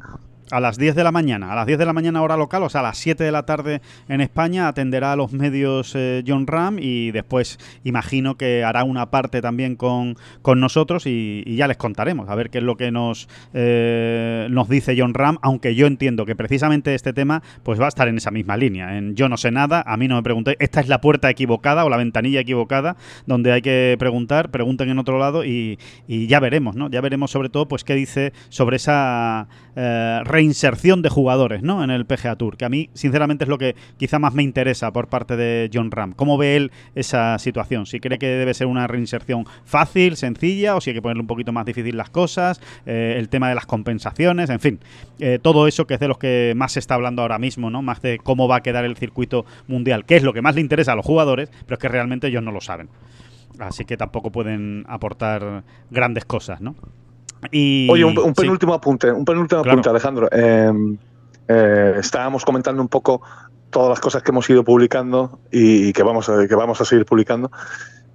A 0.52 0.60
las 0.60 0.78
10 0.78 0.96
de 0.96 1.04
la 1.04 1.12
mañana, 1.12 1.52
a 1.52 1.56
las 1.56 1.68
10 1.68 1.78
de 1.78 1.86
la 1.86 1.94
mañana 1.94 2.24
hora 2.24 2.36
local, 2.36 2.64
o 2.64 2.70
sea, 2.70 2.82
a 2.82 2.84
las 2.84 2.98
7 2.98 3.24
de 3.24 3.32
la 3.32 3.44
tarde 3.44 3.82
en 4.08 4.20
España, 4.20 4.68
atenderá 4.68 5.14
a 5.14 5.16
los 5.16 5.32
medios 5.32 5.94
eh, 5.96 6.24
John 6.26 6.48
Ram 6.48 6.78
y 6.80 7.12
después 7.12 7.60
imagino 7.84 8.36
que 8.36 8.64
hará 8.64 8.84
una 8.84 9.12
parte 9.12 9.42
también 9.42 9.76
con, 9.76 10.16
con 10.42 10.60
nosotros 10.60 11.06
y, 11.06 11.44
ya 11.60 11.68
les 11.68 11.78
contaremos 11.78 12.30
a 12.30 12.36
ver 12.36 12.50
qué 12.50 12.60
es 12.60 12.64
lo 12.64 12.78
que 12.78 12.90
nos, 12.90 13.28
eh, 13.54 14.48
nos 14.50 14.70
dice 14.70 14.96
John 14.98 15.14
Ram, 15.14 15.38
aunque 15.42 15.76
yo 15.76 15.88
entiendo 15.88 16.26
que 16.26 16.36
precisamente 16.36 16.96
este 16.96 17.12
tema 17.12 17.44
pues 17.64 17.80
va 17.80 17.86
a 17.86 17.90
estar 17.90 18.08
en 18.08 18.18
esa 18.18 18.32
misma 18.32 18.56
línea, 18.56 18.98
en 18.98 19.16
yo 19.16 19.30
no 19.30 19.38
sé 19.38 19.52
nada, 19.52 19.84
a 19.86 19.98
mí 19.98 20.08
no 20.08 20.16
me 20.16 20.24
pregunté, 20.24 20.56
esta 20.60 20.80
es 20.80 20.88
la 20.88 21.02
puerta 21.02 21.30
equivocada 21.30 21.86
o 21.86 21.90
la 21.90 21.98
ventanilla 21.98 22.40
equivocada 22.40 22.96
donde 23.26 23.52
hay 23.52 23.62
que 23.62 23.98
preguntar, 24.00 24.52
pregunten 24.52 24.90
en 24.90 25.00
otro 25.00 25.20
lado 25.20 25.44
y, 25.44 25.78
y 26.08 26.28
ya 26.28 26.40
veremos, 26.40 26.76
¿no? 26.76 26.90
Ya 26.90 27.02
veremos 27.02 27.30
sobre 27.30 27.50
todo 27.50 27.68
pues 27.68 27.84
qué 27.84 27.94
dice 27.94 28.34
sobre 28.50 28.78
esa 28.78 29.48
eh, 29.76 30.22
reinserción 30.40 31.02
de 31.02 31.10
jugadores, 31.10 31.64
¿no? 31.64 31.84
En 31.84 31.90
el 31.90 32.06
PGA 32.06 32.38
Tour, 32.38 32.56
que 32.56 32.64
a 32.64 32.70
mí 32.70 32.90
sinceramente 32.94 33.44
es 33.44 33.50
lo 33.50 33.58
que 33.58 33.76
quizá 33.98 34.20
más 34.20 34.34
me 34.34 34.42
interesa 34.42 34.94
por 34.94 35.10
parte 35.10 35.36
de 35.36 35.70
John 35.74 35.92
Ram. 35.92 36.14
¿Cómo 36.14 36.38
ve 36.38 36.56
él 36.56 36.72
esa 36.96 37.38
situación? 37.40 37.86
Si 37.86 38.00
cree 38.00 38.18
que 38.18 38.28
debe 38.28 38.54
ser 38.54 38.68
una 38.68 38.88
reinserción 38.88 39.46
fácil, 39.66 40.16
sencilla, 40.16 40.78
o 40.78 40.82
si 40.82 40.92
hay 40.92 40.94
que 40.94 41.02
ponerle 41.02 41.20
un 41.20 41.28
poquito 41.28 41.52
más 41.52 41.66
difícil 41.66 41.98
las 41.98 42.10
cosas, 42.10 42.62
eh, 42.86 43.16
el 43.18 43.28
tema 43.28 43.50
de 43.50 43.56
las 43.56 43.66
compensaciones, 43.66 44.50
en 44.50 44.62
fin, 44.62 44.80
eh, 45.20 45.40
todo 45.42 45.68
eso 45.68 45.86
que 45.86 45.96
es 45.96 46.00
de 46.00 46.08
los 46.08 46.18
que 46.18 46.54
más 46.56 46.72
se 46.72 46.80
está 46.80 46.96
hablando 46.96 47.22
ahora 47.22 47.38
mismo, 47.38 47.70
¿no? 47.70 47.82
Más 47.82 48.02
de 48.02 48.18
cómo 48.18 48.48
va 48.48 48.58
a 48.58 48.62
quedar 48.62 48.86
el 48.86 48.96
circuito 48.96 49.46
mundial, 49.68 50.06
que 50.06 50.16
es 50.16 50.24
lo 50.24 50.32
que 50.32 50.42
más 50.42 50.56
le 50.56 50.62
interesa 50.62 50.94
a 50.94 50.96
los 50.96 51.06
jugadores, 51.06 51.52
pero 51.66 51.74
es 51.74 51.80
que 51.80 51.90
realmente 51.90 52.28
ellos 52.28 52.44
no 52.44 52.54
lo 52.54 52.62
saben. 52.62 52.88
Así 53.60 53.84
que 53.84 53.98
tampoco 53.98 54.32
pueden 54.32 54.86
aportar 54.88 55.66
grandes 55.92 56.24
cosas, 56.24 56.62
¿no? 56.62 56.76
Y, 57.52 57.88
Oye, 57.90 58.04
un, 58.06 58.18
un 58.20 58.36
sí. 58.36 58.42
penúltimo 58.42 58.74
apunte, 58.74 59.12
un 59.12 59.26
penúltimo 59.26 59.62
Claro. 59.62 59.74
apunte, 59.80 59.90
Alejandro. 59.90 60.28
Eh, 60.32 60.72
eh, 61.48 61.94
estábamos 61.98 62.46
comentando 62.46 62.82
un 62.82 62.88
poco 62.90 63.22
todas 63.70 63.90
las 63.90 64.00
cosas 64.00 64.24
que 64.24 64.32
hemos 64.32 64.50
ido 64.50 64.64
publicando 64.64 65.40
y, 65.52 65.94
que, 65.94 66.04
vamos 66.04 66.28
a, 66.30 66.48
que 66.48 66.56
vamos 66.56 66.82
a 66.82 66.86
seguir 66.86 67.06
publicando. 67.06 67.52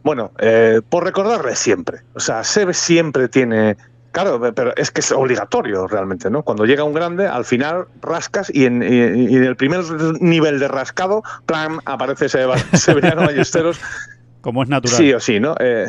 Bueno, 0.02 0.32
eh, 0.38 0.80
por 0.88 1.04
recordarle 1.04 1.56
siempre. 1.56 2.00
O 2.14 2.20
sea, 2.20 2.44
Sebe 2.44 2.74
siempre 2.74 3.28
tiene. 3.28 3.76
Claro, 4.12 4.40
pero 4.54 4.72
es 4.76 4.92
que 4.92 5.00
es 5.00 5.10
obligatorio 5.10 5.88
realmente, 5.88 6.30
¿no? 6.30 6.42
Cuando 6.44 6.64
llega 6.66 6.84
un 6.84 6.92
grande, 6.92 7.26
al 7.26 7.44
final 7.44 7.86
rascas 8.00 8.48
y 8.54 8.64
en, 8.66 8.80
y- 8.82 8.86
y 9.32 9.36
en 9.36 9.42
el 9.44 9.56
primer 9.56 9.80
nivel 10.20 10.60
de 10.60 10.68
rascado, 10.68 11.22
plan, 11.46 11.78
aparece 11.84 12.28
Severiano 12.74 13.22
Ballesteros 13.22 13.80
Como 14.40 14.62
es 14.62 14.68
natural. 14.68 14.96
Sí 14.96 15.12
o 15.12 15.18
sí, 15.18 15.40
¿no? 15.40 15.56
Eh, 15.58 15.86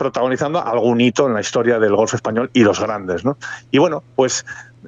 protagonizando 0.00 0.66
algún 0.66 0.98
hito 1.00 1.26
en 1.28 1.34
la 1.34 1.40
historia 1.42 1.78
del 1.78 1.94
golf 1.94 2.14
español 2.14 2.48
y 2.54 2.64
los 2.64 2.80
grandes, 2.80 3.22
¿no? 3.22 3.36
Y 3.70 3.76
bueno, 3.78 4.02
pues 4.16 4.46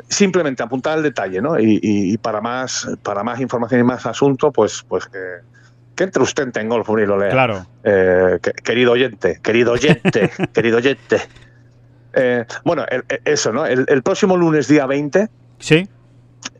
simplemente 0.08 0.62
apuntar 0.62 0.96
el 0.96 1.04
detalle, 1.04 1.42
¿no? 1.42 1.60
Y, 1.60 1.74
y- 1.82 2.12
y 2.14 2.16
para 2.18 2.40
más 2.40 2.88
para 3.02 3.22
más 3.22 3.38
información 3.40 3.82
y 3.82 3.84
más 3.84 4.06
asunto, 4.06 4.50
pues 4.50 4.82
pues 4.88 5.04
que, 5.06 5.18
que 5.94 6.04
entre 6.04 6.22
usted 6.22 6.48
en 6.56 6.68
Golf 6.70 6.88
y 6.88 7.04
lo 7.06 7.18
lea. 7.18 7.30
Claro. 7.30 7.66
Eh, 7.84 8.38
que- 8.42 8.52
querido 8.52 8.92
oyente, 8.92 9.38
querido 9.42 9.72
oyente, 9.72 10.30
querido 10.54 10.78
oyente. 10.78 11.20
Eh, 12.14 12.44
bueno, 12.64 12.84
el- 12.88 13.04
el- 13.08 13.20
eso, 13.26 13.52
¿no? 13.52 13.66
El, 13.66 13.84
el 13.88 14.02
próximo 14.02 14.36
lunes, 14.38 14.66
día 14.66 14.86
20, 14.86 15.28
Sí, 15.58 15.86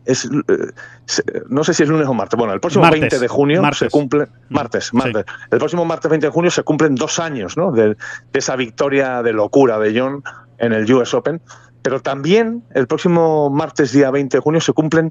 es, 0.05 0.25
eh, 0.27 1.43
no 1.49 1.65
sé 1.65 1.75
si 1.75 1.83
es 1.83 1.89
lunes 1.89 2.07
o 2.09 2.15
martes. 2.15 2.37
Bueno, 2.39 2.53
el 2.55 2.61
próximo 2.61 2.83
Martes, 2.83 3.01
20 3.01 3.19
de 3.19 3.29
junio 3.29 3.63
martes. 3.63 3.79
se 3.79 3.89
cumple. 3.91 4.27
Martes, 4.49 4.87
Sí. 4.93 4.99
El 5.51 5.59
próximo 5.59 5.85
martes 5.85 6.11
20 6.11 6.27
de 6.27 6.33
junio 6.33 6.51
se 6.51 6.63
cumplen 6.63 6.95
dos 6.95 7.19
años 7.19 7.57
¿no? 7.57 7.73
de, 7.73 7.89
de 7.89 7.97
esa 8.35 8.57
victoria 8.57 9.23
de 9.23 9.33
locura 9.33 9.79
de 9.79 9.99
John 9.99 10.23
en 10.59 10.73
el 10.73 10.93
US 10.93 11.15
Open. 11.15 11.41
Pero 11.83 12.01
también 12.01 12.63
el 12.75 12.87
próximo 12.87 13.51
martes, 13.51 13.93
día 13.93 14.11
20 14.11 14.37
de 14.37 14.41
junio, 14.41 14.61
se 14.61 14.73
cumplen 14.73 15.11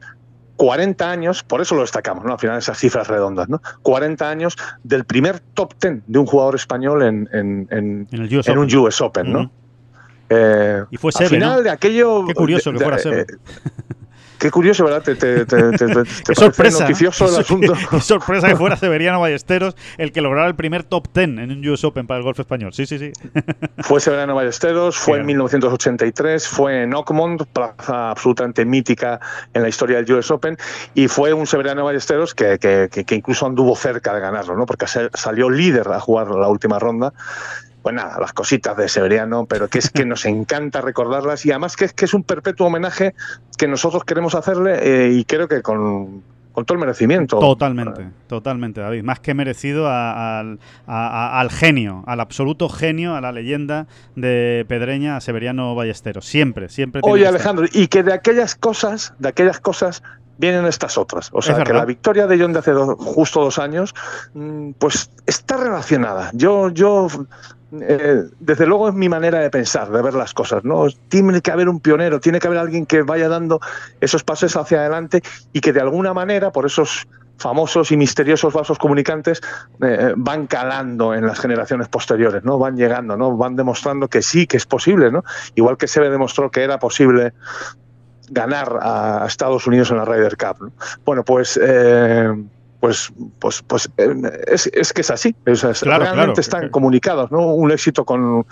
40 0.56 1.10
años, 1.10 1.44
por 1.44 1.60
eso 1.60 1.76
lo 1.76 1.82
destacamos, 1.82 2.24
¿no? 2.24 2.34
Al 2.34 2.40
final 2.40 2.58
esas 2.58 2.78
cifras 2.78 3.08
redondas, 3.08 3.50
¿no? 3.50 3.62
40 3.82 4.30
años 4.30 4.56
del 4.84 5.06
primer 5.06 5.40
top 5.40 5.74
10 5.82 6.04
de 6.06 6.20
un 6.20 6.26
jugador 6.28 6.56
español 6.56 7.02
en, 7.02 7.28
en, 7.34 7.68
en, 7.72 8.08
En 8.12 8.22
el 8.22 8.38
US 8.38 8.48
en 8.48 8.58
un. 8.60 8.76
US 8.76 9.02
Open, 9.02 9.32
¿no? 9.34 9.52
Eh, 10.30 10.84
Y 10.92 10.98
fue 10.98 11.10
al 11.10 11.14
Seve, 11.14 11.30
final 11.30 11.56
¿no? 11.58 11.62
de 11.64 11.70
aquello. 11.72 12.26
Qué 12.28 12.34
curioso 12.36 12.72
que 12.72 12.80
fuera 12.80 12.96
de- 12.98 13.04
Seve. 13.04 13.22
eh, 13.22 13.26
Qué 14.42 14.50
curioso, 14.50 14.84
¿verdad? 14.84 15.04
Te, 15.04 15.14
te, 15.16 15.46
te, 15.46 15.56
sorpresa. 16.36 16.80
noticioso 16.82 17.30
el 17.30 17.36
asunto. 17.42 17.74
Qué 17.92 18.00
sorpresa 18.00 18.48
que 18.48 18.56
fuera 18.56 18.76
Severiano 18.76 19.20
Ballesteros 19.22 19.76
el 20.00 20.12
que 20.12 20.20
lograra 20.22 20.48
el 20.48 20.56
primer 20.56 20.82
top 20.84 21.08
10 21.14 21.28
en 21.28 21.52
un 21.52 21.68
US 21.70 21.84
Open 21.84 22.08
para 22.08 22.18
el 22.18 22.24
golf 22.24 22.40
español. 22.40 22.74
Sí, 22.74 22.88
sí, 22.88 22.98
sí. 22.98 23.12
Fue 23.78 24.00
Severano 24.02 24.34
Ballesteros, 24.34 24.98
fue 24.98 25.20
en 25.20 25.28
Bien. 25.28 25.38
1983, 25.38 26.48
fue 26.48 26.84
en 26.84 26.94
Oakmont, 26.96 27.44
plaza 27.54 28.10
absolutamente 28.10 28.66
mítica 28.66 29.20
en 29.54 29.62
la 29.62 29.70
historia 29.70 30.02
del 30.02 30.12
US 30.14 30.32
Open, 30.32 30.58
y 30.96 31.08
fue 31.08 31.34
un 31.34 31.46
Severano 31.46 31.86
Ballesteros 31.86 32.34
que, 32.34 32.58
que- 32.60 33.16
incluso 33.16 33.46
anduvo 33.46 33.76
cerca 33.76 34.14
de 34.16 34.22
ganarlo, 34.22 34.56
¿no? 34.56 34.66
porque 34.66 34.88
salió 34.88 35.50
líder 35.52 35.88
a 35.90 36.00
jugar 36.00 36.30
la 36.30 36.48
última 36.48 36.80
ronda. 36.80 37.14
Pues 37.82 37.96
nada, 37.96 38.20
las 38.20 38.34
cositas 38.34 38.78
de 38.78 38.88
Severiano, 38.88 39.46
pero 39.48 39.68
que 39.68 39.80
es 39.80 39.90
que 39.90 40.06
nos 40.06 40.26
encanta 40.26 40.82
recordarlas 40.82 41.46
y 41.46 41.52
además 41.52 41.76
que 41.76 41.86
es 41.86 41.94
que 41.94 42.06
es 42.06 42.14
un 42.14 42.24
perpetuo 42.24 42.68
homenaje 42.68 43.14
que 43.58 43.68
nosotros 43.68 44.04
queremos 44.04 44.36
hacerle 44.36 44.80
eh, 45.08 45.12
y 45.14 45.26
creo 45.26 45.48
que 45.48 45.62
con, 45.64 46.22
con 46.52 46.66
todo 46.66 46.76
el 46.76 46.82
merecimiento. 46.82 47.40
Totalmente, 47.40 48.10
totalmente, 48.28 48.82
David. 48.82 49.04
Más 49.04 49.20
que 49.20 49.34
merecido 49.34 49.88
a- 49.88 50.40
al, 50.40 50.60
a- 50.86 51.08
a- 51.38 51.40
al 51.40 51.50
genio, 51.50 52.04
al 52.08 52.20
absoluto 52.20 52.70
genio, 52.70 53.16
a 53.16 53.22
la 53.22 53.32
leyenda 53.32 53.88
de 54.16 54.66
Pedreña, 54.68 55.16
a 55.18 55.22
Severiano 55.22 55.74
Ballesteros. 55.76 56.26
Siempre, 56.26 56.70
siempre. 56.70 57.02
Oye. 57.04 57.26
Alejandro, 57.26 57.66
y 57.72 57.88
que 57.88 58.04
de 58.04 58.14
aquellas 58.14 58.54
cosas, 58.56 59.14
de 59.18 59.30
aquellas 59.30 59.60
cosas 59.60 60.04
vienen 60.38 60.66
estas 60.66 60.98
otras. 60.98 61.30
O 61.34 61.42
sea, 61.42 61.64
que 61.64 61.72
la 61.72 61.86
victoria 61.86 62.26
de 62.28 62.40
John 62.40 62.52
de 62.52 62.60
hace 62.60 62.72
do- 62.72 62.96
justo 62.98 63.42
dos 63.44 63.58
años, 63.60 63.94
mm, 64.34 64.72
pues 64.80 65.10
está 65.28 65.56
relacionada. 65.58 66.32
Yo, 66.34 66.70
yo, 66.70 67.08
eh, 67.80 68.24
desde 68.40 68.66
luego 68.66 68.90
es 68.90 68.96
mi 68.96 69.08
manera 69.08 69.40
de 69.40 69.50
pensar, 69.50 69.90
de 69.92 70.02
ver 70.02 70.14
las 70.14 70.34
cosas. 70.34 70.64
¿no? 70.64 70.88
Tiene 71.10 71.42
que 71.42 71.52
haber 71.52 71.70
un 71.70 71.80
pionero, 71.80 72.20
tiene 72.20 72.40
que 72.40 72.48
haber 72.48 72.60
alguien 72.60 72.86
que 72.86 73.02
vaya 73.04 73.30
dando 73.30 73.60
esos 74.00 74.24
pasos 74.24 74.56
hacia 74.56 74.80
adelante 74.80 75.22
y 75.54 75.62
que 75.62 75.74
de 75.74 75.82
alguna 75.82 76.14
manera, 76.14 76.52
por 76.52 76.66
esos 76.66 77.08
famosos 77.38 77.92
y 77.92 77.98
misteriosos 77.98 78.54
vasos 78.54 78.78
comunicantes 78.78 79.42
eh, 79.82 80.14
van 80.16 80.46
calando 80.46 81.16
en 81.16 81.26
las 81.26 81.40
generaciones 81.40 81.88
posteriores, 81.88 82.44
¿no? 82.44 82.60
Van 82.60 82.78
llegando, 82.78 83.18
¿no? 83.18 83.36
Van 83.36 83.56
demostrando 83.56 84.08
que 84.08 84.22
sí, 84.22 84.46
que 84.46 84.58
es 84.58 84.68
posible, 84.68 85.12
¿no? 85.12 85.24
Igual 85.56 85.78
que 85.78 85.88
Seve 85.88 86.12
demostró 86.12 86.52
que 86.52 86.62
era 86.62 86.78
posible 86.78 87.34
ganar 88.30 88.80
a 88.82 89.26
Estados 89.28 89.68
Unidos 89.68 89.92
en 89.92 89.98
la 89.98 90.06
Ryder 90.06 90.38
Cup. 90.38 90.58
¿no? 90.62 90.72
Bueno, 91.04 91.24
pues, 91.24 91.60
eh, 91.62 92.32
pues, 92.82 93.14
pues, 93.40 93.62
pues 93.66 93.90
eh, 93.98 94.10
es, 94.48 94.68
es 94.74 94.92
que 94.92 95.02
es 95.02 95.12
así. 95.12 95.34
Es- 95.46 95.64
es- 95.64 95.80
Claro, 95.82 96.04
realmente 96.04 96.34
claro. 96.34 96.42
están 96.42 96.70
comunicados, 96.70 97.32
¿no? 97.32 97.54
Un 97.54 97.72
éxito 97.72 98.04
con, 98.04 98.46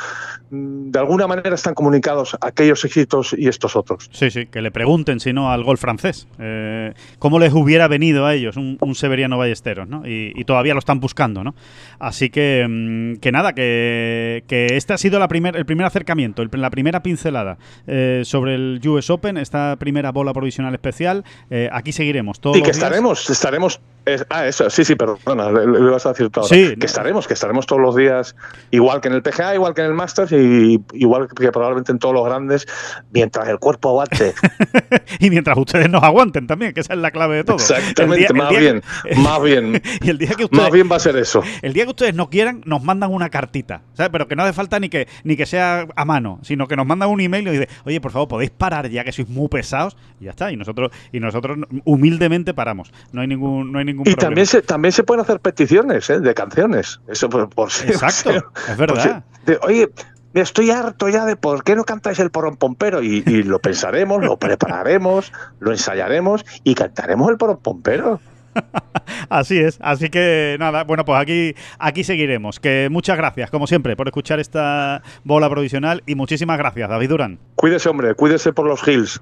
de 0.51 0.97
alguna 0.99 1.27
manera 1.27 1.53
están 1.53 1.73
comunicados 1.73 2.38
aquellos 2.39 2.86
éxitos 2.86 3.36
y 3.38 3.47
estos 3.49 3.75
otros. 3.75 4.09
Sí, 4.13 4.30
sí, 4.32 4.45
que 4.45 4.61
le 4.61 4.71
pregunten, 4.71 5.19
si 5.19 5.34
no, 5.34 5.51
al 5.51 5.63
gol 5.63 5.77
francés. 5.77 6.27
eh, 6.39 6.93
¿Cómo 7.19 7.39
les 7.39 7.51
hubiera 7.53 7.88
venido 7.88 8.25
a 8.25 8.34
ellos 8.36 8.55
un, 8.55 8.77
un 8.80 8.95
Severiano 8.95 9.38
Ballesteros, 9.38 9.88
¿no? 9.88 10.07
Y, 10.07 10.32
y 10.36 10.45
todavía 10.45 10.73
lo 10.73 10.80
están 10.80 10.99
buscando, 10.99 11.43
¿no? 11.43 11.55
Así 11.99 12.30
que, 12.30 12.65
mm, 12.69 13.15
que 13.19 13.32
nada, 13.32 13.53
que, 13.53 14.43
que 14.47 14.75
este 14.77 14.93
ha 14.93 14.97
sido 14.97 15.19
la 15.19 15.27
primer, 15.27 15.55
el 15.57 15.65
primer 15.65 15.86
acercamiento, 15.88 16.41
el- 16.43 16.49
la 16.53 16.69
primera 16.69 17.01
pincelada 17.01 17.57
eh, 17.88 18.21
sobre 18.25 18.53
el 18.55 18.80
US 18.88 19.09
Open, 19.09 19.38
esta 19.38 19.75
primera 19.77 20.11
bola 20.11 20.34
provisional 20.34 20.73
especial. 20.73 21.23
Eh, 21.49 21.67
aquí 21.71 21.91
seguiremos 21.91 22.39
todos 22.39 22.57
Y 22.57 22.61
que 22.61 22.67
los 22.67 22.77
días. 22.77 22.84
estaremos, 22.86 23.30
estaremos. 23.30 23.82
Es- 24.06 24.26
ah, 24.30 24.47
eso, 24.47 24.70
sí, 24.70 24.84
sí, 24.86 24.95
perdona, 24.95 25.52
le, 25.52 25.68
le 25.68 25.80
ibas 25.80 26.06
a 26.06 26.10
decir 26.10 26.30
todo. 26.30 26.45
Sí, 26.45 26.76
que 26.80 26.86
estaremos, 26.86 27.28
que 27.28 27.34
estaremos 27.34 27.66
todos 27.66 27.82
los 27.82 27.95
días, 27.95 28.36
igual 28.72 29.02
que 29.02 29.08
en 29.10 29.14
el 29.16 29.22
PGA, 29.22 29.56
igual 29.56 29.74
que 29.74 29.82
en 29.82 29.88
el 29.88 29.93
Masters 29.93 30.32
y 30.32 30.80
igual 30.93 31.28
que 31.28 31.52
probablemente 31.52 31.91
en 31.91 32.00
todos 32.00 32.14
los 32.16 32.26
grandes, 32.26 32.68
mientras 33.12 33.47
el 33.47 33.60
cuerpo 33.60 33.89
aguante. 33.89 34.34
y 35.20 35.30
mientras 35.30 35.58
ustedes 35.58 35.89
nos 35.89 36.04
aguanten 36.04 36.47
también, 36.47 36.74
que 36.74 36.80
esa 36.82 36.93
es 36.93 37.00
la 37.00 37.12
clave 37.12 37.38
de 37.38 37.43
todo. 37.43 37.58
Exactamente, 37.58 38.28
El 38.28 38.34
día- 38.34 38.43
más 38.43 38.50
bien, 38.58 38.82
que- 39.04 39.16
más 39.16 39.43
bien. 39.43 39.82
y 40.02 40.10
el 40.10 40.18
día 40.18 40.30
que 40.36 40.45
ustedes, 40.45 40.62
Más 40.64 40.72
bien 40.72 40.89
va 40.91 40.95
a 40.95 41.00
ser 41.00 41.16
eso. 41.18 41.43
El 41.62 41.74
día 41.74 41.84
que 41.86 41.91
ustedes 41.91 42.14
no 42.16 42.30
quieran, 42.30 42.62
nos 42.66 42.84
mandan 42.84 43.14
una 43.14 43.30
cartita, 43.30 43.82
¿sabes? 43.93 44.10
Pero 44.12 44.28
que 44.28 44.36
no 44.36 44.43
hace 44.43 44.54
falta 44.54 44.80
ni 44.80 44.89
que, 44.89 45.08
ni 45.24 45.36
que 45.36 45.45
sea 45.45 45.88
a 45.95 46.06
mano, 46.06 46.39
sino 46.43 46.68
que 46.68 46.76
nos 46.76 46.86
mandan 46.86 47.10
un 47.10 47.22
email 47.22 47.43
y 47.43 47.45
nos 47.45 47.54
dice, 47.54 47.70
oye, 47.86 48.02
por 48.02 48.12
favor, 48.12 48.28
podéis 48.28 48.52
parar 48.52 48.89
ya 48.89 49.04
que 49.04 49.12
sois 49.12 49.28
muy 49.30 49.47
pesados, 49.47 49.97
y 50.20 50.26
ya 50.26 50.32
está. 50.32 50.52
Y 50.52 50.58
nosotros, 50.58 50.91
y 51.12 51.20
nosotros 51.20 51.58
humildemente 51.86 52.54
paramos. 52.54 52.91
No 53.12 53.22
hay 53.22 53.28
ningún, 53.28 53.72
no 53.72 53.80
hay 53.80 53.86
ningún 53.86 53.99
Y 54.02 54.16
problema. 54.16 54.22
también 54.22 54.47
se, 54.47 54.62
también 54.62 54.91
se 54.91 55.04
pueden 55.04 55.22
hacer 55.22 55.39
peticiones 55.39 56.10
¿eh? 56.10 56.20
de 56.20 56.34
canciones. 56.34 57.00
Eso 57.08 57.30
por, 57.30 57.50
por 57.50 57.70
Exacto, 57.70 58.32
es 58.70 58.78
verdad. 58.78 59.24
de, 59.45 59.60
Oye, 59.64 59.89
estoy 60.34 60.72
harto 60.72 61.10
ya 61.10 61.26
de 61.26 61.36
por 61.36 61.64
qué 61.64 61.76
no 61.76 61.84
cantáis 61.84 62.20
el 62.20 62.32
porón 62.32 62.58
pompero. 62.58 63.02
Y, 63.02 63.24
y 63.26 63.43
lo 63.43 63.60
pensaremos, 63.60 64.24
lo 64.24 64.38
prepararemos, 64.38 65.32
lo 65.60 65.72
ensayaremos 65.72 66.45
y 66.64 66.76
cantaremos 66.76 67.30
el 67.30 67.38
porón 67.38 67.58
pompero. 67.58 68.20
Así 69.30 69.60
es. 69.60 69.78
Así 69.82 70.10
que 70.10 70.58
nada, 70.60 70.84
bueno, 70.84 71.06
pues 71.06 71.20
aquí, 71.20 71.56
aquí 71.78 72.04
seguiremos. 72.04 72.60
Que 72.60 72.88
muchas 72.91 73.18
gracias, 73.18 73.50
como 73.50 73.68
siempre, 73.68 73.95
por 73.95 74.08
escuchar 74.08 74.39
esta 74.39 75.02
bola 75.24 75.50
provisional 75.50 76.04
y 76.06 76.16
muchísimas 76.16 76.58
gracias, 76.58 76.89
David 76.89 77.10
Durán. 77.10 77.39
Cuídese, 77.56 77.89
hombre, 77.89 78.14
cuídese 78.16 78.54
por 78.54 78.68
los 78.68 78.86
hills. 78.88 79.22